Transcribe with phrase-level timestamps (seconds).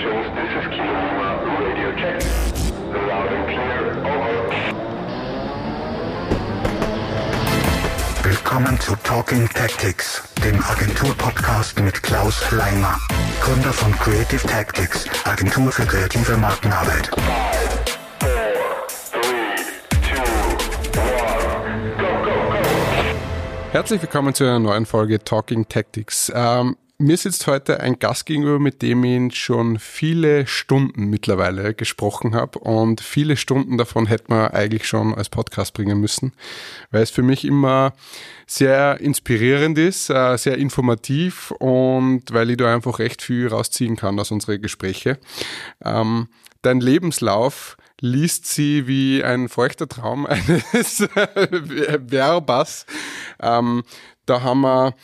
[0.00, 1.28] stations, this is Kilo Lima,
[1.60, 2.16] radio check.
[2.92, 4.40] Loud and clear, over.
[8.22, 12.98] Willkommen zu Talking Tactics, dem Agentur-Podcast mit Klaus Leimer,
[13.40, 17.10] Gründer von Creative Tactics, Agentur für kreative Markenarbeit.
[23.72, 26.32] Herzlich willkommen zu einer neuen Folge Talking Tactics.
[26.34, 32.34] Ähm, mir sitzt heute ein Gast gegenüber, mit dem ich schon viele Stunden mittlerweile gesprochen
[32.34, 36.32] habe und viele Stunden davon hätte man eigentlich schon als Podcast bringen müssen,
[36.90, 37.94] weil es für mich immer
[38.46, 44.20] sehr inspirierend ist, äh, sehr informativ und weil ich da einfach recht viel rausziehen kann
[44.20, 45.18] aus unseren Gespräche.
[45.82, 46.28] Ähm,
[46.60, 52.84] dein Lebenslauf liest sie wie ein feuchter Traum eines Werbers.
[53.40, 53.84] Ähm,
[54.26, 54.94] da haben wir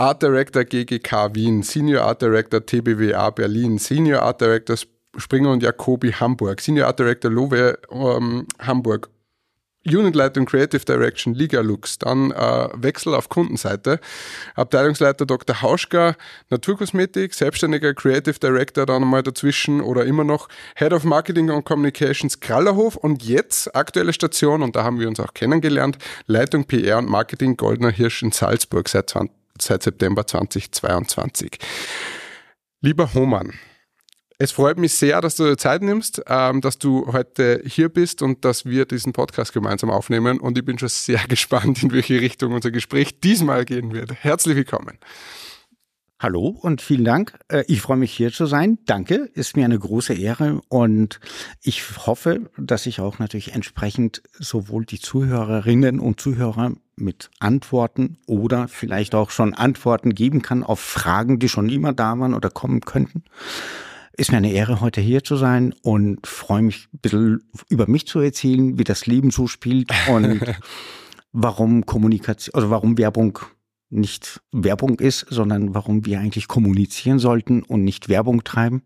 [0.00, 4.76] Art Director GGK Wien, Senior Art Director TBWA Berlin, Senior Art Director
[5.16, 9.10] Springer und Jacobi Hamburg, Senior Art Director Lowe ähm, Hamburg,
[9.84, 13.98] Unitleitung Creative Direction Liga Lux, dann äh, Wechsel auf Kundenseite,
[14.54, 15.62] Abteilungsleiter Dr.
[15.62, 16.14] Hauschka,
[16.50, 22.38] Naturkosmetik, selbstständiger Creative Director dann mal dazwischen oder immer noch Head of Marketing und Communications
[22.38, 22.94] Krallerhof.
[22.94, 27.56] Und jetzt aktuelle Station und da haben wir uns auch kennengelernt, Leitung PR und Marketing
[27.56, 31.58] Goldner Hirsch in Salzburg seit 20 seit September 2022.
[32.80, 33.54] Lieber Hohmann,
[34.40, 38.22] es freut mich sehr, dass du dir Zeit nimmst, ähm, dass du heute hier bist
[38.22, 40.38] und dass wir diesen Podcast gemeinsam aufnehmen.
[40.38, 44.12] Und ich bin schon sehr gespannt, in welche Richtung unser Gespräch diesmal gehen wird.
[44.22, 44.98] Herzlich willkommen.
[46.20, 47.38] Hallo und vielen Dank.
[47.46, 48.78] Äh, ich freue mich hier zu sein.
[48.86, 51.20] Danke, ist mir eine große Ehre und
[51.62, 58.66] ich hoffe, dass ich auch natürlich entsprechend sowohl die Zuhörerinnen und Zuhörer mit Antworten oder
[58.66, 62.80] vielleicht auch schon Antworten geben kann auf Fragen, die schon immer da waren oder kommen
[62.80, 63.22] könnten.
[64.12, 68.08] Ist mir eine Ehre, heute hier zu sein und freue mich ein bisschen über mich
[68.08, 70.40] zu erzählen, wie das Leben so spielt und
[71.32, 73.38] warum Kommunikation, also warum Werbung
[73.90, 78.82] nicht Werbung ist, sondern warum wir eigentlich kommunizieren sollten und nicht Werbung treiben.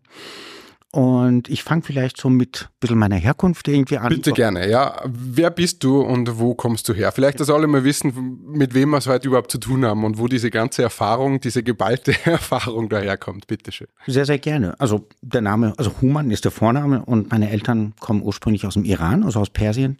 [0.95, 4.09] Und ich fange vielleicht so mit ein bisschen meiner Herkunft irgendwie an.
[4.09, 5.01] Bitte gerne, ja.
[5.05, 7.11] Wer bist du und wo kommst du her?
[7.11, 10.19] Vielleicht, dass alle mal wissen, mit wem wir es heute überhaupt zu tun haben und
[10.19, 13.47] wo diese ganze Erfahrung, diese geballte Erfahrung daherkommt.
[13.47, 13.87] Bitteschön.
[14.05, 14.79] Sehr, sehr gerne.
[14.79, 18.85] Also der Name, also Human ist der Vorname und meine Eltern kommen ursprünglich aus dem
[18.85, 19.97] Iran, also aus Persien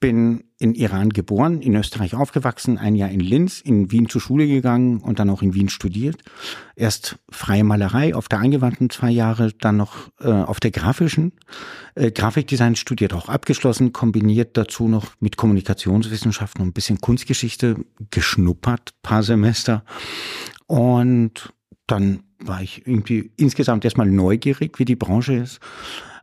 [0.00, 4.46] bin in Iran geboren, in Österreich aufgewachsen, ein Jahr in Linz, in Wien zur Schule
[4.46, 6.16] gegangen und dann auch in Wien studiert.
[6.74, 11.32] Erst freie Malerei auf der angewandten zwei Jahre, dann noch äh, auf der grafischen.
[11.94, 17.76] Äh, Grafikdesign studiert, auch abgeschlossen, kombiniert dazu noch mit Kommunikationswissenschaften und ein bisschen Kunstgeschichte
[18.10, 19.84] geschnuppert, paar Semester.
[20.66, 21.52] Und
[21.86, 25.60] dann war ich irgendwie insgesamt erstmal neugierig, wie die Branche ist.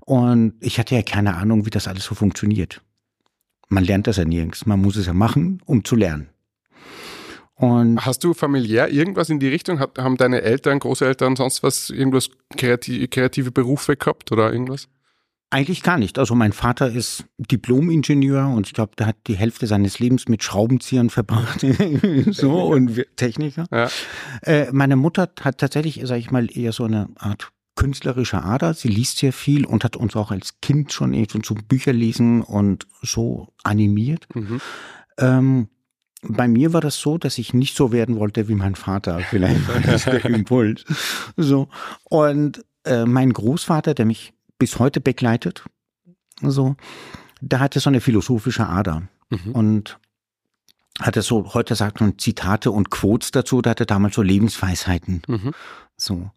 [0.06, 2.82] Und ich hatte ja keine Ahnung, wie das alles so funktioniert
[3.70, 4.66] man lernt das ja nirgends.
[4.66, 6.30] Man muss es ja machen, um zu lernen.
[7.56, 9.80] Und Hast du familiär irgendwas in die Richtung?
[9.80, 14.88] Haben deine Eltern, Großeltern, sonst was, irgendwas kreative, kreative Berufe gehabt oder irgendwas?
[15.50, 16.20] Eigentlich gar nicht.
[16.20, 20.44] Also mein Vater ist Diplom-Ingenieur und ich glaube, der hat die Hälfte seines Lebens mit
[20.44, 21.66] Schraubenziehern verbracht.
[22.32, 23.66] so und Techniker.
[23.72, 23.90] Ja.
[24.42, 28.74] Äh, meine Mutter hat tatsächlich, sage ich mal, eher so eine Art künstlerische Ader.
[28.74, 32.86] Sie liest sehr viel und hat uns auch als Kind schon eben zum Bücherlesen und
[33.02, 34.28] so animiert.
[34.36, 34.60] Mhm.
[35.18, 35.70] Ähm,
[36.24, 39.20] bei mir war das so, dass ich nicht so werden wollte wie mein Vater.
[39.30, 40.84] Vielleicht war das der Impuls.
[41.38, 41.70] So.
[42.04, 45.64] Und äh, mein Großvater, der mich bis heute begleitet,
[46.42, 46.76] so,
[47.40, 49.04] der hatte so eine philosophische Ader.
[49.30, 49.52] Mhm.
[49.54, 50.00] Und
[51.00, 55.22] hatte so, heute sagt man Zitate und Quotes dazu, da hatte damals so Lebensweisheiten.
[55.28, 55.54] Mhm.
[55.96, 56.32] So.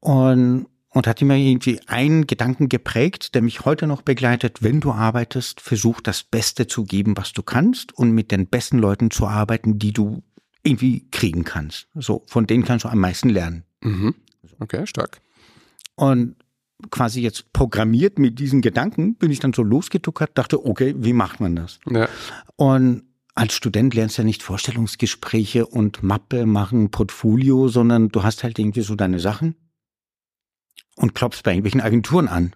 [0.00, 4.62] Und, und hat immer irgendwie einen Gedanken geprägt, der mich heute noch begleitet.
[4.62, 8.78] Wenn du arbeitest, versuch das Beste zu geben, was du kannst und mit den besten
[8.78, 10.22] Leuten zu arbeiten, die du
[10.62, 11.88] irgendwie kriegen kannst.
[11.94, 13.64] So, von denen kannst du am meisten lernen.
[13.82, 14.14] Mhm.
[14.58, 15.20] Okay, stark.
[15.94, 16.36] Und
[16.90, 21.40] quasi jetzt programmiert mit diesen Gedanken bin ich dann so losgetuckert, dachte, okay, wie macht
[21.40, 21.78] man das?
[21.88, 22.08] Ja.
[22.56, 23.04] Und
[23.34, 28.58] als Student lernst du ja nicht Vorstellungsgespräche und Mappe machen, Portfolio, sondern du hast halt
[28.58, 29.54] irgendwie so deine Sachen
[30.96, 32.52] und klopfst bei irgendwelchen Agenturen an.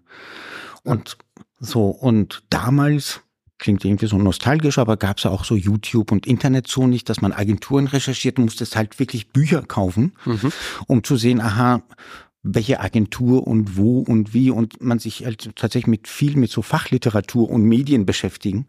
[0.83, 1.17] Und
[1.61, 3.23] so, und damals,
[3.59, 7.09] klingt irgendwie so nostalgisch, aber gab es ja auch so YouTube und Internet so nicht,
[7.09, 10.53] dass man Agenturen recherchiert, musstest halt wirklich Bücher kaufen, mhm.
[10.87, 11.83] um zu sehen, aha,
[12.43, 16.61] welche Agentur und wo und wie und man sich halt tatsächlich mit viel mit so
[16.61, 18.67] Fachliteratur und Medien beschäftigen,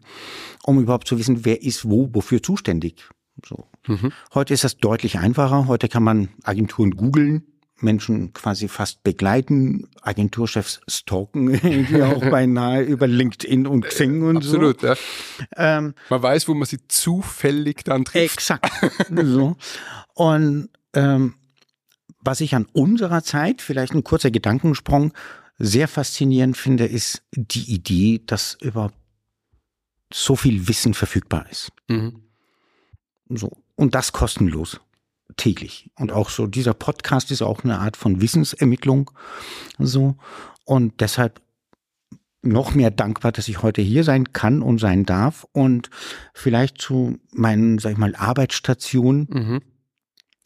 [0.64, 3.06] um überhaupt zu wissen, wer ist wo, wofür zuständig.
[3.44, 3.66] So.
[3.86, 4.12] Mhm.
[4.32, 5.66] Heute ist das deutlich einfacher.
[5.66, 7.44] Heute kann man Agenturen googeln
[7.80, 14.80] Menschen quasi fast begleiten, Agenturchefs stalken, irgendwie auch beinahe über LinkedIn und Xing und Absolut,
[14.80, 14.88] so.
[14.88, 14.94] ja.
[15.56, 18.36] Ähm, man weiß, wo man sie zufällig dann trifft.
[18.36, 18.72] Exakt.
[19.24, 19.56] so.
[20.14, 21.34] Und ähm,
[22.20, 25.12] was ich an unserer Zeit, vielleicht ein kurzer Gedankensprung,
[25.58, 28.96] sehr faszinierend finde, ist die Idee, dass überhaupt
[30.12, 31.72] so viel Wissen verfügbar ist.
[31.88, 32.22] Mhm.
[33.28, 33.50] So.
[33.74, 34.80] Und das kostenlos
[35.36, 35.90] täglich.
[35.98, 39.10] Und auch so, dieser Podcast ist auch eine Art von Wissensermittlung.
[39.78, 40.16] So.
[40.64, 41.40] Und deshalb
[42.42, 45.46] noch mehr dankbar, dass ich heute hier sein kann und sein darf.
[45.52, 45.90] Und
[46.34, 49.28] vielleicht zu meinen, sag ich mal, Arbeitsstationen.
[49.30, 49.62] Mhm.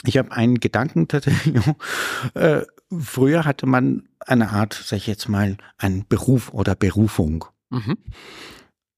[0.04, 1.62] Ich habe einen Gedanken tatsächlich.
[2.34, 2.62] äh,
[2.98, 7.44] früher hatte man eine Art, sag ich jetzt mal, einen Beruf oder Berufung.
[7.70, 7.98] Mhm.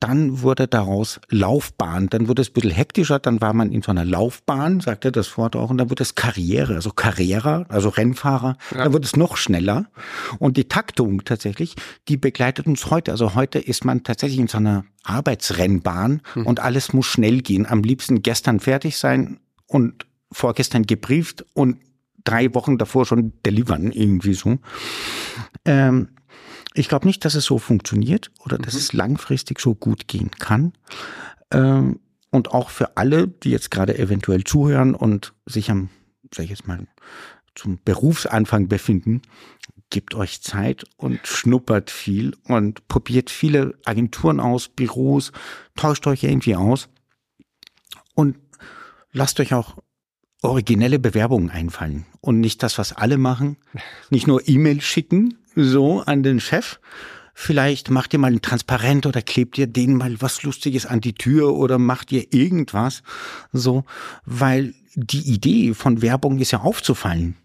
[0.03, 2.09] Dann wurde daraus Laufbahn.
[2.09, 3.21] Dann wurde es ein bisschen hektischer.
[3.21, 5.71] Dann war man in so einer Laufbahn, sagte das Wort auch.
[5.71, 8.57] Und dann wurde es Karriere, also Carrera, also Rennfahrer.
[8.73, 8.79] Ja.
[8.79, 9.87] Dann wurde es noch schneller.
[10.41, 11.77] Und die Taktung tatsächlich,
[12.09, 13.13] die begleitet uns heute.
[13.13, 16.47] Also heute ist man tatsächlich in so einer Arbeitsrennbahn mhm.
[16.47, 17.65] und alles muss schnell gehen.
[17.65, 19.39] Am liebsten gestern fertig sein
[19.69, 21.77] und vorgestern gebrieft und
[22.25, 24.59] drei Wochen davor schon delivern, irgendwie so.
[25.65, 26.09] Ähm,
[26.75, 28.81] ich glaube nicht, dass es so funktioniert oder dass mhm.
[28.81, 30.73] es langfristig so gut gehen kann.
[31.51, 35.91] Ähm, und auch für alle, die jetzt gerade eventuell zuhören und sich am,
[36.35, 36.87] sag ich jetzt mal,
[37.55, 39.21] zum Berufsanfang befinden,
[39.91, 45.33] gebt euch Zeit und schnuppert viel und probiert viele Agenturen aus, Büros,
[45.77, 46.89] tauscht euch irgendwie aus
[48.15, 48.39] und
[49.13, 49.77] lasst euch auch
[50.43, 53.57] originelle Bewerbungen einfallen und nicht das, was alle machen.
[54.11, 56.79] Nicht nur E-Mail schicken, so an den Chef.
[57.35, 61.15] Vielleicht macht ihr mal ein Transparent oder klebt ihr denen mal was Lustiges an die
[61.15, 63.03] Tür oder macht ihr irgendwas,
[63.53, 63.85] so,
[64.27, 67.37] weil die Idee von Werbung ist ja aufzufallen.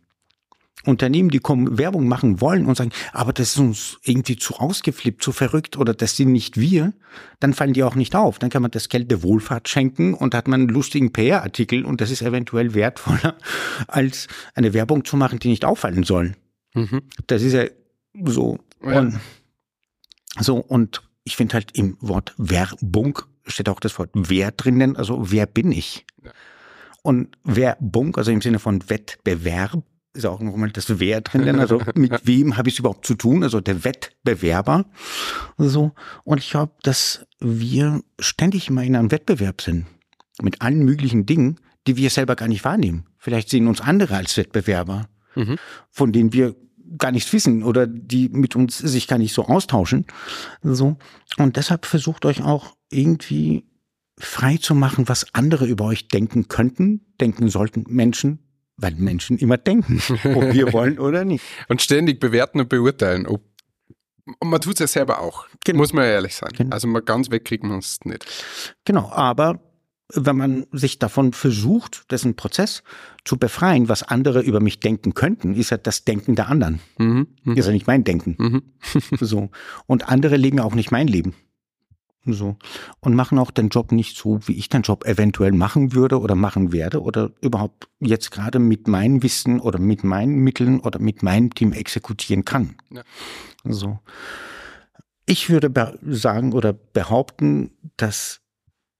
[0.85, 5.21] Unternehmen, die kommen, Werbung machen wollen und sagen, aber das ist uns irgendwie zu ausgeflippt,
[5.21, 6.93] zu verrückt oder das sind nicht wir,
[7.39, 8.39] dann fallen die auch nicht auf.
[8.39, 11.99] Dann kann man das Geld der Wohlfahrt schenken und hat man einen lustigen PR-Artikel und
[11.99, 13.37] das ist eventuell wertvoller,
[13.87, 16.35] als eine Werbung zu machen, die nicht auffallen soll.
[16.73, 17.01] Mhm.
[17.25, 17.65] Das ist ja
[18.25, 18.59] so.
[18.83, 18.99] Ja.
[18.99, 19.19] Und,
[20.39, 25.31] so, und ich finde halt im Wort Werbung steht auch das Wort wer drinnen, also
[25.31, 26.05] wer bin ich?
[26.23, 26.31] Ja.
[27.01, 29.83] Und Werbung, also im Sinne von Wettbewerb,
[30.17, 33.43] ist auch nochmal das Wer drin, also mit wem habe ich es überhaupt zu tun,
[33.43, 34.85] also der Wettbewerber.
[35.57, 35.93] So.
[36.23, 39.85] Und ich glaube, dass wir ständig immer in einem Wettbewerb sind.
[40.41, 43.05] Mit allen möglichen Dingen, die wir selber gar nicht wahrnehmen.
[43.17, 45.57] Vielleicht sehen uns andere als Wettbewerber, mhm.
[45.89, 46.55] von denen wir
[46.97, 50.05] gar nichts wissen oder die mit uns sich gar nicht so austauschen.
[50.63, 50.97] So.
[51.37, 53.65] Und deshalb versucht euch auch irgendwie
[54.17, 58.39] frei zu machen, was andere über euch denken könnten, denken sollten, Menschen,
[58.77, 61.43] weil Menschen immer denken, ob wir wollen oder nicht.
[61.67, 63.25] Und ständig bewerten und beurteilen.
[63.25, 63.43] Ob,
[64.39, 65.79] und man tut es ja selber auch, genau.
[65.79, 66.51] muss man ja ehrlich sein.
[66.55, 66.73] Genau.
[66.73, 68.25] Also mal ganz weg kriegt man es nicht.
[68.85, 69.59] Genau, aber
[70.13, 72.83] wenn man sich davon versucht, dessen Prozess
[73.25, 76.79] zu befreien, was andere über mich denken könnten, ist ja das Denken der anderen.
[76.97, 77.55] Mhm, mh.
[77.55, 78.35] Ist ja nicht mein Denken.
[78.37, 78.63] Mhm.
[79.19, 79.49] so.
[79.85, 81.33] Und andere leben ja auch nicht mein Leben.
[82.25, 82.57] So.
[82.99, 86.35] Und machen auch den Job nicht so, wie ich den Job eventuell machen würde oder
[86.35, 91.23] machen werde oder überhaupt jetzt gerade mit meinem Wissen oder mit meinen Mitteln oder mit
[91.23, 92.75] meinem Team exekutieren kann.
[92.89, 93.03] Ja.
[93.63, 93.99] So.
[95.25, 98.41] Ich würde sagen oder behaupten, dass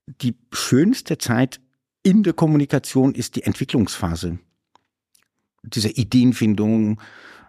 [0.05, 1.59] die schönste Zeit
[2.03, 4.39] in der Kommunikation ist die Entwicklungsphase.
[5.63, 7.01] Diese Ideenfindung,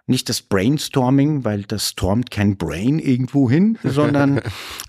[0.08, 4.40] nicht das Brainstorming, weil das stormt kein Brain irgendwo hin, sondern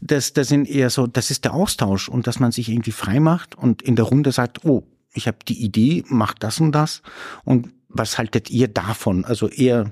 [0.02, 3.20] das, das sind eher so, das ist der Austausch und dass man sich irgendwie frei
[3.20, 4.84] macht und in der Runde sagt, oh,
[5.14, 7.02] ich habe die Idee, macht das und das
[7.44, 9.26] und was haltet ihr davon?
[9.26, 9.92] Also eher,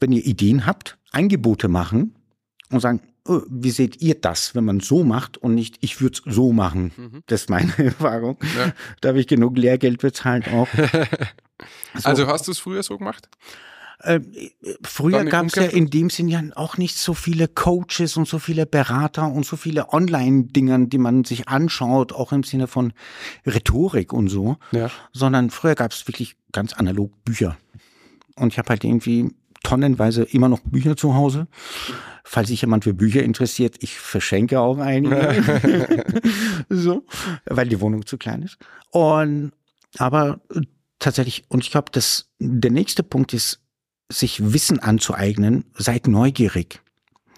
[0.00, 2.16] wenn ihr Ideen habt, Angebote machen
[2.70, 6.18] und sagen, oh, wie seht ihr das, wenn man so macht und nicht, ich würde
[6.26, 6.92] es so machen.
[6.96, 7.22] Mhm.
[7.26, 8.38] Das ist meine Erfahrung.
[8.58, 8.72] Ja.
[9.00, 10.68] Da habe ich genug Lehrgeld bezahlt auch.
[11.94, 12.08] so.
[12.08, 13.28] Also hast du es früher so gemacht?
[14.02, 14.20] Äh,
[14.82, 18.38] früher gab es ja in dem Sinn ja auch nicht so viele Coaches und so
[18.38, 22.92] viele Berater und so viele Online-Dingern, die man sich anschaut, auch im Sinne von
[23.46, 24.90] Rhetorik und so, ja.
[25.12, 27.58] sondern früher gab es wirklich ganz analog Bücher.
[28.36, 29.30] Und ich habe halt irgendwie
[29.62, 31.46] tonnenweise immer noch Bücher zu Hause.
[32.24, 35.92] Falls sich jemand für Bücher interessiert, ich verschenke auch einige.
[36.70, 37.04] so,
[37.44, 38.56] weil die Wohnung zu klein ist.
[38.90, 39.52] Und
[39.98, 40.40] aber
[40.98, 43.60] tatsächlich, und ich glaube, dass der nächste Punkt ist,
[44.10, 46.80] sich Wissen anzueignen, seid neugierig.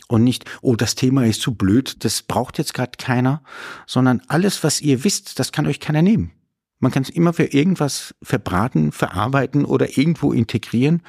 [0.08, 3.42] Und nicht, oh, das Thema ist zu blöd, das braucht jetzt gerade keiner,
[3.86, 6.32] sondern alles, was ihr wisst, das kann euch keiner nehmen.
[6.80, 11.02] Man kann es immer für irgendwas verbraten, verarbeiten oder irgendwo integrieren,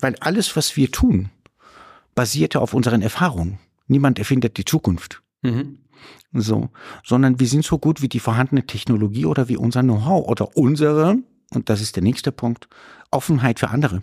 [0.00, 1.28] weil alles, was wir tun,
[2.14, 3.58] basierte auf unseren Erfahrungen.
[3.86, 5.22] Niemand erfindet die Zukunft.
[5.42, 5.78] Mhm.
[6.32, 6.70] So,
[7.04, 11.18] sondern wir sind so gut wie die vorhandene Technologie oder wie unser Know-how oder unsere,
[11.50, 12.68] und das ist der nächste Punkt,
[13.10, 14.02] Offenheit für andere.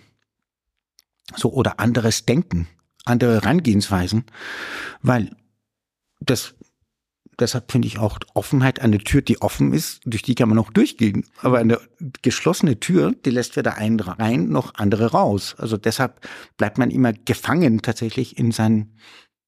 [1.35, 2.67] So, oder anderes Denken,
[3.05, 4.25] andere Herangehensweisen,
[5.01, 5.35] weil
[6.19, 6.55] das
[7.39, 10.71] deshalb finde ich auch Offenheit eine Tür, die offen ist, durch die kann man auch
[10.71, 11.25] durchgehen.
[11.41, 11.79] Aber eine
[12.21, 15.55] geschlossene Tür, die lässt weder einen rein noch andere raus.
[15.57, 18.95] Also deshalb bleibt man immer gefangen tatsächlich in seinem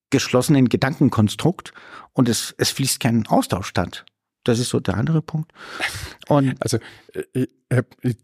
[0.09, 1.73] geschlossenen Gedankenkonstrukt
[2.13, 4.05] und es, es fließt kein Austausch statt.
[4.43, 5.51] Das ist so der andere Punkt.
[6.27, 6.79] Und also
[7.33, 7.49] ich,
[8.01, 8.17] ich,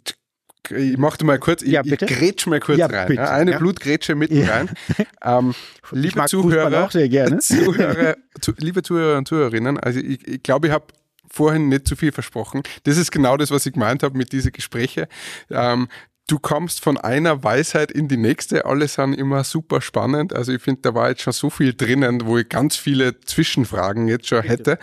[0.71, 3.07] ich mache mal kurz, ich, ja, ich grätsch mal kurz ja, rein.
[3.07, 3.29] Bitte.
[3.29, 3.57] Eine ja.
[3.57, 4.69] Blutgrätsche mitten rein.
[5.23, 5.55] Ähm,
[5.91, 6.89] liebe Zuhörer,
[7.39, 10.85] Zuhörer zu, liebe Zuhörer und Zuhörerinnen, also ich, ich glaube, ich habe
[11.29, 12.63] vorhin nicht zu viel versprochen.
[12.83, 15.05] Das ist genau das, was ich gemeint habe mit diesen Gesprächen.
[15.49, 15.87] Ähm,
[16.27, 18.65] du kommst von einer Weisheit in die nächste.
[18.65, 20.33] Alle sind immer super spannend.
[20.33, 24.07] Also ich finde, da war jetzt schon so viel drinnen, wo ich ganz viele Zwischenfragen
[24.07, 24.77] jetzt schon hätte.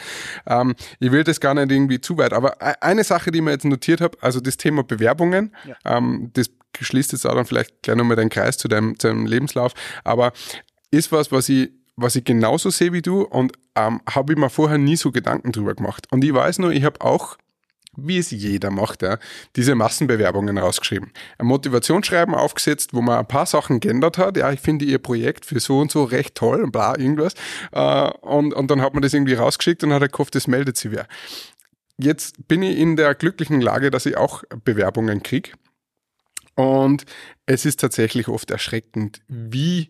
[0.47, 2.33] Ähm, ich will das gar nicht irgendwie zu weit.
[2.33, 5.77] Aber e-, eine Sache, die ich mir jetzt notiert habe, also das Thema Bewerbungen, ja.
[5.85, 9.27] ähm, das schließt jetzt auch dann vielleicht gleich nochmal den Kreis zu deinem, zu deinem
[9.27, 9.73] Lebenslauf.
[10.03, 10.33] Aber
[10.91, 14.51] ist was, was ich was ich genauso sehe wie du und ähm, habe ich mir
[14.51, 16.09] vorher nie so Gedanken drüber gemacht.
[16.11, 17.37] Und ich weiß nur, ich habe auch
[17.97, 19.19] wie es jeder macht, ja,
[19.57, 21.13] diese Massenbewerbungen rausgeschrieben.
[21.39, 24.37] Ein Motivationsschreiben aufgesetzt, wo man ein paar Sachen geändert hat.
[24.37, 27.35] Ja, ich finde ihr Projekt für so und so recht toll und bla, irgendwas.
[27.73, 30.77] Äh, und, und dann hat man das irgendwie rausgeschickt und hat er gehofft, das meldet
[30.77, 31.07] sie wer.
[31.97, 35.51] Jetzt bin ich in der glücklichen Lage, dass ich auch Bewerbungen kriege.
[36.57, 37.05] Und
[37.47, 39.89] es ist tatsächlich oft erschreckend, wie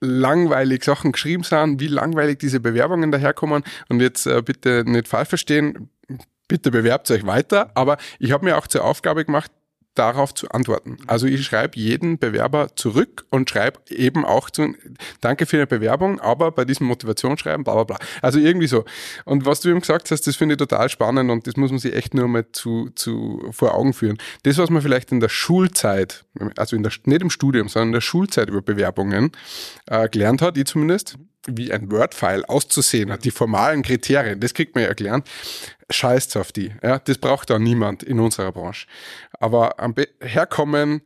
[0.00, 3.64] langweilig Sachen geschrieben sind, wie langweilig diese Bewerbungen daherkommen.
[3.88, 5.90] Und jetzt äh, bitte nicht falsch verstehen,
[6.48, 7.70] bitte bewerbt euch weiter.
[7.74, 9.50] Aber ich habe mir auch zur Aufgabe gemacht,
[9.94, 10.98] darauf zu antworten.
[11.06, 14.74] Also ich schreibe jeden Bewerber zurück und schreibe eben auch zu,
[15.20, 17.98] danke für Ihre Bewerbung, aber bei diesem Motivationsschreiben, bla bla bla.
[18.20, 18.84] Also irgendwie so.
[19.24, 21.78] Und was du eben gesagt hast, das finde ich total spannend und das muss man
[21.78, 24.18] sich echt nur mal zu, zu vor Augen führen.
[24.42, 26.24] Das, was man vielleicht in der Schulzeit,
[26.56, 29.30] also in der, nicht im Studium, sondern in der Schulzeit über Bewerbungen
[29.86, 34.74] äh, gelernt hat, ich zumindest, wie ein Word-File auszusehen hat, die formalen Kriterien, das kriegt
[34.74, 35.28] man ja erklärt.
[35.90, 36.72] Scheißt auf die.
[36.82, 38.86] Ja, das braucht da niemand in unserer Branche.
[39.38, 41.02] Aber am Be herkommen,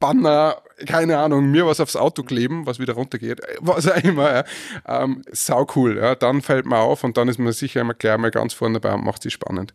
[0.00, 4.44] Banner, keine Ahnung, mir was aufs Auto kleben, was wieder runtergeht, was auch immer, ja.
[4.86, 5.96] ähm, sau cool.
[5.96, 6.16] Ja.
[6.16, 8.96] Dann fällt man auf und dann ist man sicher immer gleich mal ganz vorne dabei
[8.96, 9.72] und macht sich spannend.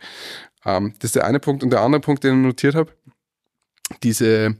[0.65, 1.63] Ähm, das ist der eine Punkt.
[1.63, 2.91] Und der andere Punkt, den ich notiert habe,
[4.03, 4.57] diese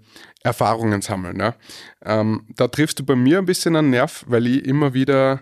[0.47, 1.39] Erfahrungen sammeln.
[1.39, 1.55] Ja.
[2.03, 5.41] Ähm, da triffst du bei mir ein bisschen einen Nerv, weil ich immer wieder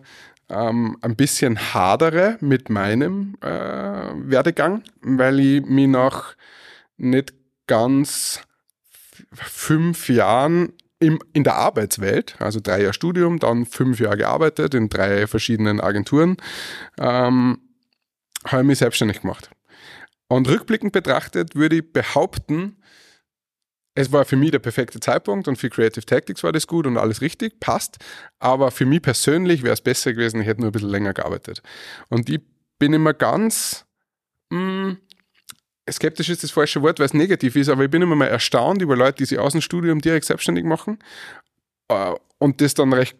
[0.50, 6.36] ähm, ein bisschen hadere mit meinem äh, Werdegang, weil ich mich nach
[6.98, 7.34] nicht
[7.68, 8.42] ganz
[9.32, 14.90] fünf Jahren im, in der Arbeitswelt, also drei Jahre Studium, dann fünf Jahre gearbeitet in
[14.90, 16.38] drei verschiedenen Agenturen,
[17.00, 17.60] ähm,
[18.46, 19.50] habe ich mich selbstständig gemacht.
[20.28, 22.78] Und rückblickend betrachtet würde ich behaupten,
[23.96, 26.98] es war für mich der perfekte Zeitpunkt und für Creative Tactics war das gut und
[26.98, 27.98] alles richtig, passt.
[28.40, 31.64] Aber für mich persönlich wäre es besser gewesen, ich hätte nur ein bisschen länger gearbeitet.
[32.10, 32.42] Und ich
[32.78, 33.86] bin immer ganz,
[34.50, 34.98] mh, hm,
[35.90, 38.82] skeptisch ist das falsche Wort, weil es negativ ist, aber ich bin immer mal erstaunt
[38.82, 41.00] über Leute, die sich aus dem Studium direkt selbstständig machen
[41.88, 43.18] äh, und das dann recht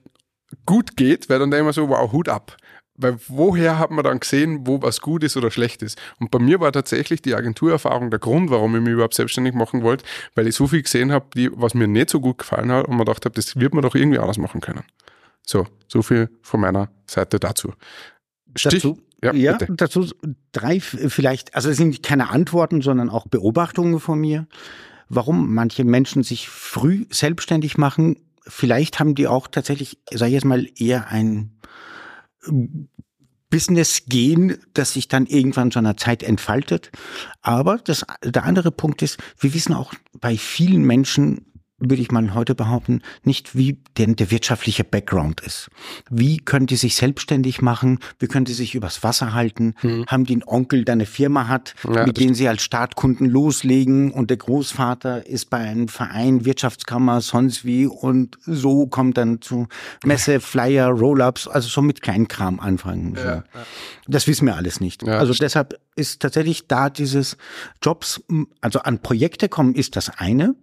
[0.66, 2.58] gut geht, weil dann denke ich mir so, wow, Hut ab.
[2.98, 6.00] Weil woher hat man dann gesehen, wo was gut ist oder schlecht ist?
[6.20, 9.82] Und bei mir war tatsächlich die Agenturerfahrung der Grund, warum ich mich überhaupt selbstständig machen
[9.84, 12.88] wollte, weil ich so viel gesehen habe, die, was mir nicht so gut gefallen hat
[12.88, 14.84] und man gedacht habe, das wird man doch irgendwie anders machen können.
[15.46, 17.74] So, so viel von meiner Seite dazu.
[18.56, 20.08] Stich, dazu ja, ja dazu
[20.52, 24.48] drei vielleicht, also es sind keine Antworten, sondern auch Beobachtungen von mir,
[25.10, 28.18] warum manche Menschen sich früh selbstständig machen.
[28.48, 31.52] Vielleicht haben die auch tatsächlich, sag ich jetzt mal, eher ein
[33.50, 36.92] Business gehen, das sich dann irgendwann zu einer Zeit entfaltet.
[37.42, 41.46] Aber das, der andere Punkt ist, wir wissen auch bei vielen Menschen,
[41.78, 45.70] würde ich mal heute behaupten, nicht wie denn der wirtschaftliche Background ist.
[46.10, 48.00] Wie können die sich selbstständig machen?
[48.18, 49.76] Wie können die sich übers Wasser halten?
[49.80, 50.06] Hm.
[50.08, 54.12] Haben die einen Onkel, der eine Firma hat, ja, mit dem sie als Startkunden loslegen
[54.12, 59.68] und der Großvater ist bei einem Verein, Wirtschaftskammer, sonst wie und so kommt dann zu
[60.06, 63.16] Messe, Flyer, Roll-Ups, also so mit Kleinkram anfangen.
[63.16, 63.44] Ja, ja.
[64.08, 65.06] Das wissen wir alles nicht.
[65.08, 67.38] also deshalb ist tatsächlich da dieses
[67.82, 68.22] Jobs,
[68.62, 70.56] also an Projekte kommen ist das eine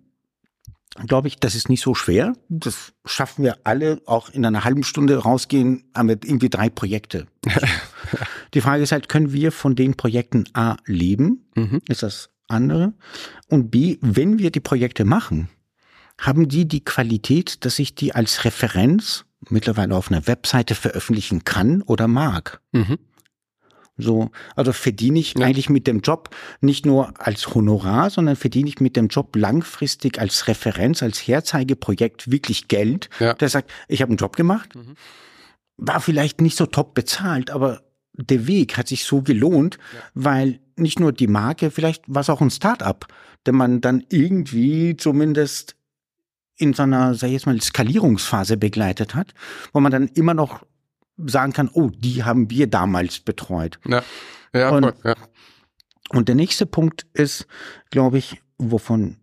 [1.06, 2.34] glaube ich, das ist nicht so schwer.
[2.48, 7.26] Das schaffen wir alle, auch in einer halben Stunde rausgehen, haben wir irgendwie drei Projekte.
[8.54, 11.46] Die Frage ist halt, können wir von den Projekten A leben?
[11.54, 11.80] Mhm.
[11.88, 12.92] Ist das andere.
[13.48, 15.48] Und B, wenn wir die Projekte machen,
[16.18, 21.82] haben die die Qualität, dass ich die als Referenz mittlerweile auf einer Webseite veröffentlichen kann
[21.82, 22.60] oder mag.
[22.72, 22.98] Mhm.
[23.98, 25.46] So, also verdiene ich ja.
[25.46, 26.30] eigentlich mit dem Job
[26.60, 32.30] nicht nur als Honorar, sondern verdiene ich mit dem Job langfristig als Referenz, als Herzeigeprojekt
[32.30, 33.10] wirklich Geld.
[33.20, 33.34] Ja.
[33.34, 34.94] Der sagt, ich habe einen Job gemacht, mhm.
[35.76, 37.82] war vielleicht nicht so top bezahlt, aber
[38.14, 40.00] der Weg hat sich so gelohnt, ja.
[40.14, 43.06] weil nicht nur die Marke, vielleicht war es auch ein Start-up,
[43.44, 45.76] der man dann irgendwie zumindest
[46.56, 49.34] in so einer, sag ich jetzt mal, Skalierungsphase begleitet hat,
[49.72, 50.64] wo man dann immer noch
[51.16, 53.78] sagen kann, oh, die haben wir damals betreut.
[53.86, 54.02] Ja,
[54.54, 55.14] ja, und, voll, ja.
[56.10, 57.46] und der nächste Punkt ist,
[57.90, 59.18] glaube ich, wovon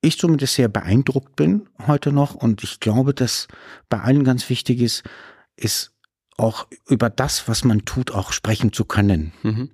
[0.00, 3.48] ich zumindest sehr beeindruckt bin heute noch und ich glaube, dass
[3.88, 5.02] bei allen ganz wichtig ist,
[5.56, 5.92] ist
[6.36, 9.70] auch über das, was man tut, auch sprechen zu können mhm.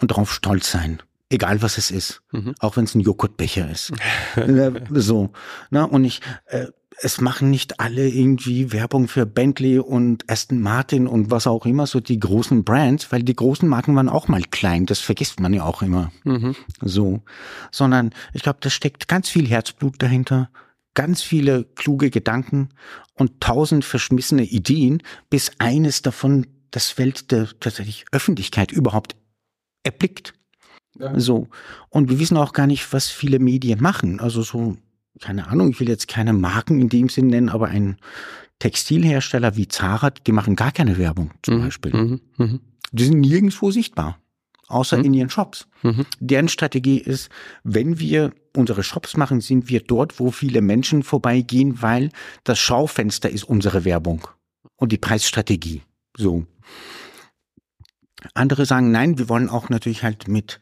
[0.00, 1.02] und darauf stolz sein.
[1.32, 2.54] Egal was es ist, mhm.
[2.58, 3.92] auch wenn es ein Joghurtbecher ist.
[4.34, 5.30] Äh, so.
[5.70, 6.66] Na, und ich, äh,
[7.02, 11.86] es machen nicht alle irgendwie Werbung für Bentley und Aston Martin und was auch immer,
[11.86, 15.54] so die großen Brands, weil die großen Marken waren auch mal klein, das vergisst man
[15.54, 16.12] ja auch immer.
[16.24, 16.54] Mhm.
[16.82, 17.22] So.
[17.70, 20.50] Sondern ich glaube, da steckt ganz viel Herzblut dahinter,
[20.94, 22.68] ganz viele kluge Gedanken
[23.14, 29.16] und tausend verschmissene Ideen, bis eines davon das Welt der tatsächlich Öffentlichkeit überhaupt
[29.84, 30.34] erblickt.
[30.98, 31.18] Ja.
[31.18, 31.48] So.
[31.88, 34.20] Und wir wissen auch gar nicht, was viele Medien machen.
[34.20, 34.76] Also so
[35.20, 37.96] keine Ahnung, ich will jetzt keine Marken in dem Sinn nennen, aber ein
[38.58, 41.64] Textilhersteller wie Zara, die machen gar keine Werbung zum mhm.
[41.64, 41.92] Beispiel.
[41.92, 42.20] Mhm.
[42.36, 42.60] Mhm.
[42.92, 44.18] Die sind nirgendwo sichtbar,
[44.68, 45.04] außer mhm.
[45.04, 45.66] in ihren Shops.
[45.82, 46.06] Mhm.
[46.20, 47.30] Deren Strategie ist,
[47.64, 52.10] wenn wir unsere Shops machen, sind wir dort, wo viele Menschen vorbeigehen, weil
[52.44, 54.26] das Schaufenster ist unsere Werbung
[54.76, 55.82] und die Preisstrategie.
[56.16, 56.44] So.
[58.34, 60.60] Andere sagen, nein, wir wollen auch natürlich halt mit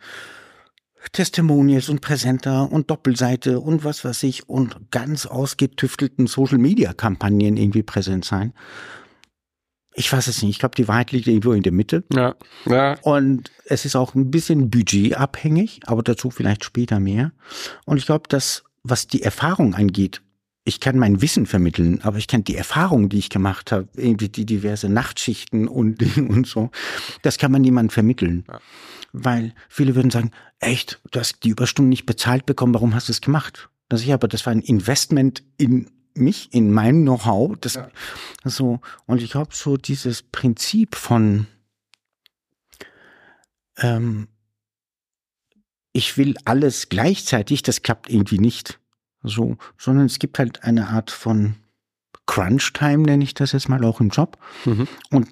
[1.13, 7.57] Testimonials und Präsenter und Doppelseite und was weiß ich und ganz ausgetüftelten Social Media Kampagnen
[7.57, 8.53] irgendwie präsent sein.
[9.95, 10.51] Ich weiß es nicht.
[10.51, 12.05] Ich glaube, die Wahrheit liegt irgendwo in der Mitte.
[12.13, 12.37] Ja.
[12.67, 12.97] ja.
[13.03, 17.33] Und es ist auch ein bisschen budgetabhängig, aber dazu vielleicht später mehr.
[17.85, 20.23] Und ich glaube, dass was die Erfahrung angeht,
[20.69, 24.29] ich kann mein Wissen vermitteln, aber ich kann die Erfahrung, die ich gemacht habe, irgendwie
[24.29, 26.71] die diverse Nachtschichten und und so,
[27.23, 28.45] das kann man niemandem vermitteln.
[28.49, 28.61] Ja
[29.13, 33.13] weil viele würden sagen, echt, du hast die Überstunden nicht bezahlt bekommen, warum hast du
[33.13, 33.69] es gemacht?
[33.89, 37.91] Das ich aber, das war ein Investment in mich, in mein Know-how, das, ja.
[38.45, 41.47] so, und ich glaube, so dieses Prinzip von,
[43.79, 44.29] ähm,
[45.93, 48.81] ich will alles gleichzeitig, das klappt irgendwie nicht,
[49.23, 51.57] so, sondern es gibt halt eine Art von
[52.27, 54.39] Crunch-Time, nenne ich das jetzt mal auch im Job.
[54.65, 54.87] Mhm.
[55.11, 55.29] Und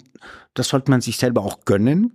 [0.54, 2.12] das sollte man sich selber auch gönnen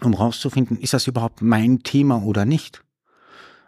[0.00, 2.82] um rauszufinden, ist das überhaupt mein Thema oder nicht.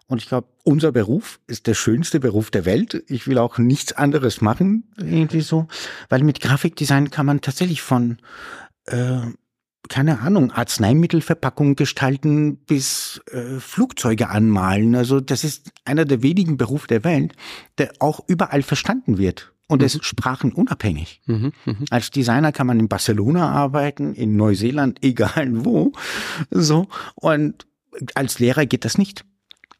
[0.06, 3.04] Und ich glaube, unser Beruf ist der schönste Beruf der Welt.
[3.06, 5.68] Ich will auch nichts anderes machen, irgendwie so.
[6.08, 8.18] Weil mit Grafikdesign kann man tatsächlich von,
[8.86, 9.20] äh,
[9.88, 14.94] keine Ahnung, Arzneimittelverpackungen gestalten bis äh, Flugzeuge anmalen.
[14.94, 17.34] Also das ist einer der wenigen Berufe der Welt,
[17.78, 19.52] der auch überall verstanden wird.
[19.68, 19.86] Und mhm.
[19.86, 21.22] es ist sprachenunabhängig.
[21.26, 21.74] Mhm, mh.
[21.90, 25.92] Als Designer kann man in Barcelona arbeiten, in Neuseeland, egal wo.
[26.50, 26.88] So.
[27.14, 27.66] Und
[28.14, 29.24] als Lehrer geht das nicht.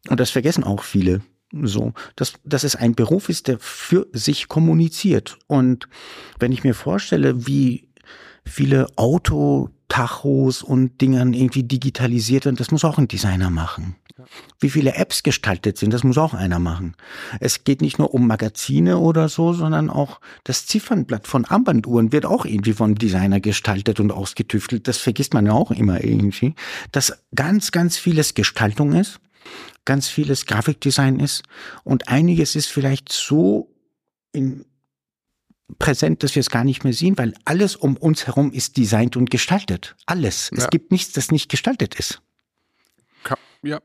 [0.09, 1.21] Und das vergessen auch viele.
[1.63, 5.37] So, dass, dass es ein Beruf ist, der für sich kommuniziert.
[5.47, 5.89] Und
[6.39, 7.89] wenn ich mir vorstelle, wie
[8.45, 8.87] viele
[9.91, 13.95] Autotachos und Dingern irgendwie digitalisiert werden, das muss auch ein Designer machen.
[14.59, 16.95] Wie viele Apps gestaltet sind, das muss auch einer machen.
[17.39, 22.25] Es geht nicht nur um Magazine oder so, sondern auch das Ziffernblatt von Armbanduhren wird
[22.25, 24.87] auch irgendwie vom Designer gestaltet und ausgetüftelt.
[24.87, 26.55] Das vergisst man ja auch immer irgendwie.
[26.91, 29.19] Dass ganz, ganz vieles Gestaltung ist,
[29.85, 31.43] ganz vieles Grafikdesign ist
[31.83, 33.73] und einiges ist vielleicht so
[34.33, 34.65] in
[35.79, 39.15] präsent, dass wir es gar nicht mehr sehen, weil alles um uns herum ist designt
[39.17, 39.95] und gestaltet.
[40.05, 40.49] Alles.
[40.51, 40.59] Ja.
[40.59, 42.21] Es gibt nichts, das nicht gestaltet ist.
[43.63, 43.79] Ja,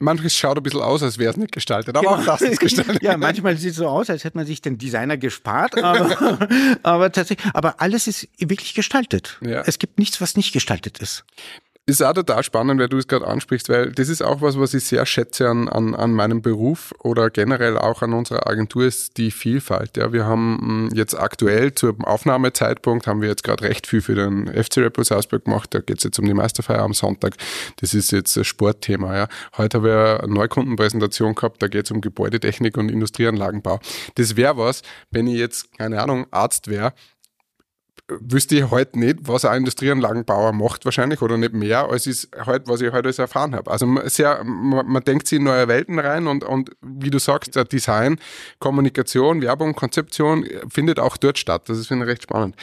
[0.00, 2.20] manches schaut ein bisschen aus, als wäre es nicht gestaltet, aber genau.
[2.22, 3.02] auch das ist gestaltet.
[3.02, 6.38] ja, manchmal sieht es so aus, als hätte man sich den Designer gespart, aber,
[6.82, 9.38] aber tatsächlich, aber alles ist wirklich gestaltet.
[9.42, 9.62] Ja.
[9.66, 11.24] Es gibt nichts, was nicht gestaltet ist
[11.88, 14.74] ist auch total spannend, weil du es gerade ansprichst, weil das ist auch was, was
[14.74, 19.16] ich sehr schätze an, an, an meinem Beruf oder generell auch an unserer Agentur, ist
[19.16, 19.96] die Vielfalt.
[19.96, 24.14] Ja, wir haben hm, jetzt aktuell zum Aufnahmezeitpunkt haben wir jetzt gerade recht viel für
[24.14, 25.72] den FC Red Salzburg gemacht.
[25.72, 27.36] Da geht es jetzt um die Meisterfeier am Sonntag.
[27.80, 29.16] Das ist jetzt ein Sportthema.
[29.16, 29.28] Ja.
[29.56, 33.80] Heute habe ich eine Neukundenpräsentation gehabt, da geht es um Gebäudetechnik und Industrieanlagenbau.
[34.16, 36.92] Das wäre was, wenn ich jetzt, keine Ahnung, Arzt wäre,
[38.08, 42.66] wüsste ich heute nicht, was ein Industrieanlagenbauer macht wahrscheinlich oder nicht mehr, als ist halt,
[42.66, 43.70] was ich heute erfahren habe.
[43.70, 47.58] Also sehr, man, man, denkt sich in neue Welten rein und, und wie du sagst,
[47.70, 48.18] Design,
[48.58, 51.68] Kommunikation, Werbung, Konzeption findet auch dort statt.
[51.68, 52.56] Das ist finde ich recht spannend.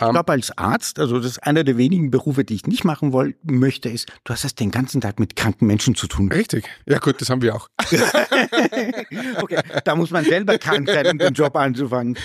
[0.00, 2.84] Ich ähm, glaube, als Arzt, also das ist einer der wenigen Berufe, die ich nicht
[2.84, 6.30] machen wollen möchte, ist, du hast es den ganzen Tag mit kranken Menschen zu tun.
[6.30, 6.68] Richtig.
[6.86, 7.68] Ja gut, das haben wir auch.
[9.42, 12.16] okay, da muss man selber krank sein, um den Job anzufangen.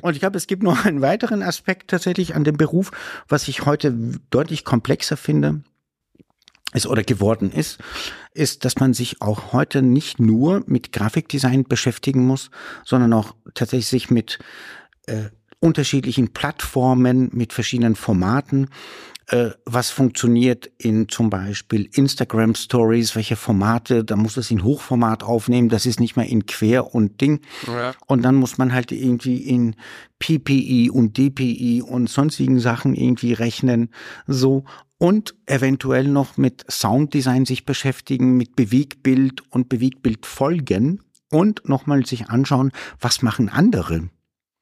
[0.00, 2.90] Und ich glaube, es gibt noch einen weiteren Aspekt tatsächlich an dem Beruf,
[3.28, 3.92] was ich heute
[4.30, 5.62] deutlich komplexer finde
[6.72, 7.78] ist oder geworden ist,
[8.32, 12.50] ist, dass man sich auch heute nicht nur mit Grafikdesign beschäftigen muss,
[12.84, 14.38] sondern auch tatsächlich sich mit
[15.06, 15.28] äh,
[15.64, 18.68] unterschiedlichen Plattformen mit verschiedenen Formaten.
[19.28, 25.22] Äh, was funktioniert in zum Beispiel Instagram Stories, welche Formate, da muss es in Hochformat
[25.22, 27.40] aufnehmen, das ist nicht mehr in Quer und Ding.
[27.66, 27.94] Ja.
[28.06, 29.76] Und dann muss man halt irgendwie in
[30.18, 33.88] PPI und DPI und sonstigen Sachen irgendwie rechnen,
[34.26, 34.64] so.
[34.98, 41.00] Und eventuell noch mit Sounddesign sich beschäftigen, mit Bewegbild und Bewegtbildfolgen
[41.30, 44.10] und nochmal sich anschauen, was machen andere.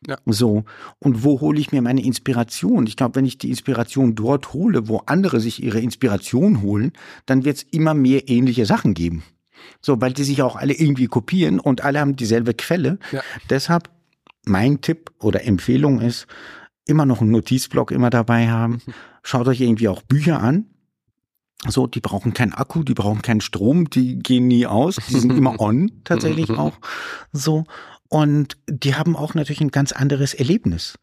[0.07, 0.19] Ja.
[0.27, 0.65] So.
[0.99, 2.87] Und wo hole ich mir meine Inspiration?
[2.87, 6.93] Ich glaube, wenn ich die Inspiration dort hole, wo andere sich ihre Inspiration holen,
[7.27, 9.23] dann wird es immer mehr ähnliche Sachen geben.
[9.81, 12.99] So, weil die sich auch alle irgendwie kopieren und alle haben dieselbe Quelle.
[13.13, 13.23] Ja.
[13.49, 13.91] Deshalb
[14.45, 16.27] mein Tipp oder Empfehlung ist,
[16.87, 18.75] immer noch einen Notizblock immer dabei haben.
[18.87, 18.95] Mhm.
[19.23, 20.67] Schaut euch irgendwie auch Bücher an.
[21.69, 25.33] So, die brauchen keinen Akku, die brauchen keinen Strom, die gehen nie aus, die sind
[25.37, 26.73] immer on tatsächlich auch.
[27.33, 27.65] So,
[28.13, 30.99] und die haben auch natürlich ein ganz anderes Erlebnis.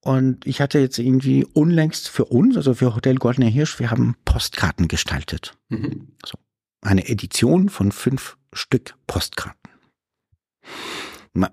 [0.00, 4.16] Und ich hatte jetzt irgendwie unlängst für uns, also für Hotel Goldener Hirsch, wir haben
[4.26, 5.56] Postkarten gestaltet.
[5.70, 6.08] Mhm.
[6.26, 6.36] So.
[6.82, 9.70] Eine Edition von fünf Stück Postkarten.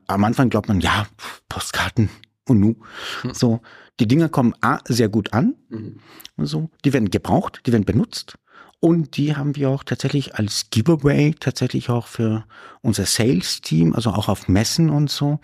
[0.08, 1.08] Am Anfang glaubt man, ja,
[1.48, 2.10] Postkarten
[2.50, 2.76] und nu.
[3.24, 3.34] Mhm.
[3.34, 3.62] So,
[4.02, 5.56] die Dinger kommen A, sehr gut an.
[5.70, 6.02] Mhm.
[6.36, 8.38] So, die werden gebraucht, die werden benutzt.
[8.82, 12.46] Und die haben wir auch tatsächlich als Giveaway tatsächlich auch für
[12.82, 15.40] unser Sales-Team, also auch auf Messen und so.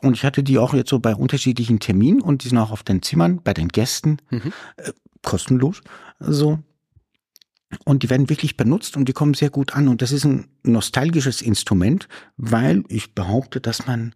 [0.00, 2.82] Und ich hatte die auch jetzt so bei unterschiedlichen Terminen und die sind auch auf
[2.82, 4.52] den Zimmern bei den Gästen mhm.
[4.76, 5.82] äh, kostenlos.
[6.18, 6.60] So.
[7.84, 9.88] Und die werden wirklich benutzt und die kommen sehr gut an.
[9.88, 14.14] Und das ist ein nostalgisches Instrument, weil ich behaupte, dass man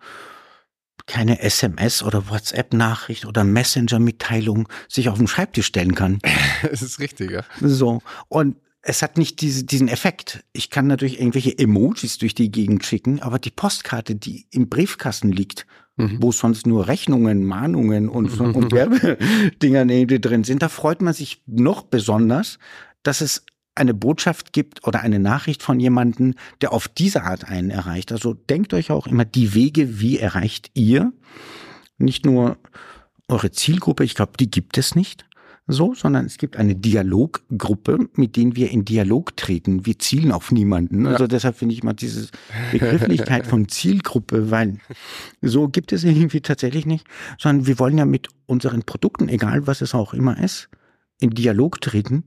[1.06, 6.18] keine SMS oder WhatsApp-Nachricht oder Messenger-Mitteilung sich auf den Schreibtisch stellen kann.
[6.70, 7.42] Es ist richtig, ja.
[7.60, 8.00] So.
[8.28, 10.44] Und es hat nicht diese, diesen Effekt.
[10.52, 15.30] Ich kann natürlich irgendwelche Emojis durch die Gegend schicken, aber die Postkarte, die im Briefkasten
[15.30, 15.66] liegt,
[15.96, 16.18] mhm.
[16.20, 19.86] wo sonst nur Rechnungen, Mahnungen und, und Werbedinger
[20.18, 22.58] drin sind, da freut man sich noch besonders,
[23.04, 27.70] dass es eine Botschaft gibt oder eine Nachricht von jemandem, der auf diese Art einen
[27.70, 28.12] erreicht.
[28.12, 31.12] Also denkt euch auch immer die Wege, wie erreicht ihr
[31.98, 32.58] nicht nur
[33.28, 35.24] eure Zielgruppe, ich glaube, die gibt es nicht
[35.72, 39.86] so, sondern es gibt eine Dialoggruppe, mit denen wir in Dialog treten.
[39.86, 41.06] Wir zielen auf niemanden.
[41.06, 41.28] Also ja.
[41.28, 42.28] deshalb finde ich mal diese
[42.70, 44.78] Begrifflichkeit von Zielgruppe, weil
[45.40, 47.06] so gibt es irgendwie tatsächlich nicht,
[47.38, 50.68] sondern wir wollen ja mit unseren Produkten, egal was es auch immer ist,
[51.20, 52.24] in Dialog treten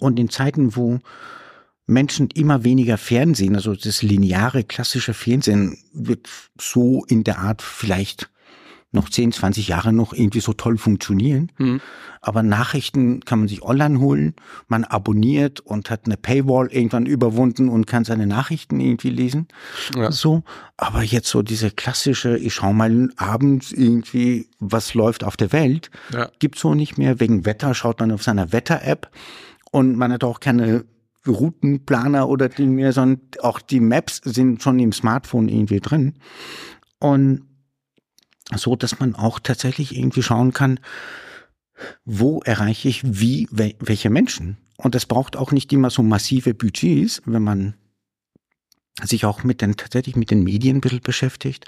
[0.00, 0.98] und in Zeiten, wo
[1.86, 6.28] Menschen immer weniger Fernsehen, also das lineare klassische Fernsehen wird
[6.60, 8.30] so in der Art vielleicht
[8.90, 11.52] noch 10, 20 Jahre noch irgendwie so toll funktionieren.
[11.58, 11.80] Mhm.
[12.20, 14.34] Aber Nachrichten kann man sich online holen,
[14.66, 19.48] man abonniert und hat eine Paywall irgendwann überwunden und kann seine Nachrichten irgendwie lesen.
[19.94, 20.10] Ja.
[20.10, 20.42] So.
[20.76, 25.90] Aber jetzt so diese klassische, ich schau mal abends irgendwie, was läuft auf der Welt,
[26.12, 26.30] ja.
[26.38, 27.20] gibt's so nicht mehr.
[27.20, 29.10] Wegen Wetter schaut man auf seiner Wetter-App
[29.70, 30.84] und man hat auch keine
[31.26, 36.14] Routenplaner oder Ding mehr, sondern auch die Maps sind schon im Smartphone irgendwie drin.
[37.00, 37.42] Und
[38.54, 40.80] so, dass man auch tatsächlich irgendwie schauen kann,
[42.04, 44.56] wo erreiche ich wie, welche Menschen.
[44.76, 47.74] Und das braucht auch nicht immer so massive Budgets, wenn man
[49.02, 51.66] sich auch mit den, tatsächlich mit den Medien ein bisschen beschäftigt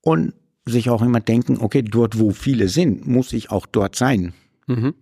[0.00, 4.34] und sich auch immer denken, okay, dort wo viele sind, muss ich auch dort sein.
[4.66, 4.94] Mhm.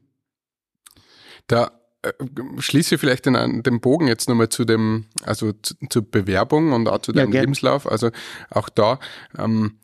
[1.46, 2.12] Da äh,
[2.58, 6.98] schließe vielleicht den, den Bogen jetzt nochmal zu dem, also zu, zur Bewerbung und auch
[6.98, 7.90] zu deinem ja, Lebenslauf.
[7.90, 8.10] Also
[8.50, 8.98] auch da
[9.38, 9.78] ähm,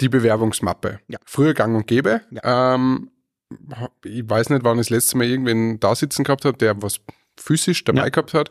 [0.00, 1.00] die Bewerbungsmappe.
[1.08, 1.18] Ja.
[1.24, 2.22] Früher gang und gäbe.
[2.30, 2.74] Ja.
[2.74, 3.10] Ähm,
[4.04, 7.00] ich weiß nicht, wann ich das letzte Mal irgendwen da sitzen gehabt habe, der was
[7.38, 8.08] physisch dabei ja.
[8.08, 8.50] gehabt hat.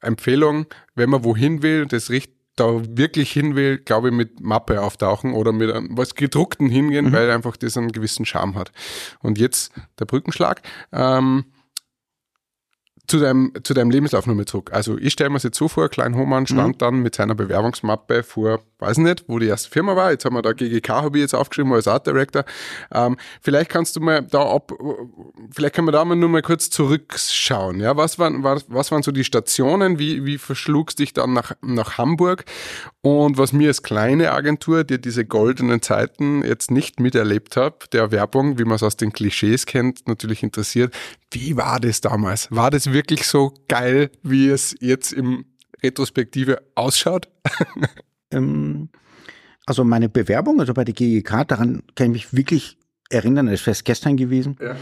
[0.00, 4.80] Empfehlung, wenn man wohin will, das richtig da wirklich hin will, glaube ich, mit Mappe
[4.80, 7.12] auftauchen oder mit was gedruckten hingehen, mhm.
[7.12, 8.72] weil einfach das einen gewissen Charme hat.
[9.20, 10.62] Und jetzt der Brückenschlag.
[10.92, 11.44] Ähm,
[13.08, 14.70] zu deinem, zu deinem Lebenslauf nochmal zurück.
[14.72, 16.78] Also ich stelle mir jetzt so vor, Klein Hohmann stand mhm.
[16.78, 20.10] dann mit seiner Bewerbungsmappe vor, weiß nicht, wo die erste Firma war.
[20.10, 22.44] Jetzt haben wir da GGK, habe ich jetzt aufgeschrieben als Art Director.
[22.92, 24.72] Ähm, vielleicht kannst du mal da ab,
[25.50, 27.80] vielleicht können wir da mal nur mal kurz zurückschauen.
[27.80, 29.98] Ja, was waren, was, was waren so die Stationen?
[29.98, 32.44] Wie, wie verschlugst dich dann nach, nach Hamburg?
[33.00, 38.10] Und was mir als kleine Agentur, die diese goldenen Zeiten jetzt nicht miterlebt habe, der
[38.10, 40.94] Werbung, wie man es aus den Klischees kennt, natürlich interessiert.
[41.30, 42.48] Wie war das damals?
[42.50, 45.44] War das wirklich so geil, wie es jetzt im
[45.82, 47.28] Retrospektive ausschaut?
[48.30, 48.88] ähm,
[49.66, 52.78] also meine Bewerbung, also bei der GGK, daran kann ich mich wirklich
[53.10, 54.56] erinnern, das wäre gestern gewesen.
[54.60, 54.76] Ja.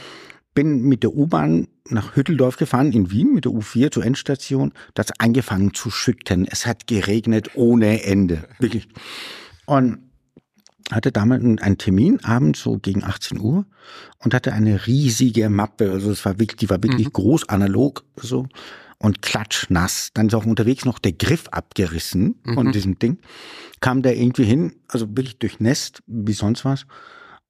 [0.54, 4.72] Bin mit der U-Bahn nach Hütteldorf gefahren in Wien mit der U4 zur Endstation.
[4.94, 6.46] Das hat angefangen zu schütten.
[6.50, 8.48] Es hat geregnet ohne Ende.
[8.58, 8.88] Wirklich.
[9.66, 10.05] Und
[10.92, 13.66] hatte damals einen Termin abends so gegen 18 Uhr
[14.18, 15.90] und hatte eine riesige Mappe.
[15.90, 17.12] Also es war wirklich, die war wirklich mhm.
[17.12, 18.46] groß, analog so
[18.98, 20.10] und klatschnass.
[20.14, 22.54] Dann ist auch unterwegs noch der Griff abgerissen mhm.
[22.54, 23.18] von diesem Ding.
[23.80, 26.86] Kam der irgendwie hin, also wirklich durchnässt, wie sonst was.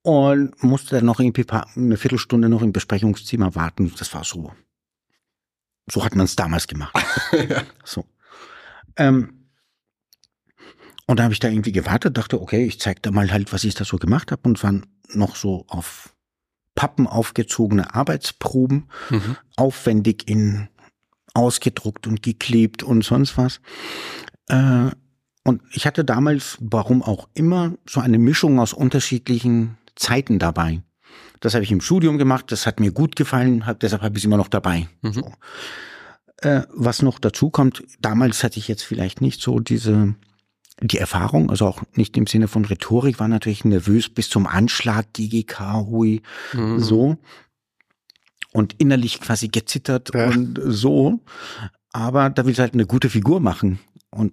[0.03, 3.93] Und musste dann noch irgendwie paar, eine Viertelstunde noch im Besprechungszimmer warten.
[3.99, 4.53] Das war so.
[5.91, 6.97] So hat man es damals gemacht.
[7.33, 7.63] ja.
[7.85, 8.05] So.
[8.97, 9.46] Ähm,
[11.07, 13.65] und da habe ich da irgendwie gewartet, dachte, okay, ich zeig da mal halt, was
[13.65, 16.15] ich da so gemacht habe und waren noch so auf
[16.75, 19.37] Pappen aufgezogene Arbeitsproben, mhm.
[19.57, 20.69] aufwendig in
[21.35, 23.61] ausgedruckt und geklebt und sonst was.
[24.49, 24.91] Äh,
[25.45, 30.83] und ich hatte damals, warum auch immer, so eine Mischung aus unterschiedlichen Zeiten dabei.
[31.41, 34.23] Das habe ich im Studium gemacht, das hat mir gut gefallen, hab, deshalb habe ich
[34.23, 34.89] es immer noch dabei.
[35.03, 35.13] Mhm.
[35.13, 35.33] So.
[36.39, 40.15] Äh, was noch dazu kommt, damals hatte ich jetzt vielleicht nicht so diese
[40.81, 45.13] die Erfahrung, also auch nicht im Sinne von Rhetorik, war natürlich nervös bis zum Anschlag,
[45.13, 46.81] GGK, Hui, mhm.
[46.81, 47.17] so.
[48.53, 50.29] Und innerlich quasi gezittert ja.
[50.29, 51.21] und so.
[51.93, 53.79] Aber da will ich halt eine gute Figur machen.
[54.11, 54.33] Und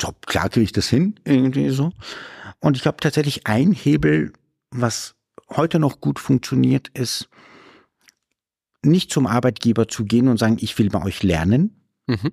[0.00, 1.92] ja, klar kriege ich das hin, irgendwie so.
[2.60, 4.32] Und ich glaube tatsächlich ein Hebel,
[4.70, 5.14] was
[5.50, 7.28] heute noch gut funktioniert, ist,
[8.84, 12.32] nicht zum Arbeitgeber zu gehen und sagen, ich will bei euch lernen, mhm.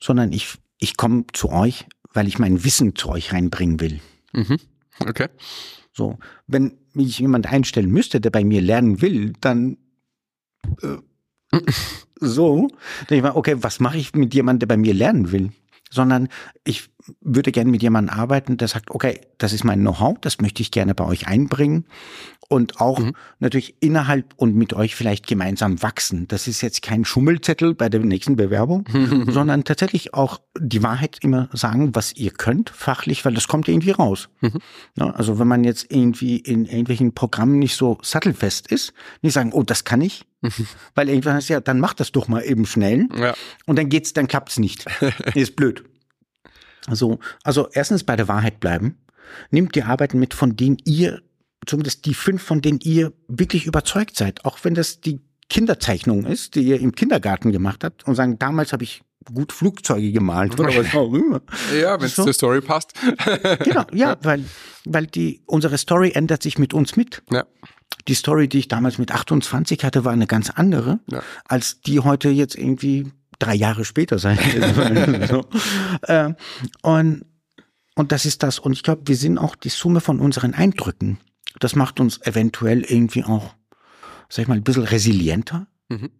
[0.00, 1.86] sondern ich, ich komme zu euch,
[2.18, 4.00] weil ich mein Wissen zu euch reinbringen will.
[4.32, 4.56] Mhm.
[4.98, 5.28] Okay.
[5.92, 9.76] So, wenn mich jemand einstellen müsste, der bei mir lernen will, dann
[10.82, 10.96] äh,
[12.16, 12.66] so,
[13.06, 15.52] dann ich mal, okay, was mache ich mit jemandem, der bei mir lernen will?
[15.92, 16.28] Sondern
[16.64, 16.90] ich
[17.20, 20.70] würde gerne mit jemandem arbeiten, der sagt, okay, das ist mein Know-how, das möchte ich
[20.70, 21.86] gerne bei euch einbringen
[22.48, 23.12] und auch mhm.
[23.38, 26.26] natürlich innerhalb und mit euch vielleicht gemeinsam wachsen.
[26.28, 28.84] Das ist jetzt kein Schummelzettel bei der nächsten Bewerbung,
[29.28, 33.90] sondern tatsächlich auch die Wahrheit immer sagen, was ihr könnt, fachlich, weil das kommt irgendwie
[33.90, 34.28] raus.
[34.40, 34.58] Mhm.
[34.98, 39.52] Ja, also wenn man jetzt irgendwie in irgendwelchen Programmen nicht so sattelfest ist, nicht sagen,
[39.52, 40.24] oh, das kann ich,
[40.94, 43.34] weil irgendwann heißt ja, dann macht das doch mal eben schnell ja.
[43.66, 44.86] und dann geht's, dann klappt's nicht.
[45.34, 45.84] ist blöd.
[46.88, 48.98] Also, also erstens bei der Wahrheit bleiben.
[49.50, 51.20] Nimmt die Arbeiten mit, von denen ihr
[51.66, 55.20] zumindest die fünf, von denen ihr wirklich überzeugt seid, auch wenn das die
[55.50, 60.12] Kinderzeichnung ist, die ihr im Kindergarten gemacht habt und sagen, damals habe ich gut Flugzeuge
[60.12, 61.40] gemalt oder was auch immer.
[61.78, 62.24] Ja, wenn es so.
[62.24, 62.92] zur Story passt.
[63.64, 64.44] genau, ja, weil,
[64.84, 67.22] weil die, unsere Story ändert sich mit uns mit.
[67.30, 67.44] Ja.
[68.06, 71.22] Die Story, die ich damals mit 28 hatte, war eine ganz andere, ja.
[71.46, 74.38] als die heute jetzt irgendwie drei Jahre später sein
[75.28, 75.44] so.
[76.02, 76.34] äh,
[76.82, 77.24] und,
[77.94, 78.58] und das ist das.
[78.58, 81.18] Und ich glaube, wir sind auch die Summe von unseren Eindrücken.
[81.60, 83.54] Das macht uns eventuell irgendwie auch,
[84.28, 86.10] sag ich mal, ein bisschen resilienter, mhm.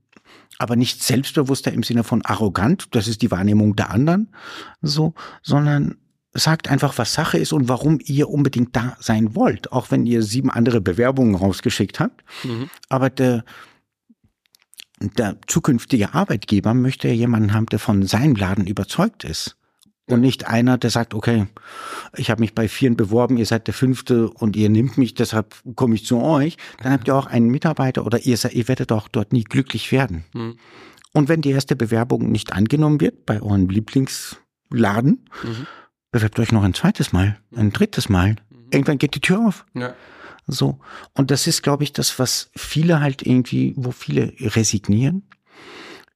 [0.59, 4.35] aber nicht selbstbewusster im Sinne von arrogant, das ist die Wahrnehmung der anderen,
[4.81, 5.96] so, sondern
[6.35, 10.22] sagt einfach, was Sache ist und warum ihr unbedingt da sein wollt, auch wenn ihr
[10.22, 12.24] sieben andere Bewerbungen rausgeschickt habt.
[12.44, 12.70] Mhm.
[12.88, 13.44] Aber der,
[15.00, 19.56] der zukünftige Arbeitgeber möchte ja jemanden haben, der von seinem Laden überzeugt ist
[20.08, 21.46] und nicht einer, der sagt, okay,
[22.16, 25.54] ich habe mich bei vieren beworben, ihr seid der fünfte und ihr nimmt mich, deshalb
[25.76, 26.56] komme ich zu euch.
[26.82, 30.24] Dann habt ihr auch einen Mitarbeiter oder ihr, ihr werdet auch dort nie glücklich werden.
[30.32, 30.56] Mhm.
[31.12, 35.66] Und wenn die erste Bewerbung nicht angenommen wird bei eurem Lieblingsladen, mhm.
[36.11, 38.37] bewerbt euch noch ein zweites Mal, ein drittes Mal.
[38.50, 38.66] Mhm.
[38.72, 39.66] Irgendwann geht die Tür auf.
[39.74, 39.94] Ja.
[40.48, 40.80] So.
[41.14, 45.22] Und das ist, glaube ich, das, was viele halt irgendwie, wo viele resignieren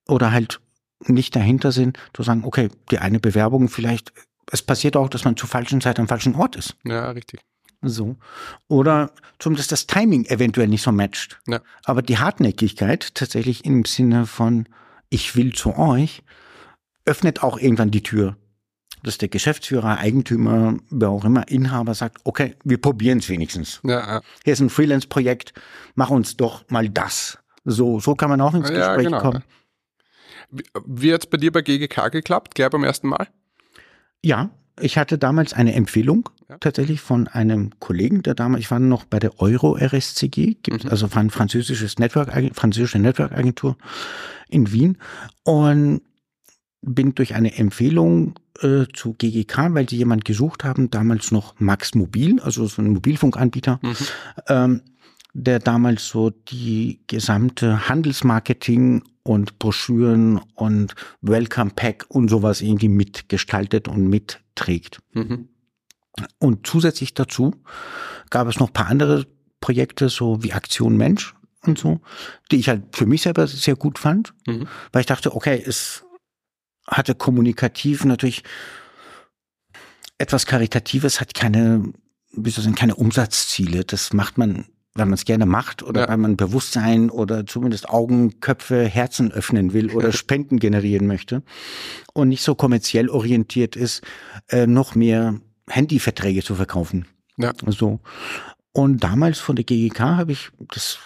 [0.09, 0.61] oder halt
[1.07, 4.12] nicht dahinter sind, zu sagen, okay, die eine Bewerbung vielleicht,
[4.51, 6.77] es passiert auch, dass man zur falschen Zeit am falschen Ort ist.
[6.85, 7.40] Ja, richtig.
[7.83, 8.16] So.
[8.68, 11.40] Oder zumindest das Timing eventuell nicht so matcht.
[11.47, 11.61] Ja.
[11.85, 14.68] Aber die Hartnäckigkeit tatsächlich im Sinne von,
[15.11, 16.23] ich will zu euch,
[17.05, 18.37] öffnet auch irgendwann die Tür.
[19.03, 23.81] Dass der Geschäftsführer, Eigentümer, wer auch immer, Inhaber sagt, okay, wir probieren es wenigstens.
[23.83, 24.21] Ja, ja.
[24.45, 25.53] Hier ist ein Freelance-Projekt,
[25.95, 27.38] mach uns doch mal das.
[27.65, 29.21] So, so kann man auch ins Gespräch ja, genau.
[29.21, 29.45] kommen.
[30.87, 33.29] Wie hat es bei dir bei GGK geklappt, gleich beim ersten Mal?
[34.23, 36.59] Ja, ich hatte damals eine Empfehlung ja.
[36.59, 40.91] tatsächlich von einem Kollegen, der damals, ich war noch bei der Euro RSCG, gibt, mhm.
[40.91, 43.77] also war ein französisches Network, französische Network-Agentur
[44.49, 44.99] in Wien
[45.45, 46.03] und
[46.81, 51.95] bin durch eine Empfehlung äh, zu GGK, weil sie jemand gesucht haben, damals noch Max
[51.95, 53.97] Mobil, also so ein Mobilfunkanbieter, mhm.
[54.49, 54.83] ähm,
[55.35, 63.88] der damals so die gesamte Handelsmarketing und Broschüren und Welcome Pack und sowas irgendwie mitgestaltet
[63.88, 65.01] und mitträgt.
[65.12, 65.49] Mhm.
[66.38, 67.55] Und zusätzlich dazu
[68.31, 69.27] gab es noch ein paar andere
[69.61, 71.35] Projekte, so wie Aktion Mensch
[71.65, 72.01] und so,
[72.51, 74.67] die ich halt für mich selber sehr gut fand, mhm.
[74.93, 76.05] weil ich dachte, okay, es
[76.92, 78.44] hatte kommunikativ natürlich
[80.18, 81.92] etwas Karitatives, hat keine,
[82.33, 83.85] wie soll ich sagen, keine Umsatzziele.
[83.85, 86.09] Das macht man wenn man es gerne macht oder ja.
[86.09, 91.42] weil man Bewusstsein oder zumindest Augen, Köpfe, Herzen öffnen will oder Spenden generieren möchte
[92.12, 94.02] und nicht so kommerziell orientiert ist,
[94.48, 97.07] äh, noch mehr Handyverträge zu verkaufen.
[97.38, 97.52] Ja.
[97.66, 98.00] So.
[98.72, 100.98] Und damals von der GGK habe ich das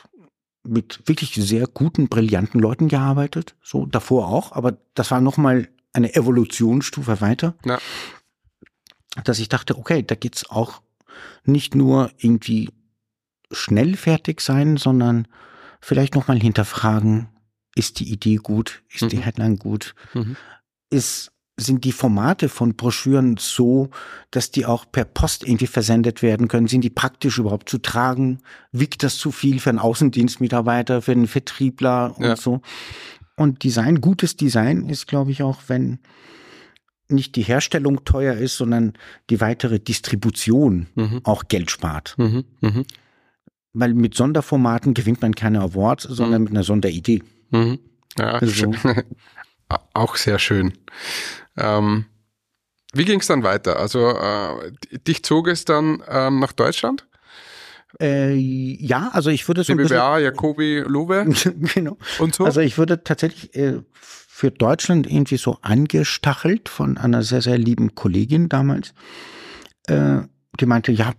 [0.64, 3.54] mit wirklich sehr guten, brillanten Leuten gearbeitet.
[3.62, 7.54] So davor auch, aber das war nochmal eine Evolutionsstufe weiter.
[7.64, 7.78] Ja.
[9.24, 10.82] Dass ich dachte, okay, da geht's auch
[11.44, 12.70] nicht nur irgendwie
[13.50, 15.26] schnell fertig sein, sondern
[15.80, 17.28] vielleicht nochmal hinterfragen,
[17.74, 19.08] ist die Idee gut, ist mhm.
[19.08, 20.36] die Headline gut, mhm.
[20.90, 23.88] ist sind die Formate von Broschüren so,
[24.30, 26.68] dass die auch per Post irgendwie versendet werden können?
[26.68, 28.40] Sind die praktisch überhaupt zu tragen?
[28.72, 32.36] Wiegt das zu viel für einen Außendienstmitarbeiter, für einen Vertriebler und ja.
[32.36, 32.60] so?
[33.36, 35.98] Und Design, gutes Design ist, glaube ich, auch, wenn
[37.08, 38.94] nicht die Herstellung teuer ist, sondern
[39.30, 41.20] die weitere Distribution mhm.
[41.22, 42.14] auch Geld spart.
[42.18, 42.44] Mhm.
[42.60, 42.86] Mhm
[43.78, 46.44] weil mit Sonderformaten gewinnt man keine Awards, sondern mhm.
[46.44, 47.22] mit einer Sonderidee.
[47.50, 47.78] Mhm.
[48.18, 48.72] Ja, also.
[49.92, 50.72] auch sehr schön.
[51.58, 52.06] Ähm,
[52.94, 53.78] wie ging es dann weiter?
[53.78, 54.72] Also äh,
[55.06, 57.06] dich zog es dann äh, nach Deutschland?
[58.00, 61.26] Äh, ja, also ich würde so ein bisschen, Jacobi, Lobe.
[61.74, 61.96] genau.
[62.18, 62.44] Und so.
[62.44, 63.80] Also ich würde tatsächlich äh,
[64.36, 68.92] für Deutschland irgendwie so angestachelt von einer sehr, sehr lieben Kollegin damals.
[69.86, 70.20] Äh,
[70.60, 71.12] die meinte, ja,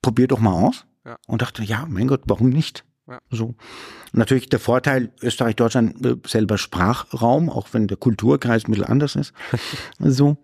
[0.00, 0.86] probier doch mal aus.
[1.04, 1.18] Ja.
[1.26, 2.84] Und dachte, ja, mein Gott, warum nicht?
[3.06, 3.18] Ja.
[3.30, 3.54] So.
[4.12, 9.34] Natürlich der Vorteil, Österreich-Deutschland äh, selber Sprachraum, auch wenn der Kulturkreis ein bisschen anders ist.
[9.98, 10.38] so.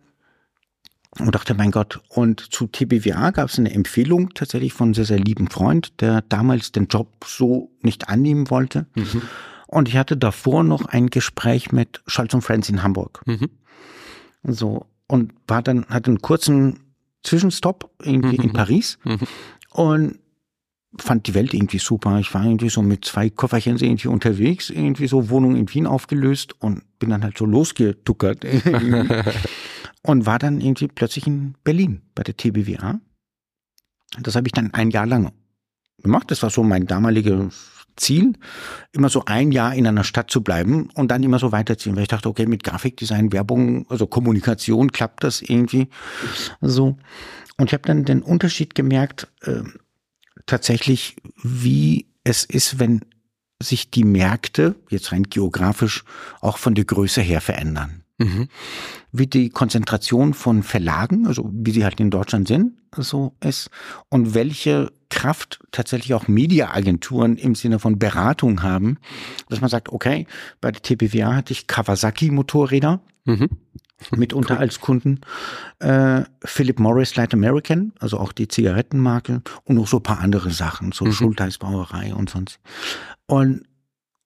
[1.18, 5.07] Und dachte, mein Gott, und zu TBWA gab es eine Empfehlung tatsächlich von einem sehr,
[5.07, 8.87] sehr lieben Freund, der damals den Job so nicht annehmen wollte.
[8.94, 9.23] Mhm.
[9.66, 13.23] Und ich hatte davor noch ein Gespräch mit Scholz und Friends in Hamburg.
[13.27, 13.51] Mhm.
[14.44, 14.87] So.
[15.09, 16.79] Und war dann, hatte einen kurzen
[17.25, 18.44] Zwischenstopp irgendwie mhm.
[18.44, 18.99] in Paris.
[19.05, 19.18] Mhm.
[19.70, 20.18] Und
[20.99, 22.18] fand die Welt irgendwie super.
[22.20, 26.55] Ich war irgendwie so mit zwei Kofferchen irgendwie unterwegs, irgendwie so Wohnung in Wien aufgelöst
[26.61, 28.44] und bin dann halt so losgetuckert
[30.03, 33.01] und war dann irgendwie plötzlich in Berlin bei der TBWA.
[34.21, 35.33] Das habe ich dann ein Jahr lang
[36.03, 36.31] gemacht.
[36.31, 38.33] Das war so mein damaliges Ziel,
[38.93, 42.03] immer so ein Jahr in einer Stadt zu bleiben und dann immer so weiterziehen, weil
[42.03, 45.89] ich dachte, okay, mit Grafikdesign, Werbung, also Kommunikation klappt das irgendwie
[46.61, 46.97] so.
[47.59, 49.63] Und ich habe dann den Unterschied gemerkt, äh,
[50.47, 53.03] tatsächlich, wie es ist, wenn
[53.63, 56.05] sich die Märkte, jetzt rein geografisch,
[56.41, 58.05] auch von der Größe her verändern.
[58.19, 58.49] Mhm.
[59.12, 63.70] Wie die Konzentration von Verlagen, also wie sie halt in Deutschland sind, so ist,
[64.09, 68.99] und welche Kraft tatsächlich auch Mediaagenturen im Sinne von Beratung haben,
[69.49, 70.27] dass man sagt, okay,
[70.61, 73.49] bei der TBWA hatte ich Kawasaki Motorräder, mhm
[74.16, 74.61] mitunter cool.
[74.61, 75.20] als Kunden.
[75.79, 80.51] Äh, Philip Morris Light American, also auch die Zigarettenmarke und noch so ein paar andere
[80.51, 81.12] Sachen, so mhm.
[81.12, 82.61] Schulteisbrauerei und sonst.
[83.27, 83.64] Und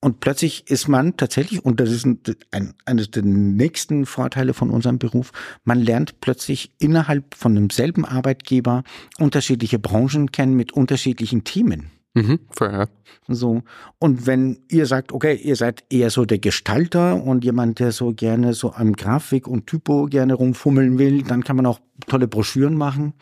[0.04, 2.18] und plötzlich ist man tatsächlich, und das ist ein,
[2.50, 5.32] ein, eines der nächsten Vorteile von unserem Beruf,
[5.64, 8.84] man lernt plötzlich innerhalb von demselben Arbeitgeber
[9.18, 11.93] unterschiedliche Branchen kennen mit unterschiedlichen Themen.
[12.14, 12.88] Mhm, vorher.
[13.26, 13.62] So.
[13.98, 18.12] Und wenn ihr sagt, okay, ihr seid eher so der Gestalter und jemand, der so
[18.14, 22.76] gerne so am Grafik und Typo gerne rumfummeln will, dann kann man auch tolle Broschüren
[22.76, 23.14] machen,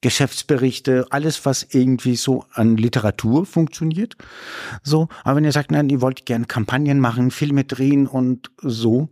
[0.00, 4.16] Geschäftsberichte, alles, was irgendwie so an Literatur funktioniert.
[4.82, 5.08] So.
[5.24, 9.08] Aber wenn ihr sagt, nein, ihr wollt gerne Kampagnen machen, Filme drehen und so,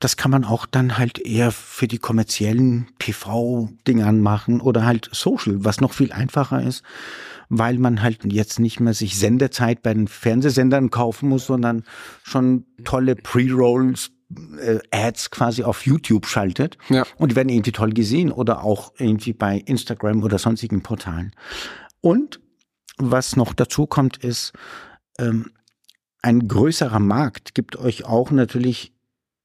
[0.00, 5.64] das kann man auch dann halt eher für die kommerziellen TV-Dingern machen oder halt Social,
[5.64, 6.82] was noch viel einfacher ist
[7.48, 11.84] weil man halt jetzt nicht mehr sich Sendezeit bei den Fernsehsendern kaufen muss, sondern
[12.22, 14.10] schon tolle Pre-Rolls,
[14.60, 16.76] äh, Ads quasi auf YouTube schaltet.
[16.88, 17.04] Ja.
[17.16, 21.32] Und die werden irgendwie toll gesehen oder auch irgendwie bei Instagram oder sonstigen Portalen.
[22.00, 22.40] Und
[22.98, 24.52] was noch dazu kommt, ist,
[25.18, 25.52] ähm,
[26.20, 28.92] ein größerer Markt gibt euch auch natürlich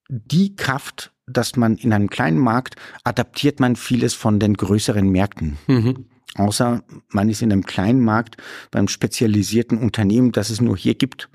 [0.10, 5.58] die Kraft, dass man in einem kleinen Markt adaptiert man vieles von den größeren Märkten.
[5.68, 6.06] Mhm.
[6.36, 8.38] Außer man ist in einem kleinen Markt
[8.72, 11.30] beim spezialisierten Unternehmen, das es nur hier gibt,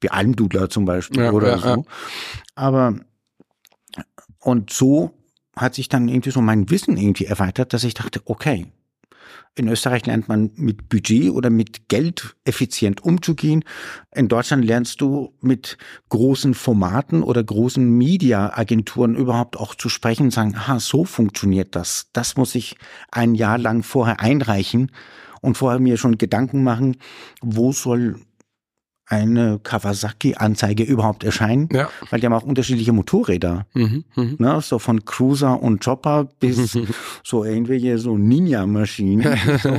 [0.00, 1.68] wie Almdudler zum Beispiel ja, oder ja, so.
[1.68, 1.82] Ja.
[2.54, 3.00] Aber
[4.40, 5.18] und so
[5.56, 8.66] hat sich dann irgendwie so mein Wissen irgendwie erweitert, dass ich dachte, okay,
[9.56, 13.64] in Österreich lernt man mit Budget oder mit Geld effizient umzugehen.
[14.14, 15.78] In Deutschland lernst du mit
[16.08, 22.08] großen Formaten oder großen Media-Agenturen überhaupt auch zu sprechen und sagen, aha, so funktioniert das.
[22.12, 22.76] Das muss ich
[23.12, 24.90] ein Jahr lang vorher einreichen
[25.40, 26.96] und vorher mir schon Gedanken machen,
[27.40, 28.16] wo soll
[29.06, 31.90] eine Kawasaki-Anzeige überhaupt erscheinen, ja.
[32.10, 33.66] weil die haben auch unterschiedliche Motorräder.
[33.74, 34.34] Mhm, mh.
[34.38, 36.78] ne, so von Cruiser und Chopper bis
[37.24, 39.76] so irgendwelche so Ninja-Maschinen, so,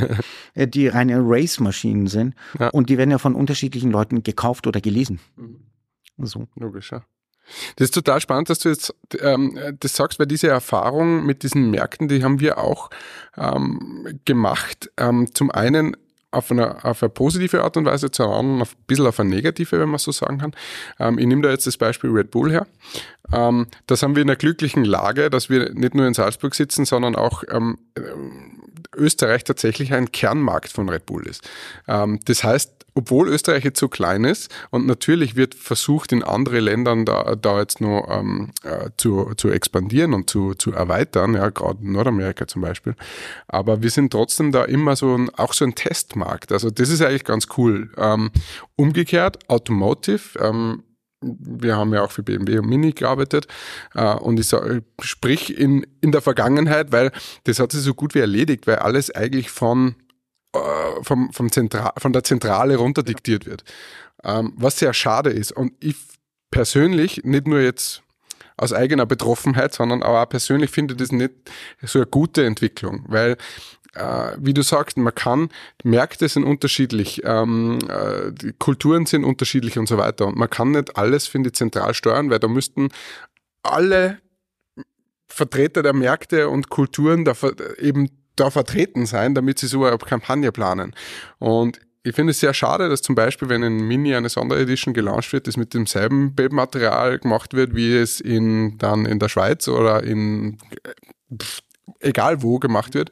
[0.54, 2.36] äh, die reine Race-Maschinen sind.
[2.60, 2.70] Ja.
[2.70, 5.20] Und die werden ja von unterschiedlichen Leuten gekauft oder gelesen.
[5.36, 5.58] Mhm.
[6.18, 6.48] So.
[6.56, 7.04] Logisch, ja.
[7.76, 11.70] Das ist total spannend, dass du jetzt ähm, das sagst, weil diese Erfahrung mit diesen
[11.70, 12.90] Märkten, die haben wir auch
[13.38, 14.90] ähm, gemacht.
[14.98, 15.96] Ähm, zum einen
[16.36, 19.30] auf eine, auf eine positive Art und Weise, zu anderen auf, ein bisschen auf eine
[19.30, 20.54] negative, wenn man so sagen kann.
[21.00, 22.68] Ähm, ich nehme da jetzt das Beispiel Red Bull her.
[23.34, 26.86] Ähm, das haben wir in einer glücklichen Lage, dass wir nicht nur in Salzburg sitzen,
[26.86, 27.78] sondern auch ähm,
[28.96, 31.48] Österreich tatsächlich ein Kernmarkt von Red Bull ist.
[31.88, 36.62] Ähm, das heißt, obwohl Österreich jetzt so klein ist und natürlich wird versucht, in andere
[36.62, 41.50] Ländern da, da jetzt nur ähm, äh, zu, zu expandieren und zu, zu erweitern, ja,
[41.50, 42.96] gerade Nordamerika zum Beispiel.
[43.48, 46.54] Aber wir sind trotzdem da immer so ein, auch so ein Testmarkt.
[46.54, 47.92] Also das ist eigentlich ganz cool.
[47.98, 48.32] Ähm,
[48.78, 50.84] umgekehrt, Automotive, ähm,
[51.40, 53.48] wir haben ja auch für BMW und Mini gearbeitet
[53.94, 57.12] äh, und ich sag, sprich in, in der Vergangenheit, weil
[57.46, 59.96] das hat sich so gut wie erledigt, weil alles eigentlich von
[60.56, 63.64] äh, vom, vom Zentral, von der Zentrale runter diktiert wird.
[64.24, 65.52] Ähm, was sehr schade ist.
[65.52, 65.96] Und ich
[66.52, 68.02] persönlich, nicht nur jetzt
[68.58, 71.34] aus eigener Betroffenheit, sondern auch persönlich finde das nicht
[71.84, 73.36] so eine gute Entwicklung, weil
[73.96, 75.50] äh, wie du sagst, man kann,
[75.84, 80.28] Märkte sind unterschiedlich, ähm, äh, die Kulturen sind unterschiedlich und so weiter.
[80.28, 82.90] Und man kann nicht alles, finde ich, zentral steuern, weil da müssten
[83.64, 84.20] alle
[85.28, 87.34] Vertreter der Märkte und Kulturen da
[87.80, 90.94] eben da vertreten sein, damit sie so eine Kampagne planen.
[91.40, 95.34] Und ich finde es sehr schade, dass zum Beispiel, wenn ein Mini eine Sonderedition gelauncht
[95.34, 100.04] wird, das mit demselben Bildmaterial gemacht wird, wie es in, dann in der Schweiz oder
[100.04, 100.60] in
[101.36, 101.62] pff,
[102.00, 103.12] egal wo gemacht wird,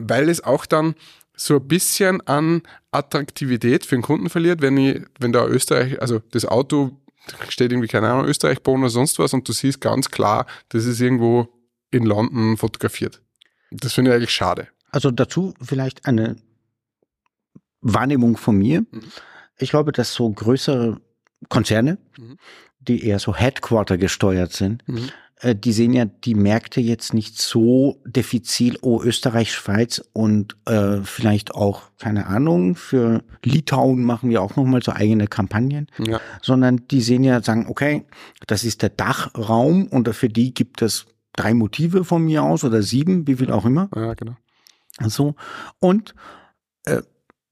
[0.00, 0.94] weil es auch dann
[1.34, 6.20] so ein bisschen an Attraktivität für den Kunden verliert, wenn ich, wenn da Österreich, also
[6.32, 7.00] das Auto
[7.48, 11.00] steht irgendwie, keine Ahnung, Österreich-Bonn oder sonst was und du siehst ganz klar, das ist
[11.00, 11.48] irgendwo
[11.90, 13.22] in London fotografiert.
[13.70, 14.68] Das finde ich eigentlich schade.
[14.90, 16.36] Also dazu vielleicht eine
[17.80, 18.80] Wahrnehmung von mir.
[18.90, 19.02] Mhm.
[19.58, 21.00] Ich glaube, dass so größere
[21.48, 22.36] Konzerne, mhm.
[22.80, 25.10] die eher so Headquarter gesteuert sind, mhm.
[25.40, 30.98] Äh, die sehen ja die Märkte jetzt nicht so diffizil, oh, Österreich, Schweiz und äh,
[31.02, 36.20] vielleicht auch, keine Ahnung, für Litauen machen wir auch nochmal so eigene Kampagnen, ja.
[36.42, 38.04] sondern die sehen ja, sagen, okay,
[38.46, 42.82] das ist der Dachraum und für die gibt es drei Motive von mir aus oder
[42.82, 43.88] sieben, wie viel auch immer.
[43.94, 44.36] Ja, genau.
[45.06, 45.34] So.
[45.78, 46.14] Und
[46.84, 47.02] äh,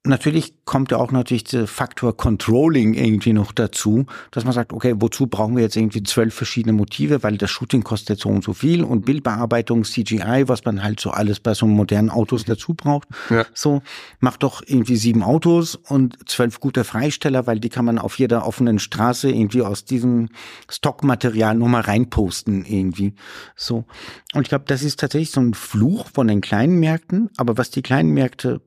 [0.05, 4.95] natürlich kommt ja auch natürlich der Faktor Controlling irgendwie noch dazu, dass man sagt, okay,
[4.99, 8.53] wozu brauchen wir jetzt irgendwie zwölf verschiedene Motive, weil das Shooting kostet so und so
[8.53, 13.09] viel und Bildbearbeitung, CGI, was man halt so alles bei so modernen Autos dazu braucht.
[13.31, 13.45] Ja.
[13.55, 13.83] So,
[14.21, 18.47] macht doch irgendwie sieben Autos und zwölf gute Freisteller, weil die kann man auf jeder
[18.47, 20.29] offenen Straße irgendwie aus diesem
[20.71, 23.15] Stockmaterial nochmal reinposten irgendwie.
[23.57, 23.85] So.
[24.35, 27.71] Und ich glaube, das ist tatsächlich so ein Fluch von den kleinen Märkten, aber was
[27.71, 28.61] die kleinen Märkte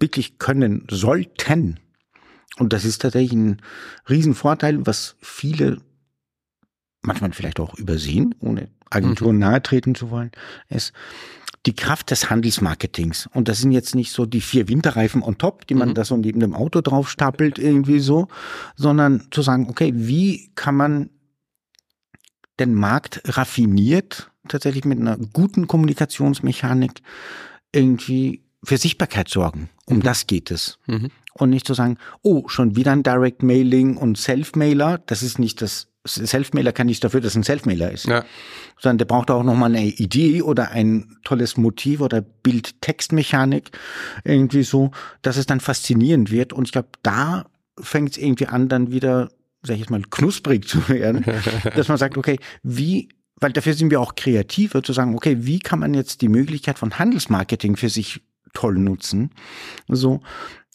[0.00, 1.78] wirklich können sollten.
[2.58, 3.62] Und das ist tatsächlich ein
[4.08, 5.80] Riesenvorteil, was viele
[7.02, 9.40] manchmal vielleicht auch übersehen, ohne Agenturen mhm.
[9.40, 10.32] nahe treten zu wollen,
[10.68, 10.92] ist
[11.66, 13.28] die Kraft des Handelsmarketings.
[13.32, 15.94] Und das sind jetzt nicht so die vier Winterreifen on top, die man mhm.
[15.94, 18.28] da so neben dem Auto drauf stapelt irgendwie so,
[18.76, 21.10] sondern zu sagen, okay, wie kann man
[22.58, 27.02] den Markt raffiniert, tatsächlich mit einer guten Kommunikationsmechanik
[27.72, 29.70] irgendwie für Sichtbarkeit sorgen.
[29.90, 30.02] Um mhm.
[30.02, 30.78] das geht es.
[30.86, 31.10] Mhm.
[31.34, 34.98] Und nicht zu sagen, oh, schon wieder ein Direct Mailing und Self-Mailer.
[35.06, 38.06] Das ist nicht das, Self-Mailer kann nicht dafür, dass ein Self-Mailer ist.
[38.06, 38.24] Ja.
[38.78, 43.70] Sondern der braucht auch nochmal eine Idee oder ein tolles Motiv oder Bild-Text-Mechanik.
[44.24, 44.90] Irgendwie so,
[45.22, 46.52] dass es dann faszinierend wird.
[46.52, 47.46] Und ich glaube, da
[47.78, 49.30] fängt es irgendwie an, dann wieder,
[49.62, 51.24] sag ich jetzt mal, knusprig zu werden.
[51.76, 53.08] dass man sagt, okay, wie
[53.40, 56.78] weil dafür sind wir auch kreativer zu sagen, okay, wie kann man jetzt die Möglichkeit
[56.78, 58.20] von Handelsmarketing für sich
[58.52, 59.30] toll nutzen.
[59.88, 60.20] So,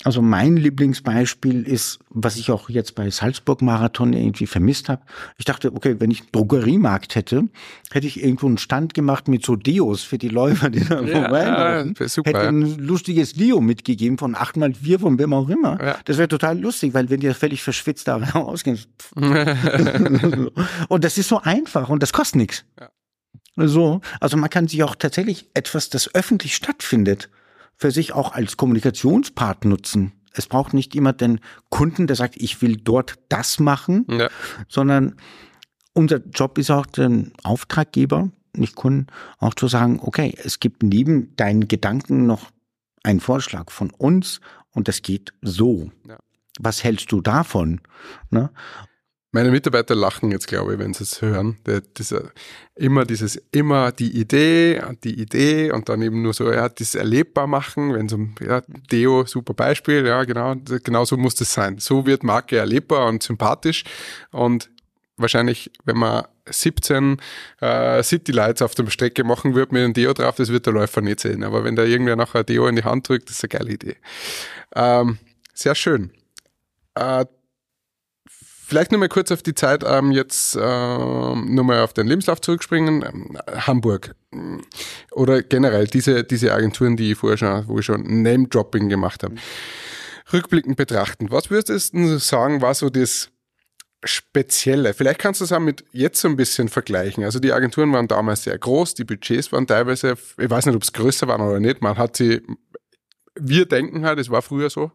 [0.03, 5.01] also mein Lieblingsbeispiel ist, was ich auch jetzt bei Salzburg Marathon irgendwie vermisst habe.
[5.38, 7.45] Ich dachte, okay, wenn ich einen Drogeriemarkt hätte,
[7.91, 11.21] hätte ich irgendwo einen Stand gemacht mit so Deos für die Läufer, die da ja,
[11.21, 11.95] vorbeilaufen.
[11.97, 15.84] Ja, super, hätte ein lustiges Deo mitgegeben von achtmal vier von wem auch immer.
[15.84, 15.97] Ja.
[16.05, 18.78] Das wäre total lustig, weil wenn die völlig verschwitzt da rausgehen.
[20.88, 22.65] und das ist so einfach und das kostet nichts.
[23.55, 27.30] So, also man kann sich auch tatsächlich etwas, das öffentlich stattfindet,
[27.78, 30.13] für sich auch als Kommunikationspart nutzen.
[30.34, 34.30] Es braucht nicht immer den Kunden, der sagt, ich will dort das machen, ja.
[34.67, 35.15] sondern
[35.93, 39.07] unser Job ist auch den Auftraggeber, nicht Kunden,
[39.39, 42.51] auch zu sagen, okay, es gibt neben deinen Gedanken noch
[43.03, 45.91] einen Vorschlag von uns und das geht so.
[46.07, 46.17] Ja.
[46.59, 47.82] Was hältst du davon?
[48.30, 48.49] Ne?
[49.36, 51.57] Meine Mitarbeiter lachen jetzt, glaube ich, wenn sie es hören.
[51.65, 52.31] Der, dieser,
[52.73, 57.45] immer dieses, immer die Idee, die Idee und dann eben nur so, ja, das erlebbar
[57.45, 61.79] machen, wenn so, ja, Deo, super Beispiel, ja, genau, genau so muss das sein.
[61.79, 63.83] So wird Marke erlebbar und sympathisch
[64.31, 64.69] und
[65.17, 67.17] wahrscheinlich, wenn man 17
[67.59, 70.71] äh, City Lights auf der Strecke machen wird mit einem Deo drauf, das wird der
[70.71, 71.43] Läufer nicht sehen.
[71.43, 73.97] Aber wenn da irgendwer nachher Deo in die Hand drückt, das ist eine geile Idee.
[74.73, 75.17] Ähm,
[75.53, 76.11] sehr schön.
[76.93, 77.25] Äh,
[78.68, 82.41] Vielleicht nur mal kurz auf die Zeit ähm, jetzt äh, nur mal auf den Lebenslauf
[82.41, 83.03] zurückspringen.
[83.03, 84.16] Ähm, Hamburg
[85.11, 89.36] oder generell diese, diese Agenturen, die ich vorher schon, wo ich schon Name-Dropping gemacht habe.
[90.34, 93.30] Rückblickend betrachten, was würdest du sagen, war so das
[94.03, 94.95] Spezielle?
[94.95, 97.24] Vielleicht kannst du es auch mit jetzt so ein bisschen vergleichen.
[97.24, 100.82] Also die Agenturen waren damals sehr groß, die Budgets waren teilweise, ich weiß nicht, ob
[100.82, 102.41] es größer waren oder nicht, man hat sie
[103.38, 104.91] wir denken halt, es war früher so.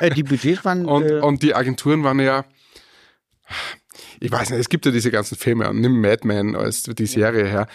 [0.00, 0.84] Äh, die Budgets waren.
[0.86, 2.44] und, äh, und die Agenturen waren ja
[4.20, 7.66] ich weiß nicht, es gibt ja diese ganzen Filme, nimm Madman als die Serie her.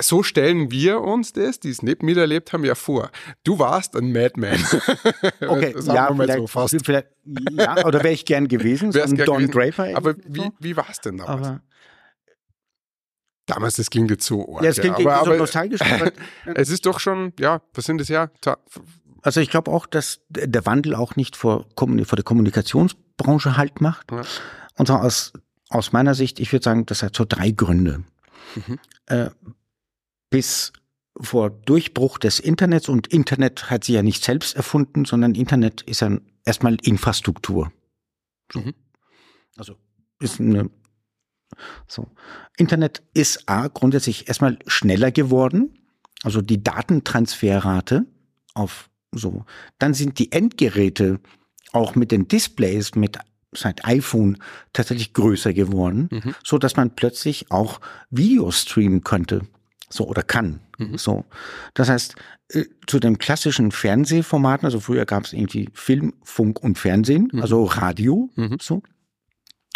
[0.00, 3.10] So stellen wir uns das, die es nicht miterlebt haben, ja vor.
[3.44, 4.58] Du warst ein Madman.
[5.40, 6.76] Okay, ja, vielleicht, so fast.
[6.84, 7.08] Vielleicht,
[7.52, 9.50] ja, oder wäre ich gern gewesen, so ein Don gewesen.
[9.50, 9.96] Draper.
[9.96, 11.46] Aber wie, wie war es denn damals?
[11.46, 11.62] Aber
[13.48, 15.80] Damals, das klingt jetzt so arg, Ja, es klingt ja, aber, so aber, nostalgisch.
[15.82, 16.12] Aber,
[16.54, 18.30] es ist doch schon, ja, was sind das ja?
[19.22, 24.10] Also ich glaube auch, dass der Wandel auch nicht vor, vor der Kommunikationsbranche Halt macht.
[24.12, 24.22] Ja.
[24.78, 25.32] Und zwar aus
[25.68, 28.02] aus meiner Sicht, ich würde sagen, das hat so drei Gründe.
[28.54, 28.78] Mhm.
[29.06, 29.30] Äh,
[30.30, 30.72] bis
[31.20, 36.00] vor Durchbruch des Internets und Internet hat sie ja nicht selbst erfunden, sondern Internet ist
[36.00, 37.72] ja erstmal Infrastruktur.
[38.54, 38.74] Mhm.
[39.56, 39.76] Also
[40.20, 40.70] ist eine
[41.86, 42.08] so.
[42.56, 45.78] Internet ist A grundsätzlich erstmal schneller geworden,
[46.22, 48.06] also die Datentransferrate
[48.54, 49.44] auf so.
[49.78, 51.20] Dann sind die Endgeräte
[51.72, 53.18] auch mit den Displays mit
[53.52, 54.38] seit iPhone
[54.72, 56.34] tatsächlich größer geworden, mhm.
[56.44, 57.80] so dass man plötzlich auch
[58.10, 59.42] Videos streamen könnte.
[59.90, 60.60] So oder kann.
[60.76, 60.98] Mhm.
[60.98, 61.24] So.
[61.74, 62.14] Das heißt,
[62.52, 67.40] äh, zu den klassischen Fernsehformaten, also früher gab es irgendwie Film, Funk und Fernsehen, mhm.
[67.40, 68.58] also Radio, mhm.
[68.60, 68.82] so.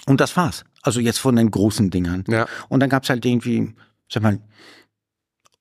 [0.06, 0.64] Und das war's.
[0.82, 2.24] Also jetzt von den großen Dingern.
[2.28, 2.46] Ja.
[2.68, 3.74] Und dann gab es halt irgendwie,
[4.10, 4.40] sag mal,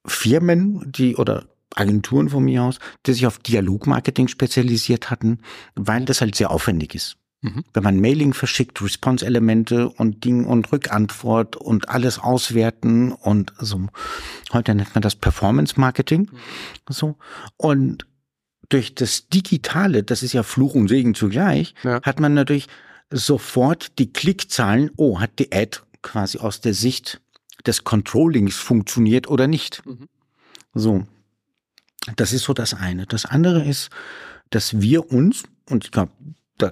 [0.06, 1.46] Firmen, die oder
[1.76, 5.40] Agenturen von mir aus, die sich auf Dialogmarketing spezialisiert hatten,
[5.76, 7.18] weil das halt sehr aufwendig ist.
[7.42, 7.64] Mhm.
[7.74, 13.88] Wenn man Mailing verschickt, Response-Elemente und Ding und Rückantwort und alles auswerten und so.
[14.54, 16.30] Heute nennt man das Performance-Marketing.
[16.32, 16.38] Mhm.
[16.88, 17.18] So.
[17.58, 18.06] Und
[18.70, 22.02] durch das Digitale, das ist ja Fluch und Segen zugleich, ja.
[22.04, 22.68] hat man natürlich
[23.10, 27.22] sofort die Klickzahlen, oh, hat die Ad quasi aus der Sicht
[27.66, 29.84] des Controllings funktioniert oder nicht.
[29.86, 30.08] Mhm.
[30.74, 31.06] So.
[32.16, 33.06] Das ist so das eine.
[33.06, 33.90] Das andere ist,
[34.50, 36.12] dass wir uns, und ich glaube,
[36.58, 36.70] da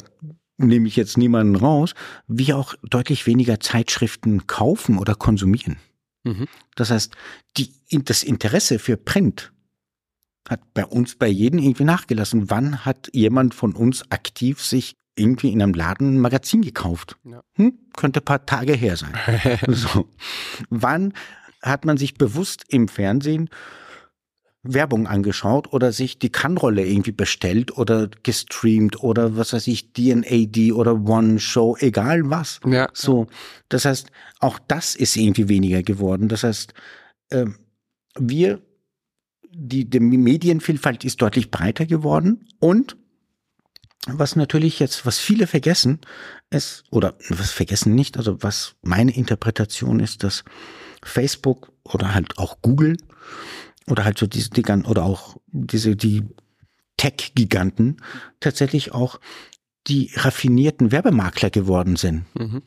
[0.60, 1.93] nehme ich jetzt niemanden raus,
[2.28, 5.78] wir auch deutlich weniger Zeitschriften kaufen oder konsumieren.
[6.24, 6.47] Mhm.
[6.76, 7.16] Das heißt,
[7.57, 9.51] die, das Interesse für Print
[10.47, 12.49] hat bei uns, bei jedem irgendwie nachgelassen.
[12.49, 17.18] Wann hat jemand von uns aktiv sich irgendwie in einem Laden ein Magazin gekauft?
[17.24, 17.41] Ja.
[17.55, 17.78] Hm?
[17.95, 19.14] Könnte ein paar Tage her sein.
[19.68, 20.10] so.
[20.70, 21.14] Wann
[21.62, 23.49] hat man sich bewusst im Fernsehen
[24.74, 30.74] Werbung angeschaut oder sich die Kannrolle irgendwie bestellt oder gestreamt oder was weiß ich, DNAD
[30.74, 32.59] oder One Show, egal was.
[32.65, 32.89] Ja.
[32.93, 33.28] So.
[33.70, 36.28] Das heißt, auch das ist irgendwie weniger geworden.
[36.28, 36.74] Das heißt,
[37.30, 37.45] äh,
[38.17, 38.61] wir,
[39.51, 42.97] die, die Medienvielfalt ist deutlich breiter geworden und
[44.07, 45.99] was natürlich jetzt, was viele vergessen,
[46.49, 50.43] ist, oder was vergessen nicht, also was meine Interpretation ist, dass
[51.03, 52.97] Facebook oder halt auch Google
[53.90, 56.24] oder halt so diese Giganten oder auch diese, die
[56.98, 57.98] Tech-Giganten
[58.40, 59.20] tatsächlich auch
[59.88, 62.26] die raffinierten Werbemakler geworden sind.
[62.38, 62.62] Mhm.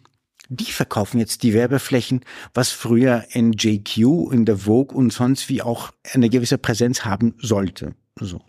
[0.48, 5.62] Die verkaufen jetzt die Werbeflächen, was früher in JQ, in der Vogue und sonst wie
[5.62, 7.94] auch eine gewisse Präsenz haben sollte.
[8.18, 8.42] So.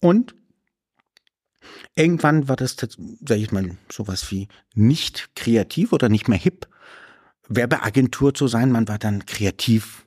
[0.00, 0.34] Und
[1.94, 6.68] irgendwann war das, sag ich mal, sowas wie nicht kreativ oder nicht mehr hip,
[7.48, 8.70] Werbeagentur zu sein.
[8.70, 10.06] Man war dann kreativ,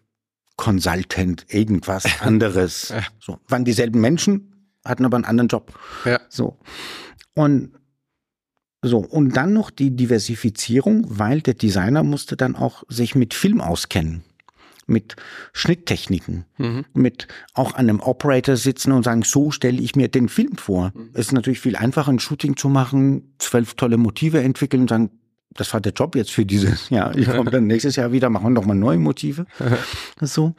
[0.58, 2.90] Consultant, irgendwas anderes.
[2.90, 3.04] ja.
[3.20, 5.78] So, waren dieselben Menschen, hatten aber einen anderen Job.
[6.06, 6.20] Ja.
[6.30, 6.60] So.
[7.34, 7.72] Und
[8.84, 13.62] so, und dann noch die Diversifizierung, weil der Designer musste dann auch sich mit Film
[13.62, 14.24] auskennen,
[14.88, 15.16] mit
[15.54, 16.86] Schnitttechniken, mhm.
[16.94, 20.94] mit auch an einem Operator sitzen und sagen, so stelle ich mir den Film vor.
[20.96, 21.12] Mhm.
[21.14, 25.12] Es ist natürlich viel einfacher, ein Shooting zu machen, zwölf tolle Motive entwickeln und sagen,
[25.54, 27.16] das war der Job jetzt für dieses Jahr.
[27.16, 29.46] Ich komme dann nächstes Jahr wieder, machen noch mal neue Motive.
[30.22, 30.56] so.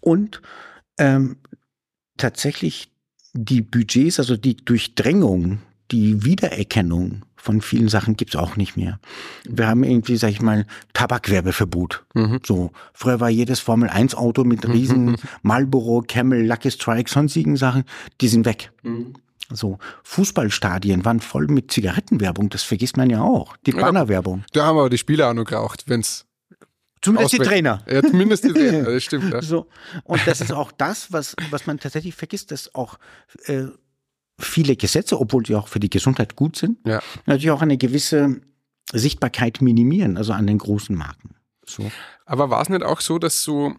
[0.00, 0.40] Und
[0.98, 1.36] ähm,
[2.16, 2.90] tatsächlich
[3.32, 5.60] die Budgets, also die Durchdrängung,
[5.90, 8.98] die Wiedererkennung von vielen Sachen gibt's auch nicht mehr.
[9.48, 12.04] Wir haben irgendwie, sag ich mal, Tabakwerbeverbot.
[12.14, 12.40] Mhm.
[12.44, 12.72] So.
[12.92, 17.84] Früher war jedes Formel 1 Auto mit riesen Marlboro, Camel, Lucky Strike, sonstigen Sachen,
[18.20, 18.72] die sind weg.
[18.82, 19.14] Mhm.
[19.50, 23.56] So, Fußballstadien waren voll mit Zigarettenwerbung, das vergisst man ja auch.
[23.64, 24.44] Die Bannerwerbung.
[24.52, 26.26] Da haben aber die Spieler auch noch geraucht, wenn's
[27.00, 27.82] Zumindest die Trainer.
[27.88, 29.32] Ja, zumindest die Trainer, das stimmt.
[29.32, 29.42] Ja.
[29.42, 29.68] So.
[30.04, 32.98] Und das ist auch das, was, was man tatsächlich vergisst, dass auch
[33.46, 33.66] äh,
[34.38, 37.00] viele Gesetze, obwohl die auch für die Gesundheit gut sind, ja.
[37.26, 38.40] natürlich auch eine gewisse
[38.92, 41.34] Sichtbarkeit minimieren, also an den großen Marken.
[41.66, 41.90] So.
[42.24, 43.74] Aber war es nicht auch so, dass so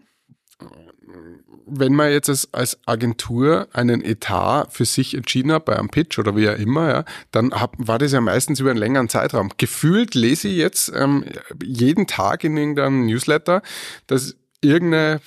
[1.66, 6.18] wenn man jetzt als, als Agentur einen Etat für sich entschieden hat, bei einem Pitch
[6.18, 9.50] oder wie auch immer, ja, dann hab, war das ja meistens über einen längeren Zeitraum.
[9.56, 11.24] Gefühlt lese ich jetzt ähm,
[11.62, 13.62] jeden Tag in irgendeinem Newsletter,
[14.06, 15.20] dass irgendeine,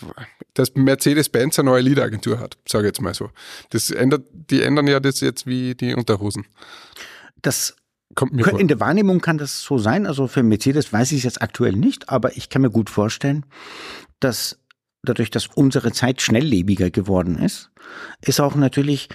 [0.53, 3.29] dass Mercedes-Benz eine neue Liederagentur hat, sage ich jetzt mal so.
[3.69, 6.45] Das ändert, die ändern ja das jetzt wie die Unterhosen.
[7.41, 7.75] Das
[8.15, 8.59] Kommt mir vor.
[8.59, 10.05] In der Wahrnehmung kann das so sein.
[10.05, 13.45] Also für Mercedes weiß ich es jetzt aktuell nicht, aber ich kann mir gut vorstellen,
[14.19, 14.59] dass
[15.03, 17.69] dadurch, dass unsere Zeit schnelllebiger geworden ist,
[18.21, 19.09] ist auch natürlich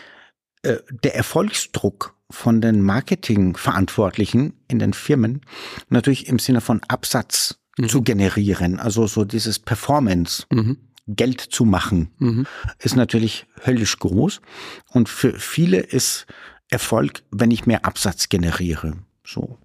[0.62, 5.40] äh, der Erfolgsdruck von den Marketingverantwortlichen in den Firmen
[5.88, 7.88] natürlich im Sinne von Absatz mhm.
[7.88, 10.44] zu generieren, also so dieses Performance.
[10.50, 10.78] Mhm.
[11.10, 12.46] Geld zu machen, mhm.
[12.78, 14.42] ist natürlich höllisch groß.
[14.90, 16.26] Und für viele ist
[16.68, 18.92] Erfolg, wenn ich mehr Absatz generiere.
[19.24, 19.56] So.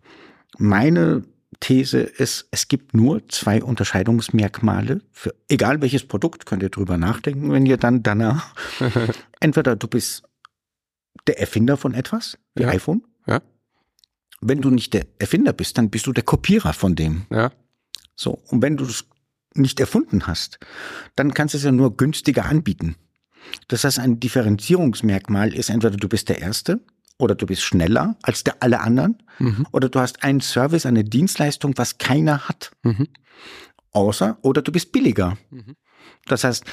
[0.58, 1.26] Meine
[1.64, 7.54] These ist, es gibt nur zwei Unterscheidungsmerkmale für egal welches Produkt, könnt ihr drüber nachdenken,
[7.54, 8.54] wenn ihr dann danach
[9.40, 10.24] entweder du bist
[11.26, 12.70] der Erfinder von etwas, wie ja.
[12.70, 13.04] iPhone.
[13.28, 13.42] Ja.
[14.42, 17.28] Wenn du nicht der Erfinder bist, dann bist du der Kopierer von dem.
[17.30, 17.50] Ja.
[18.14, 18.42] So.
[18.50, 19.06] Und wenn du es
[19.54, 20.60] nicht erfunden hast,
[21.16, 22.98] dann kannst du es ja nur günstiger anbieten.
[23.70, 26.82] Das heißt, ein Differenzierungsmerkmal ist entweder du bist der Erste
[27.18, 29.68] oder du bist schneller als der alle anderen mhm.
[29.72, 32.72] oder du hast einen Service, eine Dienstleistung, was keiner hat.
[32.84, 33.08] Mhm.
[33.92, 35.38] Außer oder du bist billiger.
[35.50, 35.76] Mhm.
[36.26, 36.66] Das heißt,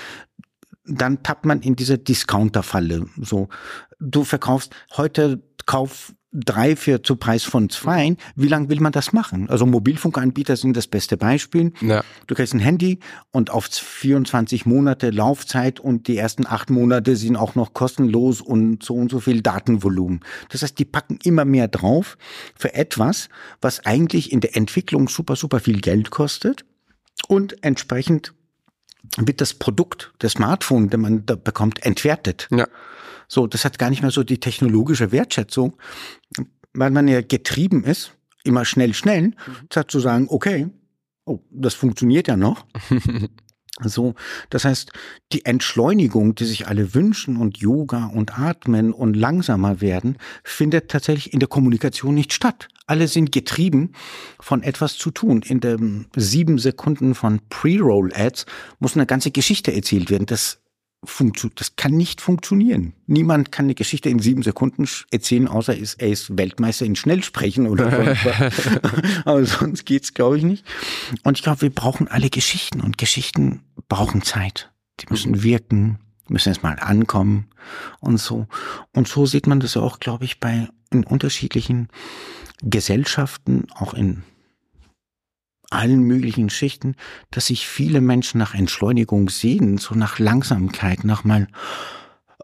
[0.85, 3.07] dann tappt man in diese Discounter-Falle.
[3.21, 3.49] So,
[3.99, 8.17] du verkaufst heute kauf drei für zu Preis von zwei.
[8.37, 9.49] Wie lange will man das machen?
[9.51, 11.73] Also Mobilfunkanbieter sind das beste Beispiel.
[11.81, 12.05] Ja.
[12.27, 13.01] Du kriegst ein Handy
[13.33, 18.83] und auf 24 Monate Laufzeit und die ersten acht Monate sind auch noch kostenlos und
[18.83, 20.21] so und so viel Datenvolumen.
[20.51, 22.17] Das heißt, die packen immer mehr drauf
[22.57, 23.29] für etwas,
[23.61, 26.65] was eigentlich in der Entwicklung super, super viel Geld kostet
[27.27, 28.35] und entsprechend
[29.17, 32.49] wird das Produkt, das Smartphone, den man da bekommt, entwertet.
[32.51, 32.69] Ja.
[33.31, 35.77] So, das hat gar nicht mehr so die technologische Wertschätzung,
[36.75, 38.13] weil man ja getrieben ist,
[38.43, 39.35] immer schnell, schnell, mhm.
[39.71, 40.67] statt zu sagen, okay,
[41.27, 42.67] oh, das funktioniert ja noch.
[43.83, 44.15] So,
[44.51, 44.93] das heißt,
[45.33, 51.33] die Entschleunigung, die sich alle wünschen und Yoga und Atmen und langsamer werden, findet tatsächlich
[51.33, 52.69] in der Kommunikation nicht statt.
[52.87, 53.93] Alle sind getrieben
[54.39, 55.41] von etwas zu tun.
[55.41, 58.45] In den sieben Sekunden von Pre-Roll-Ads
[58.81, 60.27] muss eine ganze Geschichte erzählt werden.
[60.27, 60.61] Das
[61.55, 62.93] das kann nicht funktionieren.
[63.07, 67.91] Niemand kann eine Geschichte in sieben Sekunden erzählen, außer er ist Weltmeister in Schnellsprechen oder
[69.25, 70.65] Aber sonst geht's, glaube ich, nicht.
[71.23, 74.71] Und ich glaube, wir brauchen alle Geschichten und Geschichten brauchen Zeit.
[75.01, 75.43] Die müssen mhm.
[75.43, 75.99] wirken,
[76.29, 77.47] müssen erst mal ankommen
[78.01, 78.47] und so.
[78.93, 81.89] Und so sieht man das auch, glaube ich, bei in unterschiedlichen
[82.63, 84.23] Gesellschaften, auch in
[85.71, 86.97] allen möglichen Schichten,
[87.31, 91.47] dass sich viele Menschen nach Entschleunigung sehnen, so nach Langsamkeit, nach mal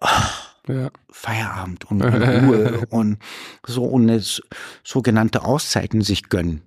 [0.01, 0.91] oh, ja.
[1.11, 3.19] Feierabend und Ruhe und
[3.67, 4.43] so und
[4.85, 6.63] sogenannte Auszeiten sich gönnen.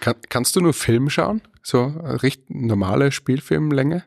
[0.00, 1.42] Kann, kannst du nur Film schauen?
[1.62, 4.04] So recht normale Spielfilmlänge?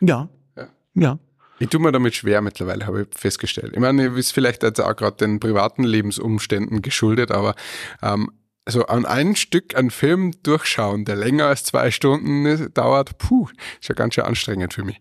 [0.00, 0.28] Ja.
[0.56, 0.68] Ja.
[0.94, 1.18] ja.
[1.60, 3.72] Ich tue mir damit schwer mittlerweile, habe ich festgestellt.
[3.74, 7.54] Ich meine, ist vielleicht jetzt auch gerade den privaten Lebensumständen geschuldet, aber
[8.00, 8.30] ähm,
[8.68, 13.48] also an ein Stück einen Film durchschauen, der länger als zwei Stunden dauert, puh,
[13.80, 15.00] ist ja ganz schön anstrengend für mich.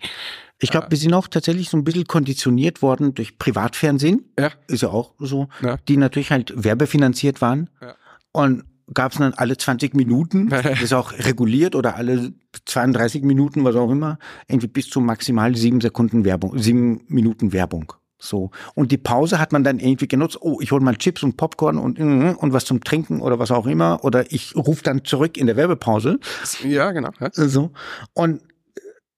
[0.60, 4.24] Ich glaube, wir sind auch tatsächlich so ein bisschen konditioniert worden durch Privatfernsehen.
[4.40, 4.52] Ja.
[4.68, 5.50] Ist ja auch so.
[5.62, 5.76] Ja.
[5.90, 7.70] Die natürlich halt werbefinanziert waren.
[7.82, 7.96] Ja.
[8.32, 8.64] Und
[8.94, 12.32] gab es dann alle 20 Minuten, das ist auch reguliert oder alle
[12.66, 17.92] 32 Minuten, was auch immer, irgendwie bis zu maximal sieben Sekunden Werbung, sieben Minuten Werbung.
[18.20, 18.52] So.
[18.74, 21.78] Und die Pause hat man dann irgendwie genutzt, oh, ich hole mal Chips und Popcorn
[21.78, 24.04] und, mm, und was zum Trinken oder was auch immer.
[24.04, 26.20] Oder ich rufe dann zurück in der Werbepause.
[26.64, 27.12] Ja, genau.
[27.20, 27.30] Ja.
[27.32, 27.72] So.
[28.14, 28.42] Und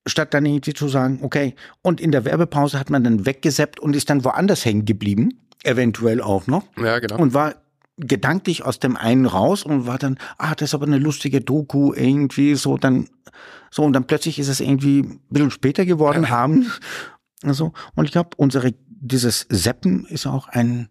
[0.06, 3.96] statt dann irgendwie zu sagen, okay, und in der Werbepause hat man dann weggeseppt und
[3.96, 6.64] ist dann woanders hängen geblieben, eventuell auch noch.
[6.78, 7.18] Ja, genau.
[7.18, 7.56] Und war
[7.98, 11.94] gedanklich aus dem einen raus und war dann, ah, das ist aber eine lustige Doku,
[11.94, 13.08] irgendwie so, dann,
[13.72, 16.30] so, und dann plötzlich ist es irgendwie ein bisschen später geworden, ja.
[16.30, 16.80] abends.
[17.44, 20.90] Also, und ich glaube, unsere, dieses Seppen ist auch ein,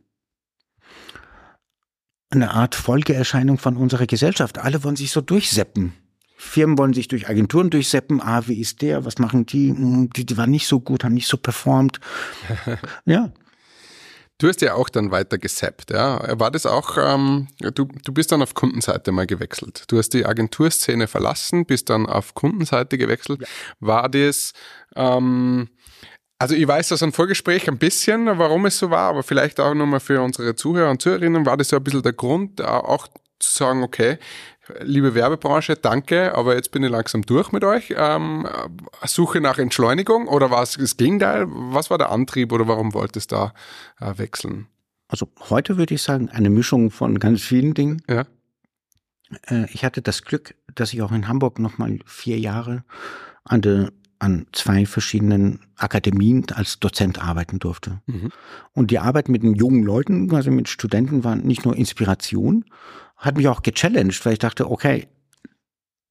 [2.30, 4.58] eine Art Folgeerscheinung von unserer Gesellschaft.
[4.58, 5.92] Alle wollen sich so durchseppen.
[6.36, 8.20] Firmen wollen sich durch Agenturen durchseppen.
[8.20, 9.04] Ah, wie ist der?
[9.04, 9.70] Was machen die?
[9.70, 12.00] Hm, die, die waren nicht so gut, haben nicht so performt.
[13.04, 13.32] ja.
[14.40, 16.38] Du hast ja auch dann weiter gesappt, ja.
[16.38, 19.82] War das auch, ähm, du, du bist dann auf Kundenseite mal gewechselt.
[19.88, 23.40] Du hast die Agenturszene verlassen, bist dann auf Kundenseite gewechselt.
[23.40, 23.48] Ja.
[23.80, 24.52] War das,
[24.94, 25.68] ähm,
[26.38, 29.74] also ich weiß aus einem Vorgespräch ein bisschen, warum es so war, aber vielleicht auch
[29.74, 33.08] nochmal für unsere Zuhörer und Zuhörerinnen, war das so ein bisschen der Grund, auch
[33.38, 34.18] zu sagen, okay,
[34.80, 37.94] liebe Werbebranche, danke, aber jetzt bin ich langsam durch mit euch.
[37.96, 38.46] Ähm,
[39.04, 41.46] Suche nach Entschleunigung oder war es das Gegenteil?
[41.48, 43.54] Was war der Antrieb oder warum wolltest du da
[44.00, 44.66] äh, wechseln?
[45.08, 48.02] Also heute würde ich sagen, eine Mischung von ganz vielen Dingen.
[48.08, 48.26] Ja.
[49.46, 52.84] Äh, ich hatte das Glück, dass ich auch in Hamburg nochmal vier Jahre
[53.44, 53.88] an, de,
[54.18, 58.00] an zwei verschiedenen Akademien als Dozent arbeiten durfte.
[58.06, 58.30] Mhm.
[58.72, 62.64] Und die Arbeit mit den jungen Leuten, also mit Studenten, war nicht nur Inspiration,
[63.16, 65.06] hat mich auch gechallenged, weil ich dachte, okay,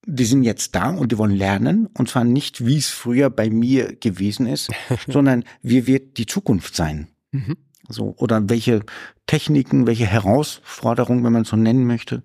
[0.06, 1.86] die sind jetzt da und die wollen lernen.
[1.94, 4.70] Und zwar nicht, wie es früher bei mir gewesen ist,
[5.06, 7.08] sondern wie wird die Zukunft sein.
[7.30, 7.56] Mhm.
[7.90, 8.84] So, oder welche
[9.26, 12.22] Techniken, welche Herausforderungen, wenn man so nennen möchte,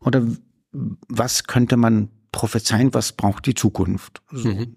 [0.00, 0.26] oder
[0.72, 4.22] was könnte man prophezeien, was braucht die Zukunft.
[4.30, 4.48] So.
[4.48, 4.76] Mhm.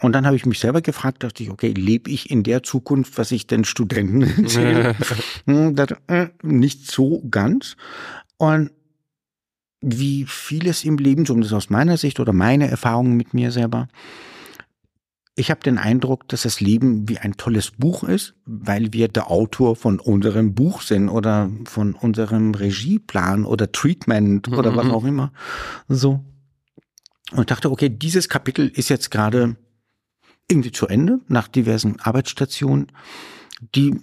[0.00, 3.16] Und dann habe ich mich selber gefragt, dachte ich, okay, lebe ich in der Zukunft,
[3.18, 4.94] was ich den Studenten erzähle?
[5.46, 7.76] Hm, das, äh, nicht so ganz.
[8.36, 8.70] Und
[9.80, 13.88] wie vieles im Leben, zumindest aus meiner Sicht oder meine Erfahrungen mit mir selber,
[15.38, 19.30] ich habe den Eindruck, dass das Leben wie ein tolles Buch ist, weil wir der
[19.30, 24.92] Autor von unserem Buch sind oder von unserem Regieplan oder Treatment oder was mhm.
[24.92, 25.32] auch immer.
[25.88, 26.24] So.
[27.32, 29.56] Und ich dachte, okay, dieses Kapitel ist jetzt gerade
[30.48, 32.92] irgendwie zu Ende nach diversen Arbeitsstationen,
[33.74, 34.00] die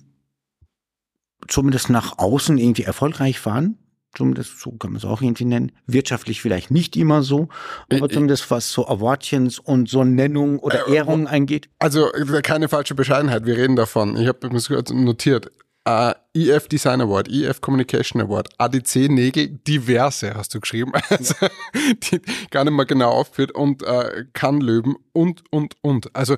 [1.47, 3.77] zumindest nach außen irgendwie erfolgreich waren
[4.15, 7.49] zumindest so kann man es auch irgendwie nennen, wirtschaftlich vielleicht nicht immer so,
[7.91, 11.69] aber äh, zumindest was so Awardchens und so Nennung oder äh, Ehrungen eingeht.
[11.79, 12.09] Also
[12.43, 14.15] keine falsche Bescheidenheit, wir reden davon.
[14.15, 15.51] Ich habe es notiert.
[15.88, 21.36] Uh, äh, EF Design Award, EF Communication Award, ADC Nägel, diverse hast du geschrieben, also,
[21.73, 22.21] die
[22.51, 26.15] gar nicht mehr genau aufführt und uh, kann Löwen und, und, und.
[26.15, 26.38] Also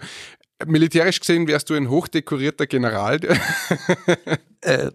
[0.65, 3.19] Militärisch gesehen wärst du ein hochdekorierter General.
[4.61, 4.91] äh,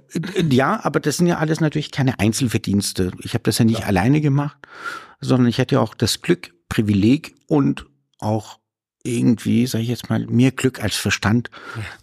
[0.50, 3.12] ja, aber das sind ja alles natürlich keine Einzelverdienste.
[3.22, 3.86] Ich habe das ja nicht ja.
[3.86, 4.56] alleine gemacht,
[5.20, 7.86] sondern ich hatte ja auch das Glück, Privileg und
[8.18, 8.59] auch
[9.02, 11.50] irgendwie, sage ich jetzt mal, mehr Glück als Verstand,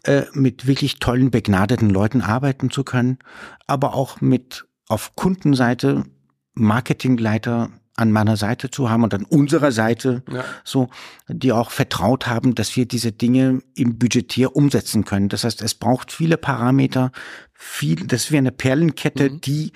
[0.04, 3.20] äh, mit wirklich tollen, begnadeten Leuten arbeiten zu können,
[3.68, 6.06] aber auch mit auf Kundenseite
[6.54, 10.46] Marketingleiter an meiner Seite zu haben und an unserer Seite ja.
[10.64, 10.90] so,
[11.28, 15.30] die auch vertraut haben, dass wir diese Dinge im Budgetier umsetzen können.
[15.30, 17.12] Das heißt, es braucht viele Parameter,
[17.54, 19.42] viel, das ist wie eine Perlenkette, mhm.
[19.42, 19.72] die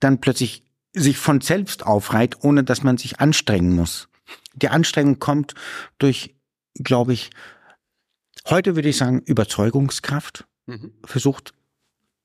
[0.00, 4.08] dann plötzlich sich von selbst aufreiht, ohne dass man sich anstrengen muss.
[4.54, 5.54] Die Anstrengung kommt
[5.98, 6.34] durch,
[6.74, 7.30] glaube ich,
[8.48, 10.92] heute würde ich sagen, Überzeugungskraft, mhm.
[11.04, 11.54] versucht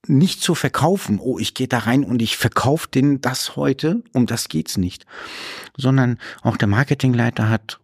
[0.07, 4.25] nicht zu verkaufen, oh, ich gehe da rein und ich verkaufe den das heute, um
[4.25, 5.05] das geht's nicht,
[5.75, 7.79] sondern auch der Marketingleiter hat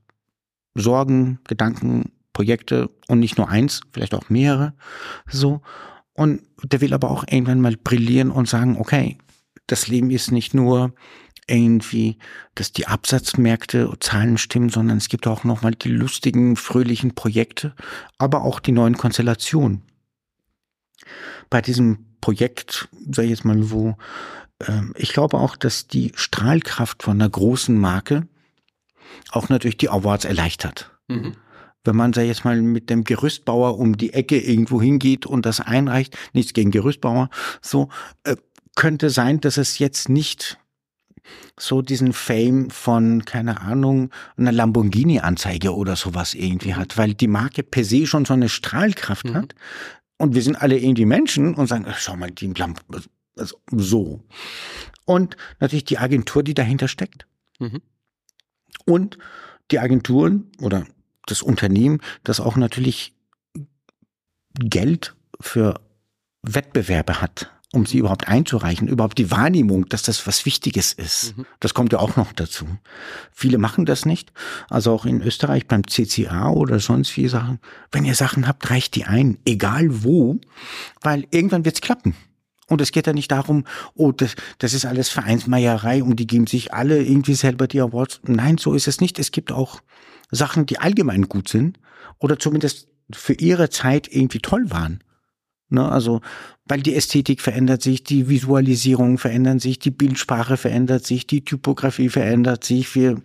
[0.75, 4.73] Sorgen, Gedanken, Projekte und nicht nur eins, vielleicht auch mehrere,
[5.27, 5.61] so.
[6.13, 9.17] Und der will aber auch irgendwann mal brillieren und sagen, okay,
[9.67, 10.93] das Leben ist nicht nur
[11.47, 12.17] irgendwie,
[12.55, 17.75] dass die Absatzmärkte Zahlen stimmen, sondern es gibt auch nochmal die lustigen, fröhlichen Projekte,
[18.17, 19.81] aber auch die neuen Konstellationen.
[21.49, 23.97] Bei diesem Projekt, sage ich jetzt mal, wo
[24.59, 28.27] äh, ich glaube auch, dass die Strahlkraft von einer großen Marke
[29.31, 30.91] auch natürlich die Awards erleichtert.
[31.07, 31.35] Mhm.
[31.83, 35.45] Wenn man, sag ich jetzt mal, mit dem Gerüstbauer um die Ecke irgendwo hingeht und
[35.45, 37.29] das einreicht, nichts gegen Gerüstbauer,
[37.61, 37.89] so,
[38.23, 38.37] äh,
[38.75, 40.57] könnte sein, dass es jetzt nicht
[41.59, 47.63] so diesen Fame von, keine Ahnung, einer Lamborghini-Anzeige oder sowas irgendwie hat, weil die Marke
[47.63, 49.35] per se schon so eine Strahlkraft mhm.
[49.35, 49.55] hat.
[50.17, 52.81] Und wir sind alle irgendwie Menschen und sagen, schau mal, die Lamp
[53.37, 54.21] also so.
[55.05, 57.25] Und natürlich die Agentur, die dahinter steckt.
[57.59, 57.81] Mhm.
[58.85, 59.17] Und
[59.71, 60.85] die Agenturen oder
[61.25, 63.15] das Unternehmen, das auch natürlich
[64.59, 65.79] Geld für
[66.43, 71.35] Wettbewerbe hat um sie überhaupt einzureichen, überhaupt die Wahrnehmung, dass das was Wichtiges ist.
[71.35, 71.45] Mhm.
[71.59, 72.67] Das kommt ja auch noch dazu.
[73.31, 74.31] Viele machen das nicht.
[74.69, 77.59] Also auch in Österreich beim CCA oder sonst wie Sachen.
[77.91, 80.39] Wenn ihr Sachen habt, reicht die ein, egal wo,
[81.01, 82.15] weil irgendwann wird's klappen.
[82.67, 83.65] Und es geht ja nicht darum,
[83.95, 88.21] oh, das, das ist alles Vereinsmeierei und die geben sich alle irgendwie selber die Awards.
[88.23, 89.17] Nein, so ist es nicht.
[89.17, 89.81] Es gibt auch
[90.29, 91.79] Sachen, die allgemein gut sind
[92.19, 95.03] oder zumindest für ihre Zeit irgendwie toll waren.
[95.73, 96.21] Ne, also,
[96.67, 102.09] weil die Ästhetik verändert sich, die Visualisierung verändern sich, die Bildsprache verändert sich, die Typografie
[102.09, 102.93] verändert sich.
[102.93, 103.19] Wir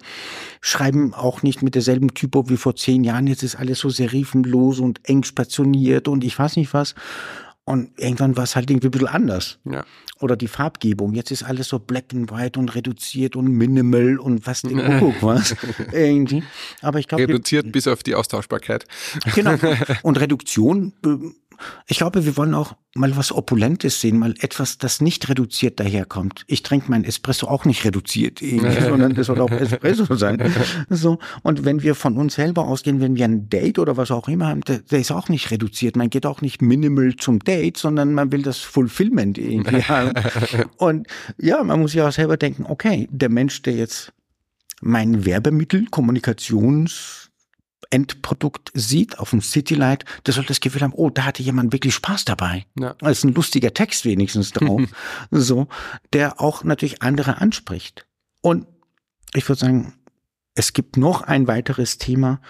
[0.63, 3.27] schreiben auch nicht mit derselben Typo wie vor zehn Jahren.
[3.27, 6.95] Jetzt ist alles so serifenlos und eng stationiert und ich weiß nicht was.
[7.65, 9.59] Und irgendwann war es halt irgendwie ein bisschen anders.
[9.67, 9.85] Ja.
[10.21, 11.13] Oder die Farbgebung.
[11.13, 15.17] Jetzt ist alles so black and white und reduziert und minimal und was den Kuckuck
[15.23, 15.55] was.
[15.93, 16.43] irgendwie.
[16.81, 17.25] Aber ich glaube.
[17.25, 18.87] Reduziert bis auf die Austauschbarkeit.
[19.35, 19.57] Genau.
[20.03, 21.09] Und Reduktion äh,
[21.87, 26.45] ich glaube, wir wollen auch mal was Opulentes sehen, mal etwas, das nicht reduziert daherkommt.
[26.47, 28.41] Ich trinke mein Espresso auch nicht reduziert,
[28.81, 30.39] sondern das soll auch Espresso sein.
[30.91, 31.19] So.
[31.43, 34.49] Und wenn wir von uns selber ausgehen, wenn wir ein Date oder was auch immer
[34.49, 35.97] haben, der, der ist auch nicht reduziert.
[35.97, 40.13] Man geht auch nicht minimal zum Date, sondern man will das Fulfillment irgendwie haben.
[40.77, 41.07] Und
[41.39, 44.13] ja, man muss ja auch selber denken, okay, der Mensch, der jetzt
[44.81, 47.28] mein Werbemittel, Kommunikations
[47.91, 51.95] Endprodukt sieht auf dem Citylight, der soll das Gefühl haben, oh, da hatte jemand wirklich
[51.95, 52.67] Spaß dabei.
[52.79, 52.95] Ja.
[52.99, 54.83] Da ist ein lustiger Text wenigstens drauf.
[55.31, 55.69] so,
[56.13, 58.07] der auch natürlich andere anspricht.
[58.43, 58.67] Und
[59.35, 59.95] ich würde sagen,
[60.55, 62.41] es gibt noch ein weiteres Thema.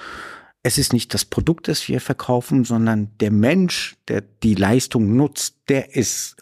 [0.63, 5.57] Es ist nicht das Produkt, das wir verkaufen, sondern der Mensch, der die Leistung nutzt,
[5.69, 6.37] der ist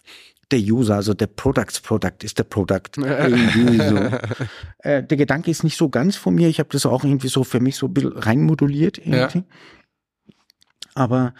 [0.51, 2.89] der User, also der Products Product ist der Product.
[2.97, 3.95] Irgendwie so.
[4.79, 6.47] äh, der Gedanke ist nicht so ganz von mir.
[6.47, 8.97] Ich habe das auch irgendwie so für mich so ein bisschen reinmoduliert.
[8.97, 9.39] Irgendwie.
[9.39, 9.45] Ja.
[10.95, 11.33] Aber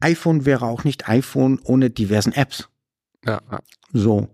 [0.00, 2.68] iPhone wäre auch nicht iPhone ohne diversen Apps.
[3.24, 3.40] Ja.
[3.92, 4.28] So.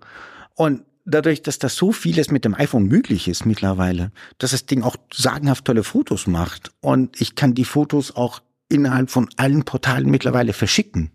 [0.55, 4.82] Und dadurch, dass das so vieles mit dem iPhone möglich ist mittlerweile, dass das Ding
[4.82, 10.11] auch sagenhaft tolle Fotos macht und ich kann die Fotos auch innerhalb von allen Portalen
[10.11, 11.11] mittlerweile verschicken.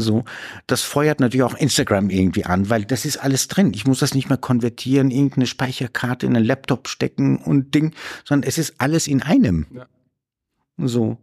[0.00, 0.24] So,
[0.66, 3.72] das feuert natürlich auch Instagram irgendwie an, weil das ist alles drin.
[3.74, 7.94] Ich muss das nicht mehr konvertieren, irgendeine Speicherkarte in einen Laptop stecken und Ding,
[8.24, 9.66] sondern es ist alles in einem.
[9.70, 9.86] Ja.
[10.78, 11.18] So.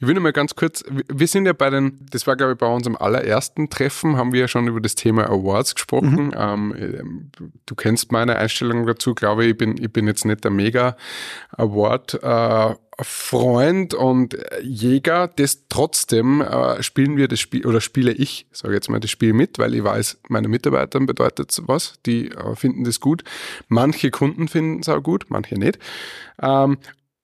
[0.00, 2.58] Ich will nur mal ganz kurz, wir sind ja bei den, das war glaube ich
[2.58, 6.26] bei unserem allerersten Treffen, haben wir ja schon über das Thema Awards gesprochen.
[6.26, 6.34] Mhm.
[6.36, 7.30] Ähm,
[7.66, 10.96] du kennst meine Einstellung dazu, glaube ich, ich bin, ich bin jetzt nicht der mega
[11.56, 18.46] Award äh, Freund und Jäger, das trotzdem äh, spielen wir das Spiel oder spiele ich,
[18.52, 22.54] sage jetzt mal das Spiel mit, weil ich weiß, meine Mitarbeitern bedeutet was, die äh,
[22.56, 23.24] finden das gut.
[23.68, 25.78] Manche Kunden finden es auch gut, manche nicht.
[26.42, 26.78] Ähm,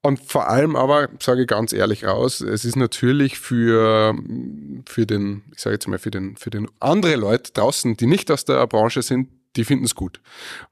[0.06, 4.14] und vor allem aber, sage ich ganz ehrlich raus, es ist natürlich für,
[4.86, 8.30] für den, ich sage jetzt mal, für den, für den andere Leute draußen, die nicht
[8.30, 10.20] aus der Branche sind, die finden es gut.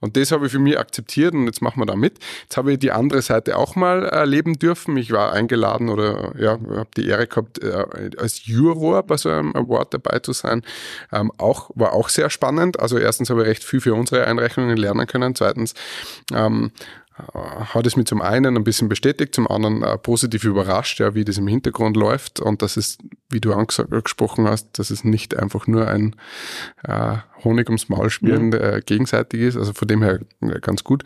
[0.01, 2.19] Und das habe ich für mich akzeptiert und jetzt machen wir da mit.
[2.43, 4.97] Jetzt habe ich die andere Seite auch mal erleben dürfen.
[4.97, 9.55] Ich war eingeladen oder ja, habe die Ehre gehabt, äh, als Juror bei so einem
[9.57, 10.63] Award dabei zu sein.
[11.13, 12.79] Ähm, auch, war auch sehr spannend.
[12.79, 15.35] Also erstens habe ich recht viel für unsere Einrechnungen lernen können.
[15.35, 15.75] Zweitens
[16.33, 16.71] ähm,
[17.17, 21.25] hat es mich zum einen ein bisschen bestätigt, zum anderen äh, positiv überrascht, ja, wie
[21.25, 22.99] das im Hintergrund läuft und dass es,
[23.31, 26.17] wie du angesprochen hast, dass es nicht einfach nur ein
[26.83, 28.59] äh, Honig ums Maul spielen ja.
[28.59, 31.05] äh, gegenseitig ist, also von dem her äh, ganz gut.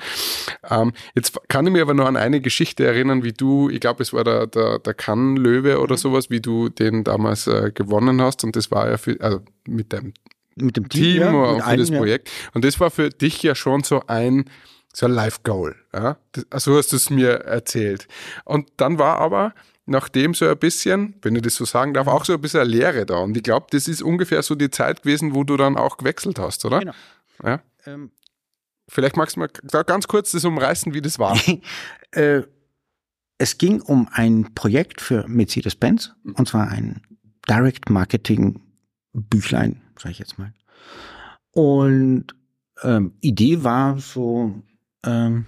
[0.71, 4.03] Ähm, jetzt kann ich mir aber noch an eine Geschichte erinnern, wie du, ich glaube,
[4.03, 5.99] es war der, der, der Kann-Löwe oder mhm.
[5.99, 9.93] sowas, wie du den damals äh, gewonnen hast und das war ja für, also mit
[9.93, 10.15] dem
[10.61, 12.31] mit dem Team, Team ja, für einem, das Projekt.
[12.53, 14.47] Und das war für dich ja schon so ein
[14.93, 15.77] so ein Life-Goal.
[15.93, 16.19] Ja?
[16.55, 18.09] So hast du es mir erzählt.
[18.45, 19.55] Und dann war aber
[19.87, 22.71] nachdem so ein bisschen, wenn ich das so sagen darf, auch so ein bisschen eine
[22.71, 23.19] Lehre da.
[23.19, 26.39] Und ich glaube, das ist ungefähr so die Zeit gewesen, wo du dann auch gewechselt
[26.39, 26.81] hast, oder?
[26.81, 26.95] Genau.
[27.43, 27.63] Ja?
[27.87, 28.11] Ähm,
[28.89, 31.39] Vielleicht magst du mal da ganz kurz das umreißen, wie das war.
[32.13, 32.43] äh,
[33.37, 37.03] es ging um ein Projekt für Mercedes-Benz, und zwar ein
[37.49, 38.61] Direct Marketing
[39.13, 40.53] Büchlein, sage ich jetzt mal.
[41.53, 42.35] Und
[42.83, 44.55] ähm, Idee war so,
[45.09, 45.47] ähm,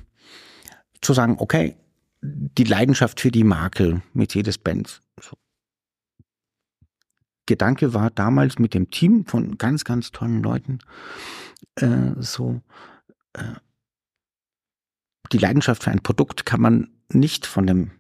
[1.00, 1.76] zu sagen, okay,
[2.22, 5.00] die Leidenschaft für die Marke Mercedes-Benz.
[5.20, 5.36] So.
[7.46, 10.78] Gedanke war damals mit dem Team von ganz, ganz tollen Leuten,
[11.76, 12.60] äh, so,
[13.32, 13.54] äh,
[15.32, 17.92] die Leidenschaft für ein Produkt kann man nicht von dem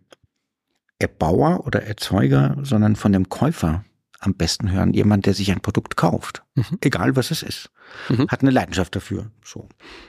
[0.98, 3.84] Erbauer oder Erzeuger, sondern von dem Käufer
[4.20, 4.92] am besten hören.
[4.92, 6.78] Jemand, der sich ein Produkt kauft, mhm.
[6.82, 7.70] egal was es ist,
[8.08, 8.28] mhm.
[8.28, 9.68] hat eine Leidenschaft dafür, so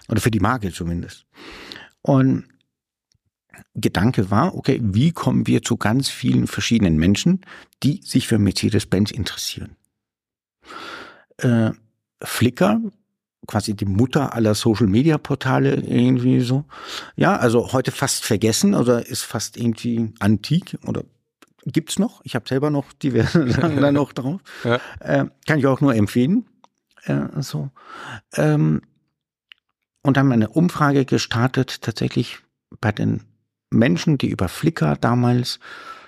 [0.10, 1.26] oder für die Marke zumindest.
[2.02, 2.46] Und
[3.74, 7.42] Gedanke war, okay, wie kommen wir zu ganz vielen verschiedenen Menschen,
[7.84, 9.76] die sich für Mercedes-Benz interessieren?
[11.38, 11.72] Äh,
[12.22, 12.80] Flickr,
[13.48, 16.66] quasi die Mutter aller Social-Media-Portale irgendwie so.
[17.16, 21.04] Ja, also heute fast vergessen oder ist fast irgendwie antik oder
[21.66, 22.22] gibt's noch.
[22.24, 24.42] Ich habe selber noch diverse Sachen da noch drauf.
[24.64, 24.80] Ja.
[25.00, 26.46] Äh, kann ich auch nur empfehlen.
[27.04, 27.70] Äh, so.
[28.36, 28.82] Ähm,
[30.04, 32.40] und haben eine Umfrage gestartet, tatsächlich
[32.80, 33.24] bei den
[33.70, 35.60] Menschen, die über Flickr damals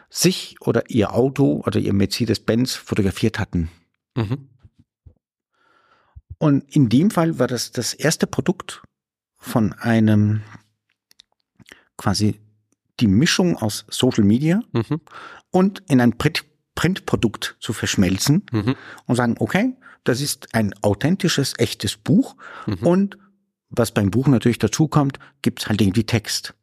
[0.09, 3.69] sich oder ihr Auto oder ihr Mercedes-Benz fotografiert hatten.
[4.15, 4.49] Mhm.
[6.37, 8.83] Und in dem Fall war das das erste Produkt
[9.37, 10.41] von einem
[11.97, 12.39] quasi
[12.99, 15.01] die Mischung aus Social Media mhm.
[15.53, 16.15] Und in ein
[16.75, 18.75] Printprodukt zu verschmelzen mhm.
[19.05, 22.35] und sagen, okay, das ist ein authentisches, echtes Buch
[22.65, 22.85] mhm.
[22.85, 23.17] und
[23.69, 26.53] was beim Buch natürlich dazu kommt, gibt's halt irgendwie Text.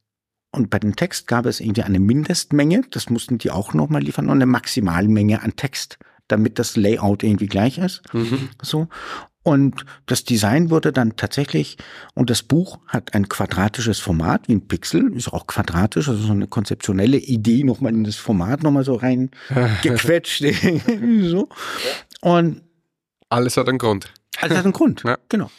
[0.52, 4.26] Und bei dem Text gab es irgendwie eine Mindestmenge, das mussten die auch nochmal liefern,
[4.26, 8.02] und eine Maximalmenge an Text, damit das Layout irgendwie gleich ist.
[8.12, 8.50] Mhm.
[8.62, 8.88] So.
[9.42, 11.78] Und das Design wurde dann tatsächlich,
[12.14, 16.32] und das Buch hat ein quadratisches Format, wie ein Pixel, ist auch quadratisch, also so
[16.32, 19.30] eine konzeptionelle Idee nochmal in das Format nochmal so rein
[19.82, 20.44] gequetscht.
[21.22, 21.48] so.
[22.20, 22.62] Und
[23.30, 24.12] alles hat einen Grund.
[24.40, 25.16] Alles hat einen Grund, ja.
[25.28, 25.50] genau.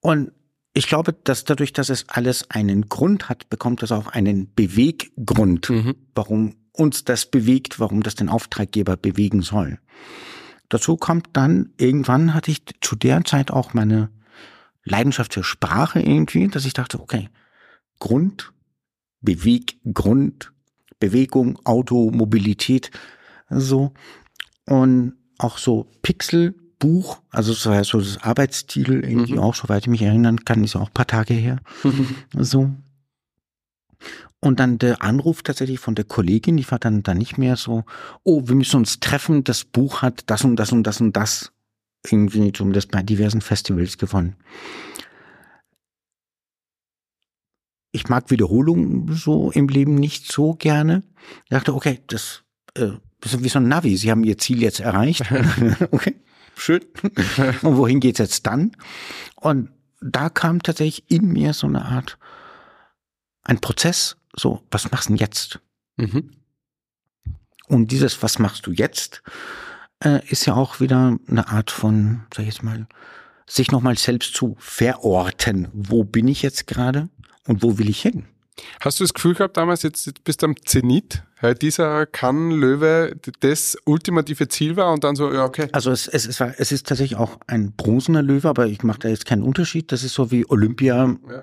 [0.00, 0.32] Und
[0.72, 5.70] ich glaube, dass dadurch, dass es alles einen Grund hat, bekommt es auch einen Beweggrund,
[5.70, 5.94] mhm.
[6.16, 9.78] warum uns das bewegt, warum das den Auftraggeber bewegen soll.
[10.68, 14.10] Dazu kommt dann, irgendwann hatte ich zu der Zeit auch meine
[14.84, 17.28] Leidenschaft für Sprache irgendwie, dass ich dachte, okay,
[17.98, 18.52] Grund,
[19.20, 20.52] Beweggrund,
[20.98, 22.90] Bewegung, Auto, Mobilität,
[23.48, 23.92] so.
[24.66, 29.38] Und auch so Pixel, Buch, also so, so das Arbeitstitel irgendwie mhm.
[29.38, 31.60] auch, soweit ich mich erinnern kann, ist ja auch ein paar Tage her.
[31.82, 32.14] Mhm.
[32.44, 32.70] So.
[34.44, 37.84] Und dann der Anruf tatsächlich von der Kollegin, die war dann, dann nicht mehr so,
[38.22, 41.52] oh, wir müssen uns treffen, das Buch hat das und das und das und das
[42.06, 44.36] irgendwie zumindest bei diversen Festivals gewonnen.
[47.92, 51.02] Ich mag Wiederholungen so im Leben nicht so gerne.
[51.44, 52.42] Ich dachte, okay, das
[52.74, 52.90] äh,
[53.24, 53.96] ist wie so ein Navi.
[53.96, 55.22] Sie haben ihr Ziel jetzt erreicht.
[55.90, 56.14] okay
[56.56, 56.80] schön.
[57.62, 58.72] Und wohin geht's jetzt dann?
[59.36, 59.70] Und
[60.00, 62.18] da kam tatsächlich in mir so eine Art,
[63.42, 65.60] ein Prozess, so, was machst du denn jetzt?
[65.96, 66.30] Mhm.
[67.66, 69.22] Und dieses, was machst du jetzt,
[70.00, 72.86] äh, ist ja auch wieder eine Art von, sag ich jetzt mal,
[73.46, 75.68] sich nochmal selbst zu verorten.
[75.72, 77.08] Wo bin ich jetzt gerade
[77.46, 78.26] und wo will ich hin?
[78.80, 83.76] Hast du das Gefühl gehabt damals, jetzt bist du am Zenit, weil dieser Kann-Löwe das
[83.84, 85.68] ultimative Ziel war und dann so, ja, okay.
[85.72, 89.00] Also es, es, es, war, es ist tatsächlich auch ein bronzener Löwe, aber ich mache
[89.00, 89.90] da jetzt keinen Unterschied.
[89.90, 91.42] Das ist so wie Olympia, ja.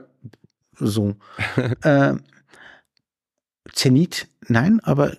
[0.79, 1.15] so.
[1.81, 2.13] äh,
[3.73, 5.17] Zenit, nein, aber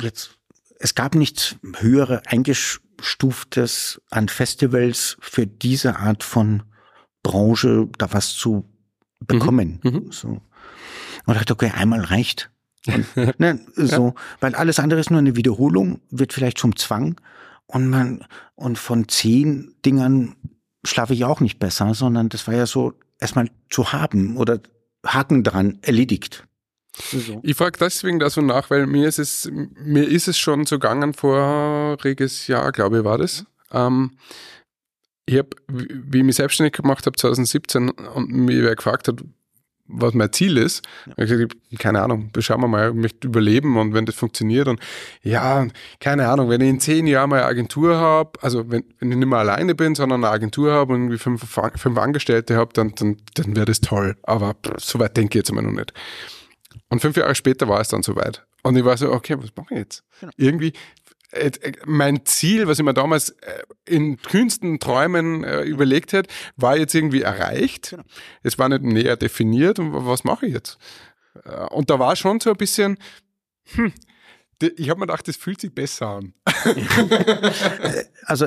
[0.00, 0.38] jetzt,
[0.78, 6.62] es gab nichts höhere eingestuftes an Festivals für diese Art von
[7.22, 8.68] Branche, da was zu
[9.20, 9.80] bekommen.
[9.82, 9.90] Mhm.
[9.90, 10.12] Mhm.
[10.12, 10.40] So.
[11.26, 12.50] Und dachte, okay, einmal reicht.
[12.86, 14.14] Und, ne, so, ja.
[14.40, 17.20] weil alles andere ist nur eine Wiederholung, wird vielleicht zum Zwang.
[17.66, 18.24] Und man,
[18.54, 20.34] und von zehn Dingern
[20.84, 24.60] schlafe ich auch nicht besser, sondern das war ja so erstmal zu haben oder
[25.06, 26.46] Haken dran, erledigt.
[26.96, 27.40] So.
[27.42, 30.78] Ich frage deswegen da so nach, weil mir ist es, mir ist es schon so
[30.78, 33.44] gegangen voriges Jahr, glaube ich, war das.
[33.72, 34.12] Ähm,
[35.26, 39.22] ich habe, wie ich mich selbstständig gemacht habe 2017 und mir wer gefragt hat,
[39.92, 40.84] was mein Ziel ist.
[41.06, 41.24] Ja.
[41.24, 44.80] Ich gesagt, keine Ahnung, schauen wir mal, ich möchte überleben und wenn das funktioniert und
[45.22, 45.66] ja,
[46.00, 49.18] keine Ahnung, wenn ich in zehn Jahren mal eine Agentur habe, also wenn, wenn ich
[49.18, 51.42] nicht mehr alleine bin, sondern eine Agentur habe und irgendwie fünf,
[51.76, 54.16] fünf Angestellte habe, dann, dann, dann wäre das toll.
[54.22, 55.92] Aber pff, so weit denke ich jetzt immer noch nicht.
[56.90, 58.44] Und fünf Jahre später war es dann soweit.
[58.62, 60.04] Und ich war so, okay, was mache ich jetzt?
[60.20, 60.32] Genau.
[60.36, 60.72] Irgendwie
[61.32, 66.76] äh, äh, mein Ziel, was ich mir damals äh, in kühnsten Träumen überlegt hätte, war
[66.76, 67.90] jetzt irgendwie erreicht.
[67.90, 68.02] Genau.
[68.42, 70.78] Es war nicht näher definiert und was mache ich jetzt?
[71.70, 72.98] Und da war schon so ein bisschen,
[73.74, 73.92] hm,
[74.60, 76.34] ich habe mir gedacht, das fühlt sich besser an.
[78.24, 78.46] also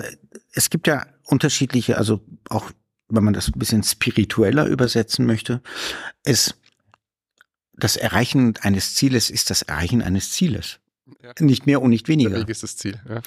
[0.51, 2.19] es gibt ja unterschiedliche, also
[2.49, 2.71] auch
[3.07, 5.61] wenn man das ein bisschen spiritueller übersetzen möchte,
[6.25, 6.59] ist
[7.73, 10.79] das Erreichen eines Zieles ist das Erreichen eines Zieles.
[11.21, 11.33] Ja.
[11.39, 12.29] Nicht mehr und nicht weniger.
[12.31, 13.01] Der Weg ist das Ziel.
[13.07, 13.21] Ja.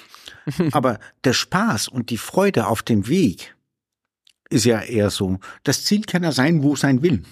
[0.71, 3.55] Aber der Spaß und die Freude auf dem Weg
[4.49, 5.39] ist ja eher so.
[5.63, 7.23] Das Ziel kann ja sein, wo es sein will.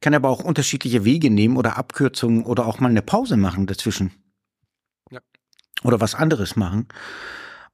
[0.00, 4.10] Kann aber auch unterschiedliche Wege nehmen oder Abkürzungen oder auch mal eine Pause machen dazwischen.
[5.10, 5.20] Ja.
[5.84, 6.88] Oder was anderes machen.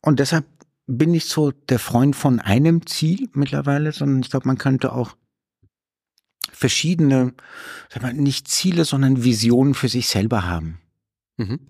[0.03, 0.45] Und deshalb
[0.87, 5.17] bin ich so der Freund von einem Ziel mittlerweile, sondern ich glaube, man könnte auch
[6.59, 7.35] verschiedene,
[7.89, 10.81] sag mal, nicht Ziele, sondern Visionen für sich selber haben.
[11.37, 11.61] Mhm.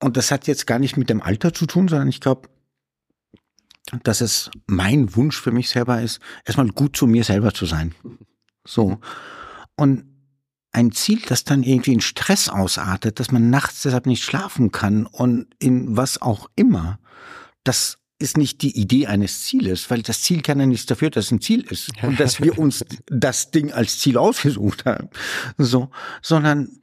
[0.00, 2.48] Und das hat jetzt gar nicht mit dem Alter zu tun, sondern ich glaube,
[4.02, 7.94] dass es mein Wunsch für mich selber ist, erstmal gut zu mir selber zu sein.
[8.66, 9.00] So.
[9.74, 10.04] Und
[10.70, 15.06] ein Ziel, das dann irgendwie in Stress ausartet, dass man nachts deshalb nicht schlafen kann
[15.06, 16.98] und in was auch immer,
[17.64, 21.26] das ist nicht die Idee eines Zieles, weil das Ziel kann ja nichts dafür, dass
[21.26, 25.08] es ein Ziel ist und dass wir uns das Ding als Ziel ausgesucht haben.
[25.56, 25.90] So,
[26.20, 26.80] sondern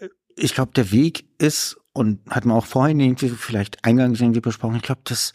[0.00, 4.40] äh, ich glaube, der Weg ist und hat man auch vorhin irgendwie vielleicht eingangs irgendwie
[4.40, 4.76] besprochen.
[4.76, 5.32] Ich glaube, dass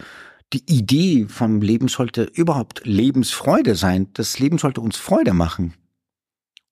[0.53, 4.07] die Idee vom Leben sollte überhaupt Lebensfreude sein.
[4.13, 5.73] Das Leben sollte uns Freude machen.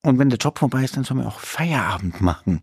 [0.04, 2.62] Und wenn der Job vorbei ist, dann sollen wir auch Feierabend machen.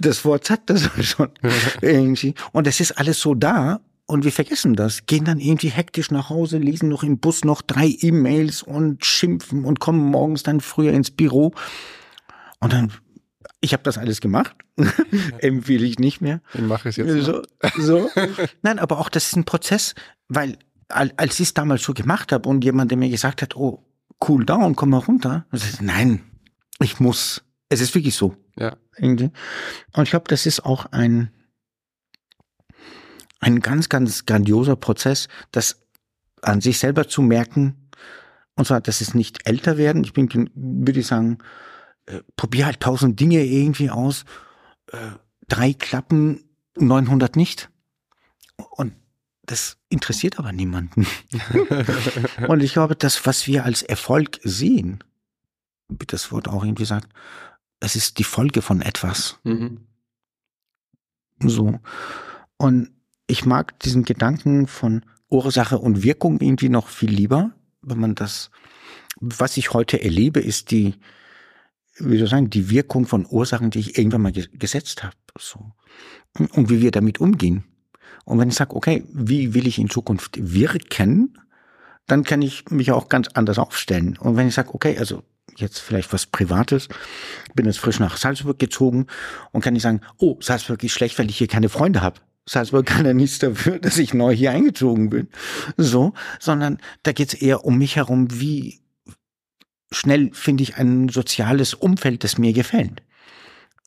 [0.00, 1.30] Das Wort sagt das schon
[1.80, 2.34] irgendwie.
[2.52, 6.28] Und es ist alles so da und wir vergessen das, gehen dann irgendwie hektisch nach
[6.28, 10.92] Hause, lesen noch im Bus noch drei E-Mails und schimpfen und kommen morgens dann früher
[10.92, 11.52] ins Büro.
[12.60, 12.92] Und dann,
[13.60, 14.54] ich habe das alles gemacht,
[15.38, 16.40] empfehle ich nicht mehr.
[16.54, 17.24] Ich mache es jetzt.
[17.24, 17.42] So,
[17.78, 18.10] so.
[18.62, 19.94] Nein, aber auch das ist ein Prozess,
[20.28, 23.84] weil als ich es damals so gemacht habe und jemand, der mir gesagt hat, oh,
[24.28, 25.46] cool down, komm mal runter.
[25.50, 26.20] Also, nein,
[26.80, 27.42] ich muss.
[27.68, 28.36] Es ist wirklich so.
[28.58, 28.76] Ja.
[28.98, 29.32] Und
[30.02, 31.30] ich glaube, das ist auch ein,
[33.42, 35.82] ein ganz, ganz grandioser Prozess, das
[36.40, 37.90] an sich selber zu merken.
[38.54, 40.04] Und zwar, dass es nicht älter werden.
[40.04, 41.38] Ich bin, würde ich sagen,
[42.06, 44.24] äh, probier halt tausend Dinge irgendwie aus.
[44.92, 44.98] Äh,
[45.48, 46.44] drei klappen,
[46.78, 47.68] 900 nicht.
[48.56, 48.94] Und
[49.42, 51.06] das interessiert aber niemanden.
[52.48, 55.02] und ich glaube, das, was wir als Erfolg sehen,
[55.88, 57.08] wie das Wort auch irgendwie sagt,
[57.80, 59.40] es ist die Folge von etwas.
[59.42, 59.88] Mhm.
[61.40, 61.80] So.
[62.56, 62.90] Und
[63.32, 68.50] ich mag diesen Gedanken von Ursache und Wirkung irgendwie noch viel lieber, wenn man das,
[69.20, 70.96] was ich heute erlebe, ist die,
[71.96, 75.16] wie soll ich sagen, die Wirkung von Ursachen, die ich irgendwann mal gesetzt habe.
[75.38, 75.72] So.
[76.52, 77.64] Und wie wir damit umgehen.
[78.26, 81.38] Und wenn ich sage, okay, wie will ich in Zukunft wirken,
[82.06, 84.18] dann kann ich mich auch ganz anders aufstellen.
[84.18, 85.22] Und wenn ich sage, okay, also
[85.56, 86.88] jetzt vielleicht was Privates,
[87.54, 89.06] bin jetzt frisch nach Salzburg gezogen
[89.52, 92.20] und kann ich sagen, oh, Salzburg ist schlecht, weil ich hier keine Freunde habe.
[92.48, 95.28] Salzburg kann ja nichts dafür, dass ich neu hier eingezogen bin.
[95.76, 98.80] So, sondern da geht es eher um mich herum, wie
[99.92, 103.02] schnell finde ich ein soziales Umfeld, das mir gefällt.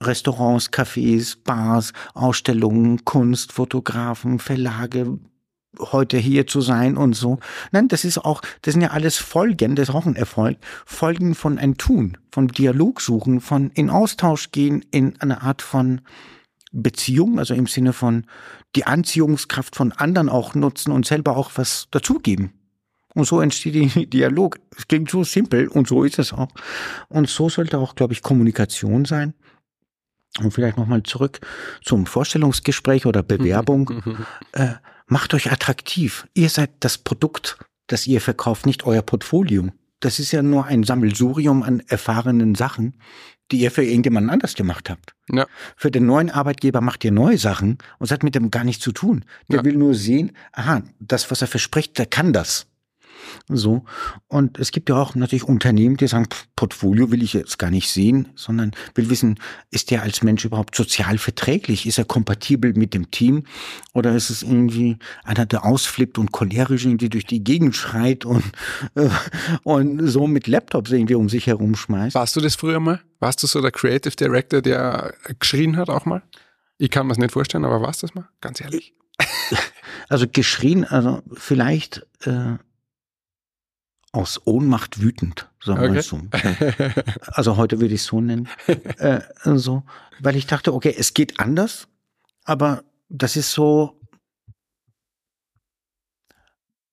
[0.01, 5.19] Restaurants, Cafés, Bars, Ausstellungen, Kunst, Fotografen, Verlage,
[5.79, 7.39] heute hier zu sein und so.
[7.71, 10.57] Nein, das ist auch, das sind ja alles Folgen, das ist auch ein Erfolg.
[10.85, 16.01] Folgen von ein Tun, von Dialog suchen, von in Austausch gehen, in eine Art von
[16.81, 18.25] Beziehung, also im Sinne von
[18.75, 22.51] die Anziehungskraft von anderen auch nutzen und selber auch was dazugeben.
[23.13, 24.59] Und so entsteht die Dialog.
[24.77, 26.49] Es klingt so simpel und so ist es auch.
[27.07, 29.33] Und so sollte auch, glaube ich, Kommunikation sein.
[30.39, 31.39] Und vielleicht nochmal zurück
[31.81, 34.03] zum Vorstellungsgespräch oder Bewerbung.
[34.51, 34.73] äh,
[35.07, 36.27] macht euch attraktiv.
[36.33, 37.57] Ihr seid das Produkt,
[37.87, 39.69] das ihr verkauft, nicht euer Portfolio.
[40.01, 42.95] Das ist ja nur ein Sammelsurium an erfahrenen Sachen,
[43.51, 45.13] die ihr für irgendjemanden anders gemacht habt.
[45.31, 45.45] Ja.
[45.75, 48.83] Für den neuen Arbeitgeber macht ihr neue Sachen und es hat mit dem gar nichts
[48.83, 49.25] zu tun.
[49.49, 49.65] Der ja.
[49.65, 52.67] will nur sehen, aha, das, was er verspricht, der kann das.
[53.47, 53.85] So.
[54.27, 57.89] Und es gibt ja auch natürlich Unternehmen, die sagen, Portfolio will ich jetzt gar nicht
[57.89, 59.39] sehen, sondern will wissen,
[59.71, 61.85] ist der als Mensch überhaupt sozial verträglich?
[61.85, 63.43] Ist er kompatibel mit dem Team?
[63.93, 68.43] Oder ist es irgendwie einer, der ausflippt und cholerisch irgendwie durch die Gegend schreit und,
[68.95, 69.09] äh,
[69.63, 72.15] und so mit Laptops irgendwie um sich herum schmeißt?
[72.15, 73.01] Warst du das früher mal?
[73.19, 76.23] Warst du so der Creative Director, der geschrien hat auch mal?
[76.77, 78.27] Ich kann mir das nicht vorstellen, aber warst du das mal?
[78.41, 78.93] Ganz ehrlich.
[80.09, 82.57] Also geschrien, also vielleicht äh,
[84.15, 86.01] aus Ohnmacht wütend, sagen wir okay.
[86.01, 86.21] so.
[87.27, 88.47] Also heute würde ich es so nennen.
[88.97, 89.83] äh, so,
[90.19, 91.87] weil ich dachte, okay, es geht anders,
[92.45, 93.99] aber das ist so,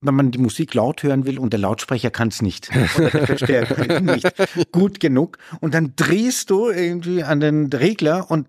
[0.00, 2.70] wenn man die Musik laut hören will und der Lautsprecher kann es nicht.
[2.96, 5.38] Oder der Verstärker nicht gut genug.
[5.60, 8.48] Und dann drehst du irgendwie an den Regler und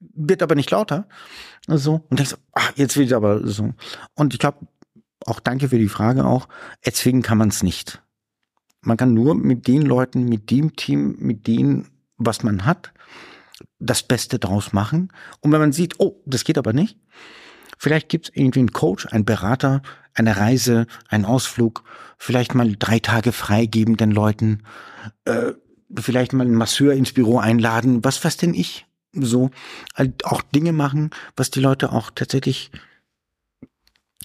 [0.00, 1.08] wird aber nicht lauter.
[1.66, 2.04] So.
[2.10, 3.72] Und denkst, ach, jetzt wird es aber so.
[4.14, 4.66] Und ich glaube,
[5.26, 6.48] auch danke für die Frage auch.
[6.80, 8.02] Erzwingen kann man es nicht.
[8.80, 12.92] Man kann nur mit den Leuten, mit dem Team, mit denen, was man hat,
[13.78, 15.12] das Beste draus machen.
[15.40, 16.98] Und wenn man sieht, oh, das geht aber nicht,
[17.78, 19.82] vielleicht gibt es irgendwie einen Coach, einen Berater,
[20.14, 21.84] eine Reise, ein Ausflug,
[22.18, 24.62] vielleicht mal drei Tage freigeben den Leuten,
[25.24, 25.52] äh,
[25.96, 28.86] vielleicht mal einen Masseur ins Büro einladen, was was denn ich?
[29.14, 29.50] So,
[29.94, 32.70] halt auch Dinge machen, was die Leute auch tatsächlich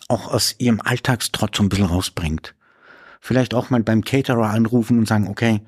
[0.07, 2.55] auch aus ihrem Alltagstrott so ein bisschen rausbringt.
[3.19, 5.61] Vielleicht auch mal beim Caterer anrufen und sagen, okay,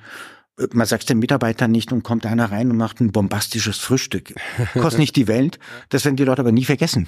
[0.72, 4.34] man sagt den Mitarbeitern nicht und kommt einer rein und macht ein bombastisches Frühstück.
[4.74, 5.60] Kostet nicht die Welt,
[5.90, 7.08] das werden die Leute aber nie vergessen.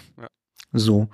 [0.73, 1.09] So.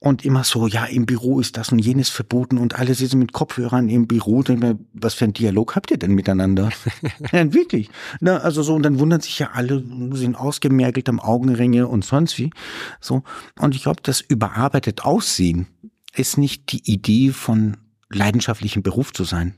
[0.00, 3.32] Und immer so, ja, im Büro ist das und jenes verboten und alle sitzen mit
[3.32, 4.44] Kopfhörern im Büro.
[4.92, 6.70] Was für ein Dialog habt ihr denn miteinander?
[7.32, 7.88] ja, wirklich.
[8.20, 9.82] Na, also so, und dann wundern sich ja alle,
[10.12, 12.50] sind ausgemergelt am Augenringe und sonst wie.
[13.00, 13.22] So.
[13.58, 15.66] Und ich glaube, das überarbeitet Aussehen
[16.14, 17.78] ist nicht die Idee von
[18.10, 19.54] leidenschaftlichem Beruf zu sein.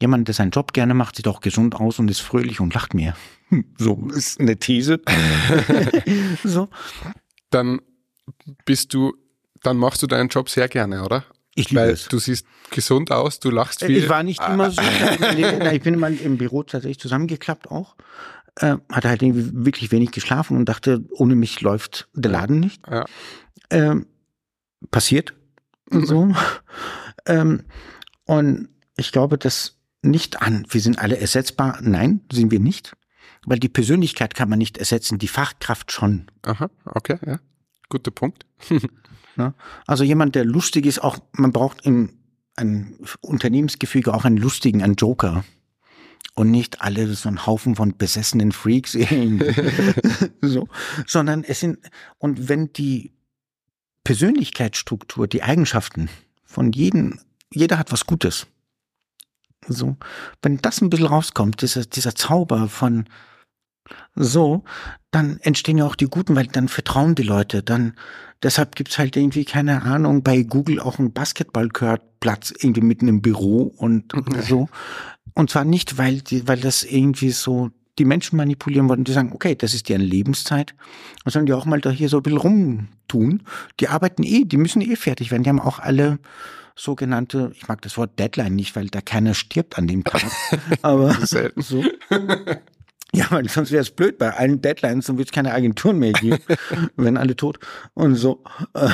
[0.00, 2.94] Jemand, der seinen Job gerne macht, sieht auch gesund aus und ist fröhlich und lacht
[2.94, 3.14] mehr.
[3.78, 5.00] So ist eine These.
[6.44, 6.68] so.
[7.48, 7.80] Dann
[8.64, 9.16] bist du,
[9.62, 11.24] dann machst du deinen Job sehr gerne, oder?
[11.54, 12.06] Ich liebe Weil es.
[12.06, 13.96] Du siehst gesund aus, du lachst viel.
[13.96, 14.80] Ich war nicht immer so.
[15.72, 17.96] ich bin mal im Büro tatsächlich zusammengeklappt auch.
[18.56, 22.82] Äh, hatte halt irgendwie wirklich wenig geschlafen und dachte, ohne mich läuft der Laden nicht.
[22.88, 23.06] Ja.
[23.70, 24.06] Ähm,
[24.90, 25.34] passiert.
[25.90, 26.32] Und so.
[27.26, 27.64] ähm,
[28.24, 31.78] und ich glaube, dass nicht an, wir sind alle ersetzbar.
[31.82, 32.92] Nein, sind wir nicht.
[33.46, 36.26] Weil die Persönlichkeit kann man nicht ersetzen, die Fachkraft schon.
[36.42, 37.38] Aha, okay, ja.
[37.88, 38.46] Guter Punkt.
[39.36, 39.54] ja,
[39.86, 42.10] also jemand, der lustig ist, auch, man braucht im
[42.58, 45.44] ein Unternehmensgefüge auch einen lustigen, einen Joker.
[46.34, 48.92] Und nicht alle so ein Haufen von besessenen Freaks,
[50.40, 50.68] so,
[51.06, 51.78] sondern es sind,
[52.18, 53.12] und wenn die
[54.04, 56.08] Persönlichkeitsstruktur, die Eigenschaften
[56.44, 57.18] von jedem,
[57.52, 58.46] jeder hat was Gutes.
[59.66, 59.96] So,
[60.40, 63.08] wenn das ein bisschen rauskommt, dieser, dieser Zauber von
[64.14, 64.64] so,
[65.10, 67.62] dann entstehen ja auch die guten, weil dann vertrauen die Leute.
[67.62, 67.94] Dann,
[68.42, 73.62] deshalb gibt's halt irgendwie, keine Ahnung, bei Google auch einen Basketballplatz irgendwie mitten im Büro
[73.76, 74.42] und okay.
[74.42, 74.68] so.
[75.34, 79.32] Und zwar nicht, weil die, weil das irgendwie so die Menschen manipulieren wollen, die sagen,
[79.32, 80.74] okay, das ist deren Lebenszeit,
[81.24, 83.42] sondern die auch mal da hier so ein bisschen rumtun.
[83.80, 85.42] Die arbeiten eh, die müssen eh fertig werden.
[85.42, 86.18] Die haben auch alle
[86.76, 90.22] sogenannte, ich mag das Wort Deadline nicht, weil da keiner stirbt an dem Tag.
[90.82, 91.16] aber
[91.56, 91.84] so.
[93.14, 96.12] Ja, weil sonst wäre es blöd bei allen Deadlines und wird es keine Agenturen mehr
[96.12, 96.40] geben,
[96.96, 97.58] wenn alle tot
[97.94, 98.44] und so.
[98.74, 98.90] Äh,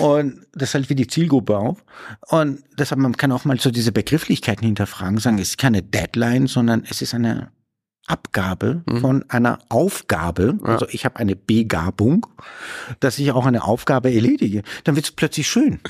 [0.00, 1.78] und das halt wie die Zielgruppe auch.
[2.28, 6.46] Und deshalb, man kann auch mal so diese Begrifflichkeiten hinterfragen, sagen, es ist keine Deadline,
[6.46, 7.52] sondern es ist eine
[8.06, 9.00] Abgabe mhm.
[9.00, 10.68] von einer Aufgabe, ja.
[10.68, 12.26] also ich habe eine Begabung,
[12.98, 15.80] dass ich auch eine Aufgabe erledige, dann wird es plötzlich schön.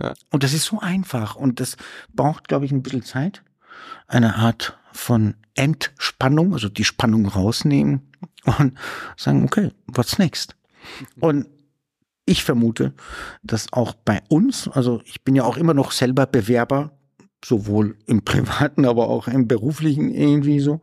[0.00, 0.14] Ja.
[0.30, 1.76] Und das ist so einfach und das
[2.12, 3.42] braucht, glaube ich, ein bisschen Zeit.
[4.08, 8.12] Eine Art von Entspannung, also die Spannung rausnehmen
[8.44, 8.78] und
[9.16, 10.56] sagen, okay, what's next?
[11.20, 11.46] Und
[12.26, 12.94] ich vermute,
[13.42, 16.96] dass auch bei uns, also ich bin ja auch immer noch selber Bewerber,
[17.44, 20.80] sowohl im privaten, aber auch im beruflichen irgendwie so.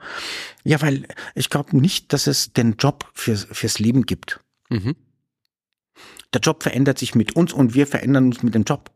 [0.63, 4.39] Ja, weil ich glaube nicht, dass es den Job fürs, fürs Leben gibt.
[4.69, 4.95] Mhm.
[6.33, 8.91] Der Job verändert sich mit uns und wir verändern uns mit dem Job.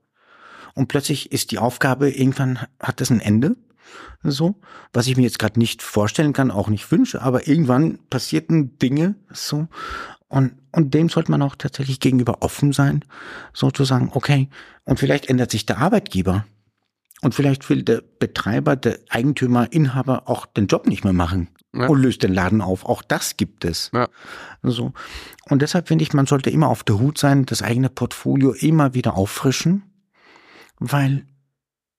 [0.73, 3.55] Und plötzlich ist die Aufgabe, irgendwann hat das ein Ende.
[4.23, 4.55] So,
[4.93, 9.15] was ich mir jetzt gerade nicht vorstellen kann, auch nicht wünsche, aber irgendwann passierten Dinge
[9.31, 9.67] so.
[10.27, 13.05] Und, und dem sollte man auch tatsächlich gegenüber offen sein,
[13.53, 14.49] so zu sagen, okay,
[14.83, 16.45] und vielleicht ändert sich der Arbeitgeber.
[17.21, 21.87] Und vielleicht will der Betreiber, der Eigentümer, Inhaber auch den Job nicht mehr machen ja.
[21.87, 22.85] und löst den Laden auf.
[22.85, 23.89] Auch das gibt es.
[23.93, 24.09] Ja.
[24.63, 24.93] So.
[25.49, 28.93] Und deshalb finde ich, man sollte immer auf der Hut sein, das eigene Portfolio immer
[28.93, 29.83] wieder auffrischen
[30.79, 31.25] weil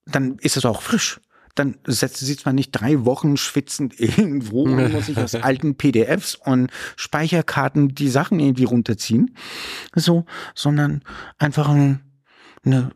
[0.04, 1.20] dann ist es auch frisch.
[1.56, 6.36] Dann setzt, sitzt man nicht drei Wochen schwitzend irgendwo und muss sich aus alten PDFs
[6.36, 9.36] und Speicherkarten die Sachen irgendwie runterziehen.
[9.94, 10.24] So,
[10.54, 11.02] sondern
[11.38, 12.00] einfach ein,
[12.64, 12.92] eine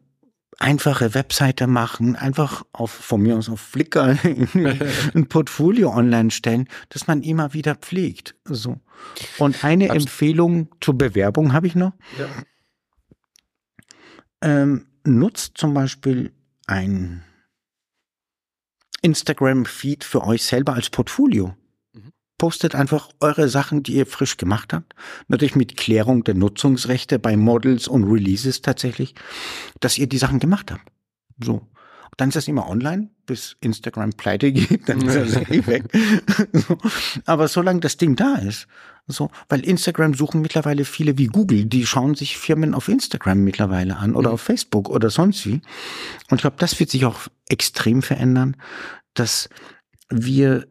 [0.60, 4.16] einfache Webseite machen, einfach auf, von mir aus auf Flickr
[5.14, 8.36] ein Portfolio online stellen, das man immer wieder pflegt.
[8.44, 8.78] So.
[9.38, 10.02] Und eine Absolut.
[10.02, 11.92] Empfehlung zur Bewerbung habe ich noch.
[12.18, 12.26] Ja.
[14.42, 16.32] Ähm, nutzt zum Beispiel
[16.66, 17.24] ein
[19.02, 21.54] Instagram-Feed für euch selber als Portfolio.
[21.92, 22.12] Mhm.
[22.38, 24.94] Postet einfach eure Sachen, die ihr frisch gemacht habt.
[25.28, 29.14] Natürlich mit Klärung der Nutzungsrechte bei Models und Releases tatsächlich,
[29.80, 30.86] dass ihr die Sachen gemacht habt.
[31.42, 31.66] So.
[32.16, 35.84] Dann ist das immer online, bis Instagram pleite geht, dann ist das eh weg.
[37.26, 38.66] Aber solange das Ding da ist,
[39.06, 43.96] so, weil Instagram suchen mittlerweile viele wie Google, die schauen sich Firmen auf Instagram mittlerweile
[43.96, 44.34] an oder mhm.
[44.34, 45.60] auf Facebook oder sonst wie.
[46.30, 48.56] Und ich glaube, das wird sich auch extrem verändern,
[49.14, 49.48] dass
[50.08, 50.66] wir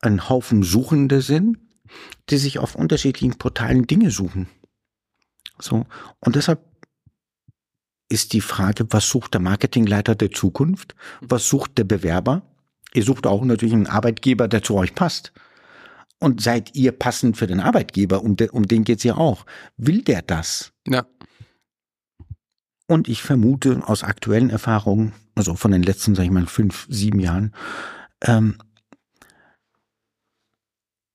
[0.00, 1.58] ein Haufen Suchende sind,
[2.30, 4.48] die sich auf unterschiedlichen Portalen Dinge suchen.
[5.58, 5.86] So.
[6.20, 6.60] Und deshalb
[8.08, 10.94] ist die Frage, was sucht der Marketingleiter der Zukunft?
[11.20, 12.42] Was sucht der Bewerber?
[12.94, 15.32] Ihr sucht auch natürlich einen Arbeitgeber, der zu euch passt.
[16.18, 18.22] Und seid ihr passend für den Arbeitgeber?
[18.22, 19.44] Um, de, um den geht's ja auch.
[19.76, 20.72] Will der das?
[20.86, 21.06] Ja.
[22.86, 27.18] Und ich vermute aus aktuellen Erfahrungen, also von den letzten, sag ich mal, fünf, sieben
[27.18, 27.52] Jahren,
[28.22, 28.56] ähm,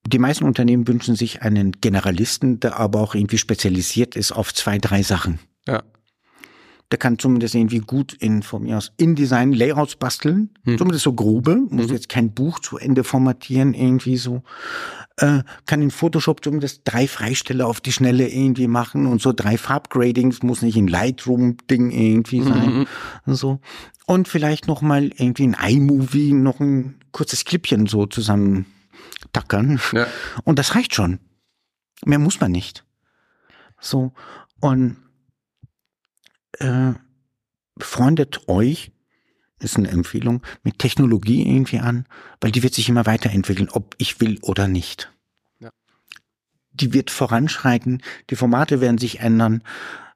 [0.05, 4.77] die meisten Unternehmen wünschen sich einen Generalisten, der aber auch irgendwie spezialisiert ist auf zwei,
[4.77, 5.39] drei Sachen.
[5.67, 5.83] Ja.
[6.91, 10.49] Der kann zumindest irgendwie gut in, von mir aus, InDesign Layouts basteln.
[10.65, 10.77] Hm.
[10.77, 11.55] Zumindest so grobe.
[11.69, 11.93] Muss mhm.
[11.93, 14.43] jetzt kein Buch zu Ende formatieren, irgendwie so.
[15.17, 19.57] Äh, kann in Photoshop zumindest drei Freistelle auf die Schnelle irgendwie machen und so drei
[19.57, 20.43] Farbgradings.
[20.43, 22.87] Muss nicht in Lightroom-Ding irgendwie sein.
[23.25, 23.33] Mhm.
[23.33, 23.59] So.
[24.05, 28.65] Und vielleicht noch mal irgendwie ein iMovie, noch ein kurzes Clipchen so zusammen
[29.31, 29.79] tackern.
[29.93, 30.07] Ja.
[30.43, 31.19] Und das reicht schon.
[32.03, 32.83] Mehr muss man nicht.
[33.79, 34.13] So.
[34.59, 34.97] Und
[36.59, 36.93] äh,
[37.77, 38.91] freundet euch,
[39.59, 42.05] ist eine Empfehlung, mit Technologie irgendwie an,
[42.39, 45.11] weil die wird sich immer weiterentwickeln, ob ich will oder nicht.
[45.59, 45.69] Ja.
[46.71, 49.63] Die wird voranschreiten, die Formate werden sich ändern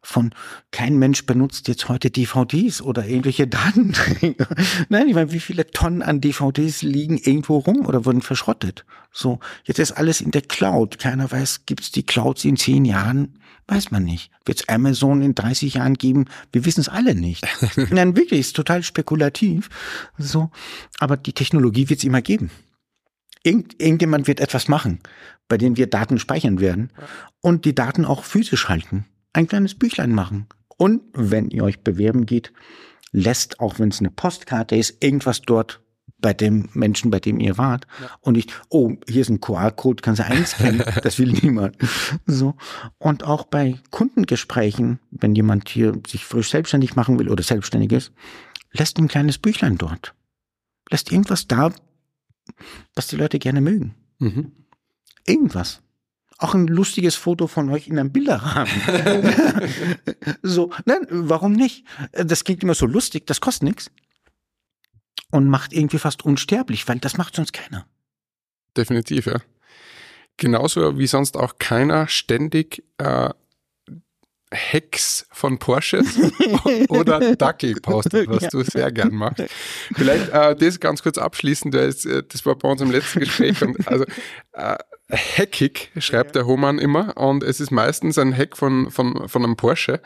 [0.05, 0.31] von
[0.71, 4.47] kein Mensch benutzt jetzt heute DVDs oder irgendwelche Datenträger.
[4.89, 8.85] Nein, ich meine, wie viele Tonnen an DVDs liegen irgendwo rum oder wurden verschrottet?
[9.11, 10.99] So, jetzt ist alles in der Cloud.
[10.99, 13.39] Keiner weiß, gibt's die Clouds in zehn Jahren?
[13.67, 14.31] Weiß man nicht.
[14.45, 16.25] Wird's Amazon in 30 Jahren geben?
[16.51, 17.47] Wir wissen es alle nicht.
[17.91, 19.69] Nein, wirklich, ist total spekulativ.
[20.17, 20.51] So,
[20.99, 22.51] aber die Technologie wird's immer geben.
[23.43, 24.99] Irgend, irgendjemand wird etwas machen,
[25.47, 26.91] bei dem wir Daten speichern werden
[27.41, 29.05] und die Daten auch physisch halten
[29.35, 30.47] ein kleines Büchlein machen.
[30.77, 32.53] Und wenn ihr euch bewerben geht,
[33.11, 35.81] lässt, auch wenn es eine Postkarte ist, irgendwas dort
[36.19, 37.86] bei dem Menschen, bei dem ihr wart.
[38.02, 38.10] Ja.
[38.22, 40.84] Und nicht, oh, hier ist ein QR-Code, kannst du einscannen.
[41.03, 41.77] das will niemand.
[42.26, 42.56] So.
[42.98, 48.11] Und auch bei Kundengesprächen, wenn jemand hier sich frisch selbstständig machen will oder selbstständig ist,
[48.72, 50.15] lässt ein kleines Büchlein dort.
[50.90, 51.72] Lässt irgendwas da,
[52.95, 53.95] was die Leute gerne mögen.
[54.19, 54.52] Mhm.
[55.26, 55.82] Irgendwas
[56.38, 58.72] auch ein lustiges Foto von euch in einem Bilderrahmen.
[60.44, 61.86] so, nein, warum nicht?
[62.11, 63.91] Das klingt immer so lustig, das kostet nichts.
[65.35, 67.85] Und macht irgendwie fast unsterblich, weil das macht sonst keiner.
[68.77, 69.41] Definitiv, ja.
[70.37, 73.31] Genauso wie sonst auch keiner ständig äh,
[74.53, 76.17] Hacks von Porsches
[76.87, 78.49] oder Ducky postet, was ja.
[78.49, 79.43] du sehr gern machst.
[79.93, 83.61] Vielleicht äh, das ganz kurz abschließend, das, äh, das war bei uns im letzten Gespräch.
[83.61, 84.05] Und also
[84.53, 84.77] äh,
[85.11, 89.57] hackig, schreibt der Hohmann immer, und es ist meistens ein Hack von, von, von einem
[89.57, 90.01] Porsche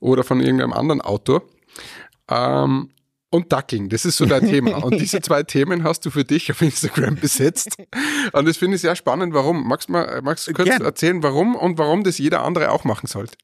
[0.00, 1.42] oder von irgendeinem anderen Auto.
[2.28, 2.90] Ähm,
[3.32, 4.76] und Ducking, das ist so dein Thema.
[4.84, 7.76] Und diese zwei Themen hast du für dich auf Instagram besetzt.
[8.32, 9.32] Und das finde ich sehr spannend.
[9.32, 9.66] Warum?
[9.66, 10.82] Magst du mal, magst du kurz Gern.
[10.82, 13.34] erzählen, warum und warum das jeder andere auch machen sollte?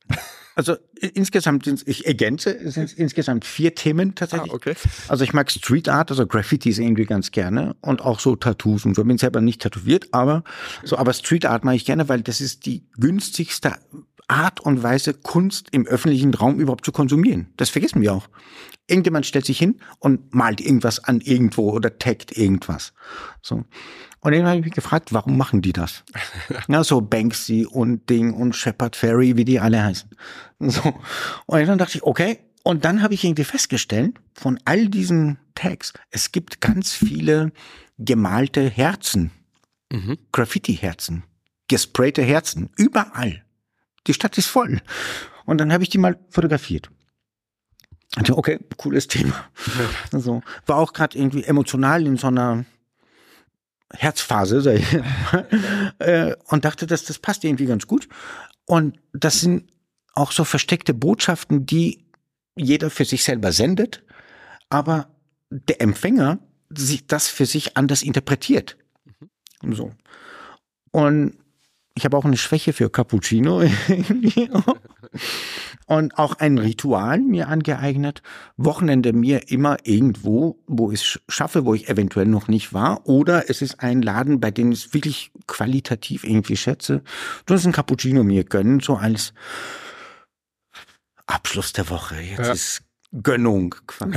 [0.54, 4.52] Also insgesamt sind ich ergänze, sind insgesamt vier Themen tatsächlich.
[4.52, 4.74] Ah, okay.
[5.06, 8.94] Also ich mag Street Art, also Graffitis irgendwie ganz gerne und auch so Tattoos und
[8.94, 9.04] so.
[9.04, 10.44] Bin selber nicht tätowiert, aber
[10.84, 13.76] so, aber Street Art mag ich gerne, weil das ist die günstigste
[14.26, 17.46] Art und Weise, Kunst im öffentlichen Raum überhaupt zu konsumieren.
[17.56, 18.28] Das vergessen wir auch.
[18.88, 22.92] Irgendjemand stellt sich hin und malt irgendwas an irgendwo oder taggt irgendwas.
[23.42, 23.64] So.
[24.20, 26.02] Und dann habe ich mich gefragt, warum machen die das?
[26.68, 30.10] ja, so Banksy und Ding und Shepard Ferry, wie die alle heißen.
[30.58, 30.94] So.
[31.46, 32.40] Und dann dachte ich, okay.
[32.64, 37.52] Und dann habe ich irgendwie festgestellt, von all diesen Tags, es gibt ganz viele
[37.98, 39.30] gemalte Herzen.
[39.92, 40.18] Mhm.
[40.32, 41.24] Graffiti-Herzen.
[41.68, 42.70] Gesprayte Herzen.
[42.76, 43.44] Überall.
[44.06, 44.80] Die Stadt ist voll.
[45.44, 46.90] Und dann habe ich die mal fotografiert.
[48.16, 49.34] Okay, cooles Thema.
[50.12, 52.64] Also, war auch gerade irgendwie emotional in so einer
[53.92, 54.98] Herzphase, sag ich
[55.98, 58.08] äh, und dachte, dass das passt irgendwie ganz gut.
[58.66, 59.70] Und das sind
[60.14, 62.04] auch so versteckte Botschaften, die
[62.56, 64.02] jeder für sich selber sendet,
[64.68, 65.08] aber
[65.50, 66.38] der Empfänger
[66.70, 68.76] sich das für sich anders interpretiert.
[69.62, 69.74] Mhm.
[69.74, 69.92] So.
[70.90, 71.38] Und
[71.94, 73.62] ich habe auch eine Schwäche für Cappuccino.
[75.88, 78.22] und auch ein Ritual mir angeeignet.
[78.58, 83.08] Wochenende mir immer irgendwo, wo ich es schaffe, wo ich eventuell noch nicht war.
[83.08, 87.02] Oder es ist ein Laden, bei dem ich es wirklich qualitativ irgendwie schätze.
[87.46, 89.32] Du hast ein Cappuccino mir gönnen, so als
[91.26, 92.20] Abschluss der Woche.
[92.20, 92.52] Jetzt ja.
[92.52, 92.82] ist
[93.22, 93.74] Gönnung.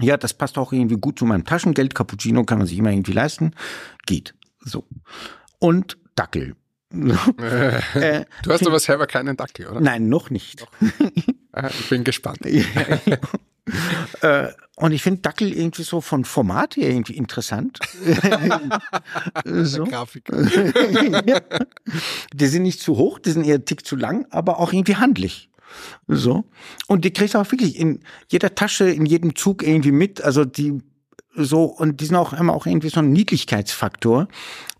[0.00, 1.94] ja, das passt auch irgendwie gut zu meinem Taschengeld.
[1.94, 3.52] Cappuccino kann man sich immer irgendwie leisten.
[4.04, 4.34] Geht.
[4.60, 4.86] So.
[5.58, 6.56] Und Dackel.
[6.92, 9.80] Äh, du hast aber selber keinen Dackel, oder?
[9.80, 10.66] Nein, noch nicht.
[11.68, 12.40] Ich bin gespannt.
[14.20, 17.80] äh, und ich finde Dackel irgendwie so von Format her irgendwie interessant.
[19.44, 19.84] so.
[19.84, 20.30] Grafik.
[22.34, 25.50] die sind nicht zu hoch, die sind eher tick zu lang, aber auch irgendwie handlich.
[26.06, 26.44] So.
[26.86, 30.22] Und die kriegst du auch wirklich in jeder Tasche, in jedem Zug irgendwie mit.
[30.22, 30.82] Also die
[31.34, 34.28] so, und die sind auch immer auch irgendwie so ein Niedlichkeitsfaktor,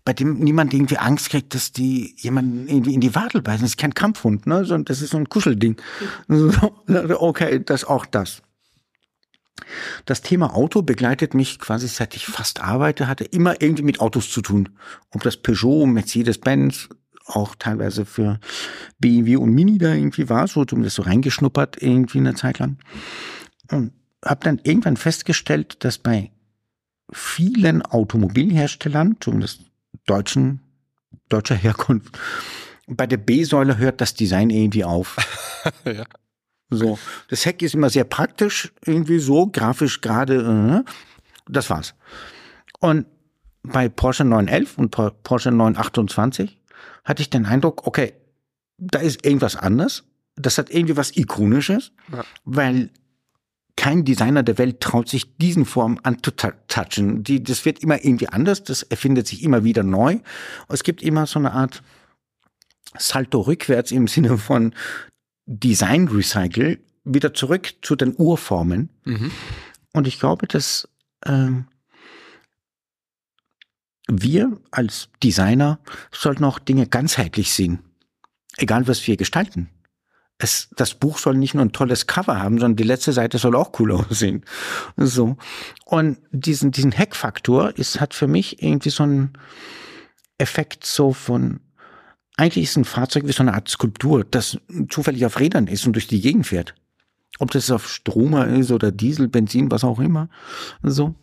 [0.03, 3.61] bei dem niemand irgendwie Angst kriegt, dass die jemanden irgendwie in die Wadel beißen.
[3.61, 4.65] Das ist kein Kampfhund, ne?
[4.65, 5.77] sondern das ist so ein Kuschelding.
[7.19, 8.41] okay, das auch das.
[10.05, 14.31] Das Thema Auto begleitet mich quasi seit ich fast arbeite, hatte immer irgendwie mit Autos
[14.31, 14.69] zu tun.
[15.11, 16.89] Ob das Peugeot, Mercedes-Benz,
[17.25, 18.39] auch teilweise für
[18.99, 22.77] BMW und Mini da irgendwie war, so zumindest so reingeschnuppert irgendwie eine Zeit lang.
[23.69, 23.91] Und
[24.23, 26.31] habe dann irgendwann festgestellt, dass bei
[27.11, 29.61] vielen Automobilherstellern, zumindest
[30.05, 30.61] deutschen,
[31.29, 32.17] deutscher Herkunft,
[32.87, 35.17] bei der B-Säule hört das Design irgendwie auf.
[35.85, 36.05] ja.
[36.69, 36.99] So,
[37.29, 40.91] das Heck ist immer sehr praktisch, irgendwie so, grafisch gerade, äh,
[41.47, 41.95] das war's.
[42.79, 43.05] Und
[43.63, 44.91] bei Porsche 911 und
[45.23, 46.59] Porsche 928
[47.03, 48.13] hatte ich den Eindruck, okay,
[48.77, 50.03] da ist irgendwas anders.
[50.35, 52.23] Das hat irgendwie was Ikonisches, ja.
[52.43, 52.91] weil
[53.77, 57.23] kein Designer der Welt traut sich diesen Form anzutouchen.
[57.23, 60.19] Die, das wird immer irgendwie anders, das erfindet sich immer wieder neu.
[60.67, 61.83] Es gibt immer so eine Art
[62.97, 64.73] Salto rückwärts im Sinne von
[65.45, 68.89] Design Recycle wieder zurück zu den Urformen.
[69.05, 69.31] Mhm.
[69.93, 70.89] Und ich glaube, dass
[71.25, 71.67] ähm,
[74.09, 75.79] wir als Designer
[76.11, 77.79] sollten auch Dinge ganzheitlich sehen.
[78.57, 79.69] Egal, was wir gestalten
[80.39, 83.55] es, das Buch soll nicht nur ein tolles Cover haben, sondern die letzte Seite soll
[83.55, 84.43] auch cool aussehen.
[84.95, 85.37] So.
[85.85, 89.33] Und diesen, diesen Hack-Faktor ist, hat für mich irgendwie so einen
[90.37, 91.59] Effekt so von,
[92.35, 94.59] eigentlich ist ein Fahrzeug wie so eine Art Skulptur, das
[94.89, 96.75] zufällig auf Rädern ist und durch die Gegend fährt.
[97.39, 100.29] Ob das auf Stromer ist oder Diesel, Benzin, was auch immer.
[100.83, 101.15] So.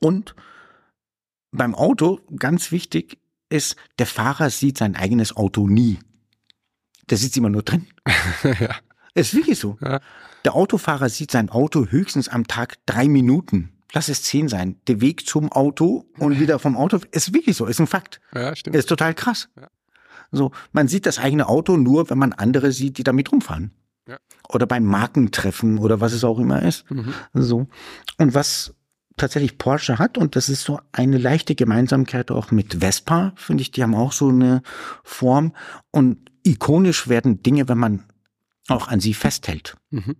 [0.00, 0.34] Und
[1.50, 3.18] beim Auto, ganz wichtig,
[3.50, 5.98] ist, der Fahrer sieht sein eigenes Auto nie
[7.12, 7.88] der sitzt immer nur drin.
[8.42, 8.74] ja.
[9.12, 9.76] Es ist wirklich so.
[9.82, 10.00] Ja.
[10.46, 13.68] Der Autofahrer sieht sein Auto höchstens am Tag drei Minuten.
[13.92, 14.80] Lass es zehn sein.
[14.86, 17.66] Der Weg zum Auto und wieder vom Auto ist wirklich so.
[17.66, 18.22] Ist ein Fakt.
[18.34, 18.76] Ja, stimmt.
[18.76, 19.50] Ist total krass.
[19.60, 19.68] Ja.
[20.30, 23.72] So, man sieht das eigene Auto nur, wenn man andere sieht, die damit rumfahren.
[24.08, 24.16] Ja.
[24.48, 26.90] Oder beim Markentreffen oder was es auch immer ist.
[26.90, 27.12] Mhm.
[27.34, 27.66] So.
[28.16, 28.74] Und was
[29.18, 33.70] tatsächlich Porsche hat, und das ist so eine leichte Gemeinsamkeit auch mit Vespa, finde ich,
[33.70, 34.62] die haben auch so eine
[35.04, 35.52] Form.
[35.90, 38.04] Und ikonisch werden Dinge, wenn man
[38.68, 39.76] auch an sie festhält.
[39.90, 40.16] Mhm.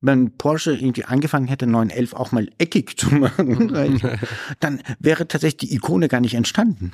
[0.00, 3.68] Wenn Porsche irgendwie angefangen hätte, 911 auch mal eckig zu machen,
[4.60, 6.92] dann wäre tatsächlich die Ikone gar nicht entstanden.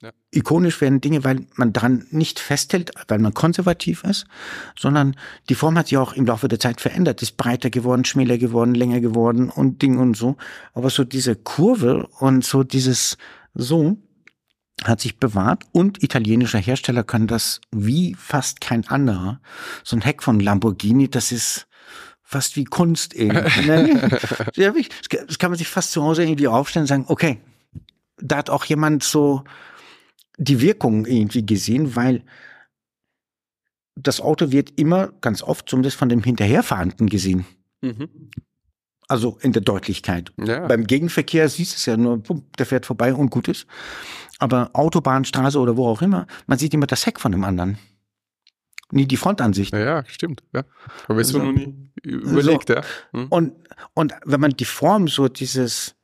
[0.00, 0.12] Ja.
[0.30, 4.26] Ikonisch werden Dinge, weil man daran nicht festhält, weil man konservativ ist,
[4.78, 5.16] sondern
[5.48, 8.76] die Form hat sich auch im Laufe der Zeit verändert, ist breiter geworden, schmäler geworden,
[8.76, 10.36] länger geworden und Ding und so.
[10.72, 13.18] Aber so diese Kurve und so dieses
[13.54, 13.98] so,
[14.84, 19.40] hat sich bewahrt und italienischer Hersteller können das wie fast kein anderer.
[19.84, 21.66] So ein Heck von Lamborghini, das ist
[22.22, 23.66] fast wie Kunst irgendwie.
[23.66, 24.10] Ne?
[25.26, 27.40] das kann man sich fast zu Hause irgendwie aufstellen und sagen, okay,
[28.18, 29.44] da hat auch jemand so
[30.36, 32.22] die Wirkung irgendwie gesehen, weil
[33.96, 37.46] das Auto wird immer ganz oft zumindest von dem Hinterherfahrenden gesehen.
[37.80, 38.30] Mhm.
[39.08, 40.32] Also in der Deutlichkeit.
[40.36, 40.66] Ja.
[40.66, 42.22] Beim Gegenverkehr siehst du es ja nur,
[42.58, 43.66] der fährt vorbei und gut ist.
[44.38, 47.78] Aber Autobahn, Straße oder wo auch immer, man sieht immer das Heck von dem anderen.
[48.90, 49.72] Nie die Frontansicht.
[49.72, 50.42] Ja, ja stimmt.
[50.54, 50.64] Ja.
[51.08, 52.74] Aber ist so, noch nie überlegt, so.
[52.74, 52.82] ja.
[53.12, 53.26] Hm.
[53.28, 53.52] Und,
[53.94, 55.94] und wenn man die Form, so dieses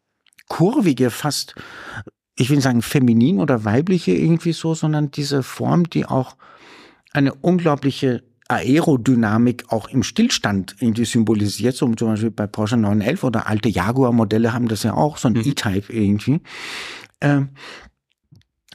[0.48, 1.54] kurvige, fast,
[2.36, 6.36] ich will sagen feminin oder weibliche irgendwie so, sondern diese Form, die auch
[7.12, 13.46] eine unglaubliche Aerodynamik auch im Stillstand irgendwie symbolisiert, so zum Beispiel bei Porsche 911 oder
[13.46, 15.42] alte Jaguar-Modelle haben das ja auch, so ein mhm.
[15.44, 16.40] E-Type irgendwie.
[17.22, 17.50] Ähm,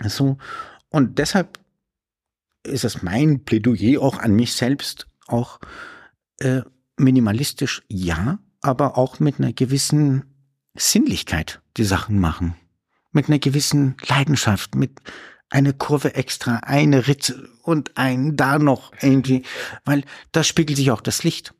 [0.06, 0.38] so,
[0.90, 1.60] und deshalb
[2.64, 5.60] ist es mein Plädoyer auch an mich selbst, auch
[6.40, 6.62] äh,
[6.98, 10.26] minimalistisch ja, aber auch mit einer gewissen
[10.76, 12.56] Sinnlichkeit die Sachen machen.
[13.12, 15.00] Mit einer gewissen Leidenschaft, mit
[15.50, 19.44] eine Kurve extra, eine Ritze und ein da noch irgendwie,
[19.84, 21.54] weil da spiegelt sich auch das Licht.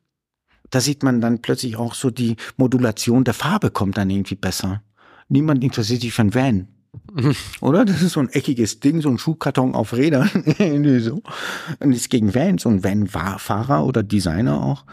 [0.70, 4.82] Da sieht man dann plötzlich auch so die Modulation der Farbe kommt dann irgendwie besser.
[5.28, 6.68] Niemand interessiert sich für ein Van.
[7.60, 7.84] Oder?
[7.84, 10.28] Das ist so ein eckiges Ding, so ein Schuhkarton auf Rädern.
[11.00, 11.22] so.
[11.78, 14.84] Und ist gegen Vans und Van-Fahrer oder Designer auch.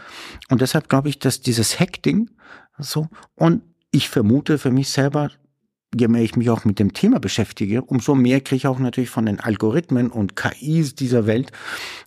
[0.48, 2.30] Und deshalb glaube ich, dass dieses Hack-Ding
[2.78, 5.30] so, und ich vermute für mich selber,
[5.98, 9.10] je mehr ich mich auch mit dem Thema beschäftige, umso mehr kriege ich auch natürlich
[9.10, 11.50] von den Algorithmen und KIs dieser Welt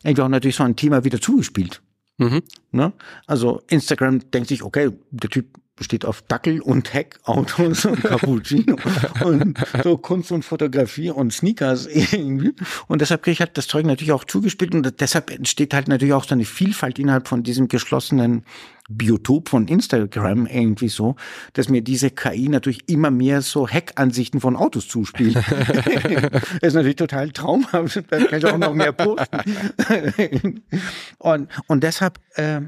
[0.03, 1.81] irgendwie auch natürlich so ein Thema wieder zugespielt.
[2.17, 2.43] Mhm.
[2.71, 2.93] Ne?
[3.25, 5.47] Also Instagram denkt sich, okay, der Typ
[5.83, 8.77] steht auf Dackel und Heckautos und Cappuccino
[9.23, 12.53] und so Kunst und Fotografie und Sneakers irgendwie.
[12.87, 16.13] Und deshalb kriege ich halt das Zeug natürlich auch zugespielt und deshalb entsteht halt natürlich
[16.13, 18.43] auch so eine Vielfalt innerhalb von diesem geschlossenen
[18.89, 21.15] Biotop von Instagram irgendwie so,
[21.53, 25.35] dass mir diese KI natürlich immer mehr so Hackansichten von Autos zuspielt.
[25.35, 28.03] das ist natürlich total traumhaft.
[28.09, 30.61] Da kann ich auch noch mehr posten.
[31.17, 32.61] und, und deshalb, äh,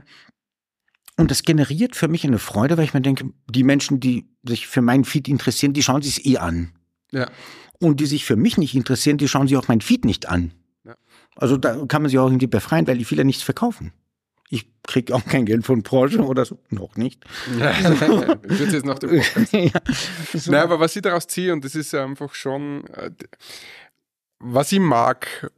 [1.17, 4.67] und das generiert für mich eine Freude, weil ich mir denke, die Menschen, die sich
[4.67, 6.73] für meinen Feed interessieren, die schauen sich es eh an.
[7.11, 7.29] Ja.
[7.79, 10.53] Und die sich für mich nicht interessieren, die schauen sich auch mein Feed nicht an.
[10.83, 10.95] Ja.
[11.35, 13.93] Also da kann man sich auch irgendwie befreien, weil die viele nichts verkaufen.
[14.49, 16.59] Ich kriege auch kein Geld von Porsche oder so.
[16.69, 17.23] Noch nicht.
[17.59, 17.73] Ja,
[18.43, 19.23] wird jetzt noch der ja,
[20.33, 20.51] so.
[20.51, 23.11] Naja, aber was ich daraus ziehe, und das ist einfach schon, äh,
[24.39, 25.51] was ich mag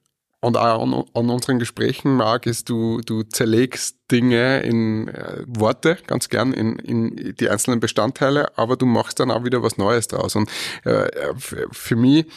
[0.46, 5.98] und auch an, an, unseren Gesprächen mag, ist, du, du zerlegst Dinge in äh, Worte,
[6.06, 10.08] ganz gern in, in die einzelnen Bestandteile, aber du machst dann auch wieder was Neues
[10.08, 10.36] draus.
[10.36, 10.50] Und
[10.84, 11.10] äh,
[11.72, 12.28] für mich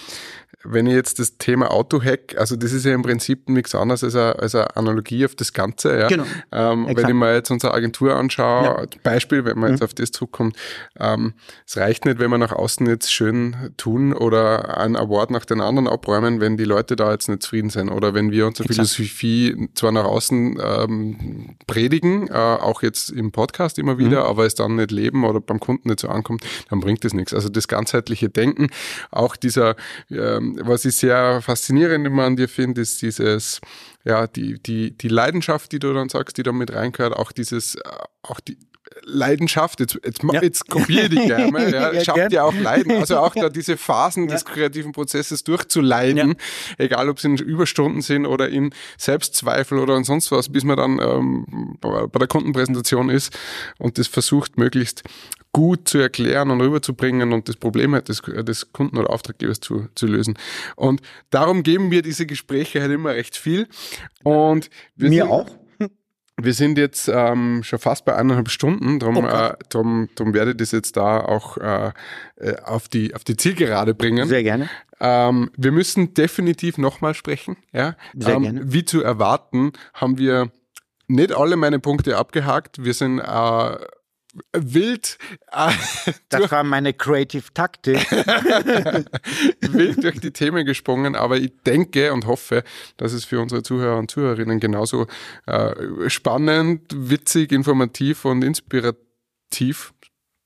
[0.64, 4.16] wenn ich jetzt das Thema Autohack, also das ist ja im Prinzip nichts anderes als
[4.16, 5.98] eine, als eine Analogie auf das Ganze.
[5.98, 6.08] Ja.
[6.08, 6.24] Genau.
[6.50, 8.86] Ähm, wenn ich mir jetzt unsere Agentur anschaue, ja.
[9.04, 9.76] Beispiel, wenn man mhm.
[9.76, 10.56] jetzt auf das zurückkommt,
[10.98, 15.44] ähm, es reicht nicht, wenn wir nach außen jetzt schön tun oder einen Award nach
[15.44, 18.68] den anderen abräumen, wenn die Leute da jetzt nicht zufrieden sind oder wenn wir unsere
[18.68, 18.88] Exakt.
[18.88, 24.26] Philosophie zwar nach außen ähm, predigen, äh, auch jetzt im Podcast immer wieder, mhm.
[24.26, 27.32] aber es dann nicht leben oder beim Kunden nicht so ankommt, dann bringt das nichts.
[27.32, 28.70] Also das ganzheitliche Denken,
[29.12, 29.76] auch dieser
[30.10, 33.60] ähm, was ich sehr faszinierend immer an dir finde, ist dieses,
[34.04, 37.74] ja, die, die, die Leidenschaft, die du dann sagst, die da mit reingehört, auch dieses,
[37.74, 37.80] äh,
[38.22, 38.58] auch die,
[39.04, 40.42] Leidenschaft, jetzt, jetzt, ja.
[40.42, 42.92] jetzt kopiere dich gerne, ja, ja, schafft ja auch Leiden.
[42.92, 44.34] Also auch da diese Phasen ja.
[44.34, 46.36] des kreativen Prozesses durchzuleiden,
[46.78, 50.76] egal ob es in Überstunden sind oder in Selbstzweifel oder in sonst was, bis man
[50.76, 53.36] dann ähm, bei der Kundenpräsentation ist
[53.78, 55.02] und das versucht möglichst
[55.52, 59.88] gut zu erklären und rüberzubringen und das Problem halt des, des Kunden oder Auftraggebers zu,
[59.94, 60.38] zu lösen.
[60.76, 61.00] Und
[61.30, 63.66] darum geben wir diese Gespräche halt immer recht viel.
[64.22, 65.46] Und wir Mir sind, auch.
[66.40, 70.52] Wir sind jetzt ähm, schon fast bei eineinhalb Stunden, darum, oh äh, drum, drum werde
[70.52, 71.92] ich das jetzt da auch äh,
[72.36, 74.28] äh, auf, die, auf die Zielgerade bringen.
[74.28, 74.68] Sehr gerne.
[75.00, 77.56] Ähm, wir müssen definitiv nochmal sprechen.
[77.72, 77.96] Ja?
[78.14, 78.72] Sehr ähm, gerne.
[78.72, 80.50] Wie zu erwarten, haben wir
[81.08, 82.84] nicht alle meine Punkte abgehakt.
[82.84, 83.76] Wir sind äh,
[84.52, 85.18] wild.
[85.52, 85.72] Äh,
[86.28, 88.10] das war meine Creative Taktik.
[88.10, 92.64] wild durch die Themen gesprungen, aber ich denke und hoffe,
[92.96, 95.06] dass es für unsere Zuhörer und Zuhörerinnen genauso
[95.46, 99.92] äh, spannend, witzig, informativ und inspirativ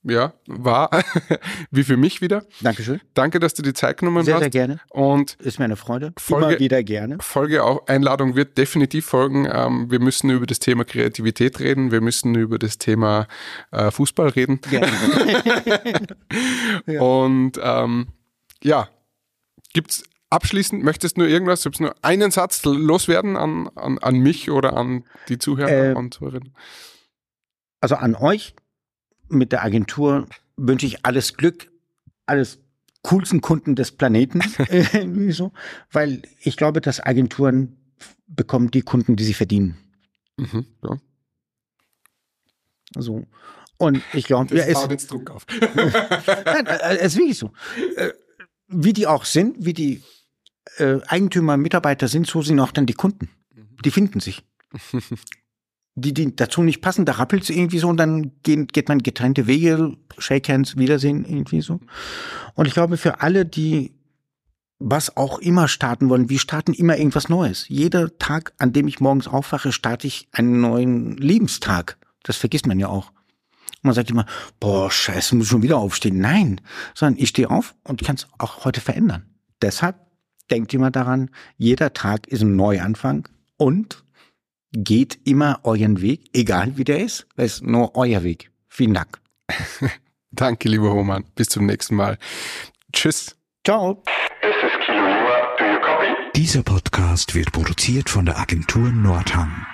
[0.05, 0.91] ja, war,
[1.71, 2.45] wie für mich wieder.
[2.61, 3.01] Dankeschön.
[3.15, 4.41] Danke, dass du die Zeit genommen sehr, hast.
[4.41, 4.81] Sehr, sehr gerne.
[4.91, 6.13] Und ist mir eine Freude.
[6.19, 7.19] Folge, Immer wieder gerne.
[7.21, 9.49] Folge auch, Einladung wird definitiv folgen.
[9.51, 11.93] Ähm, wir müssen über das Thema Kreativität reden.
[11.93, 13.29] Wir müssen über das Thema
[13.71, 14.61] äh, Fußball reden.
[14.63, 14.91] Gerne.
[16.87, 17.01] ja.
[17.01, 18.09] Und ähm,
[18.63, 18.89] ja,
[19.73, 24.51] gibt's abschließend, möchtest du nur irgendwas, selbst nur einen Satz loswerden an, an, an mich
[24.51, 26.55] oder an die Zuhörer äh, und Zuhörerinnen?
[27.81, 28.55] Also an euch
[29.33, 30.27] mit der Agentur
[30.57, 31.71] wünsche ich alles Glück,
[32.27, 32.59] alles
[33.03, 35.53] coolsten Kunden des Planeten, irgendwie so,
[35.91, 37.77] weil ich glaube, dass Agenturen
[38.27, 39.77] bekommen die Kunden, die sie verdienen.
[40.37, 40.99] Mhm, ja.
[42.99, 43.27] So.
[43.79, 45.47] Und ich glaube, ja, es, jetzt Druck auf.
[45.75, 47.53] Nein, äh, es ist wirklich so.
[47.97, 48.13] Äh,
[48.69, 50.03] wie die auch sind, wie die
[50.77, 53.29] äh, Eigentümer, Mitarbeiter sind, so sind auch dann die Kunden.
[53.55, 53.77] Mhm.
[53.85, 54.45] Die finden sich.
[55.95, 59.03] die, die dazu nicht passen, da rappelt es irgendwie so und dann gehen, geht man
[59.03, 61.81] getrennte Wege, Shake Hands, Wiedersehen, irgendwie so.
[62.55, 63.93] Und ich glaube, für alle, die
[64.85, 67.69] was auch immer starten wollen, wir starten immer irgendwas Neues.
[67.69, 71.99] Jeder Tag, an dem ich morgens aufwache, starte ich einen neuen Lebenstag.
[72.25, 73.13] Das vergisst man ja auch.
[73.83, 74.27] Man sagt immer,
[74.61, 76.19] boah, scheiße, muss schon wieder aufstehen.
[76.19, 76.61] Nein,
[76.95, 79.25] sondern ich stehe auf und kann es auch heute verändern.
[79.61, 79.97] Deshalb
[80.51, 84.02] denkt immer daran, jeder Tag ist ein Neuanfang und
[84.73, 87.27] geht immer euren Weg, egal wie der ist.
[87.37, 88.51] Es ist nur euer Weg.
[88.69, 89.21] Vielen Dank.
[90.31, 91.25] Danke, lieber Roman.
[91.35, 92.19] Bis zum nächsten Mal.
[92.93, 93.37] Tschüss.
[93.65, 94.03] Ciao.
[96.35, 99.67] Dieser Podcast wird produziert von der Agentur Nordhang.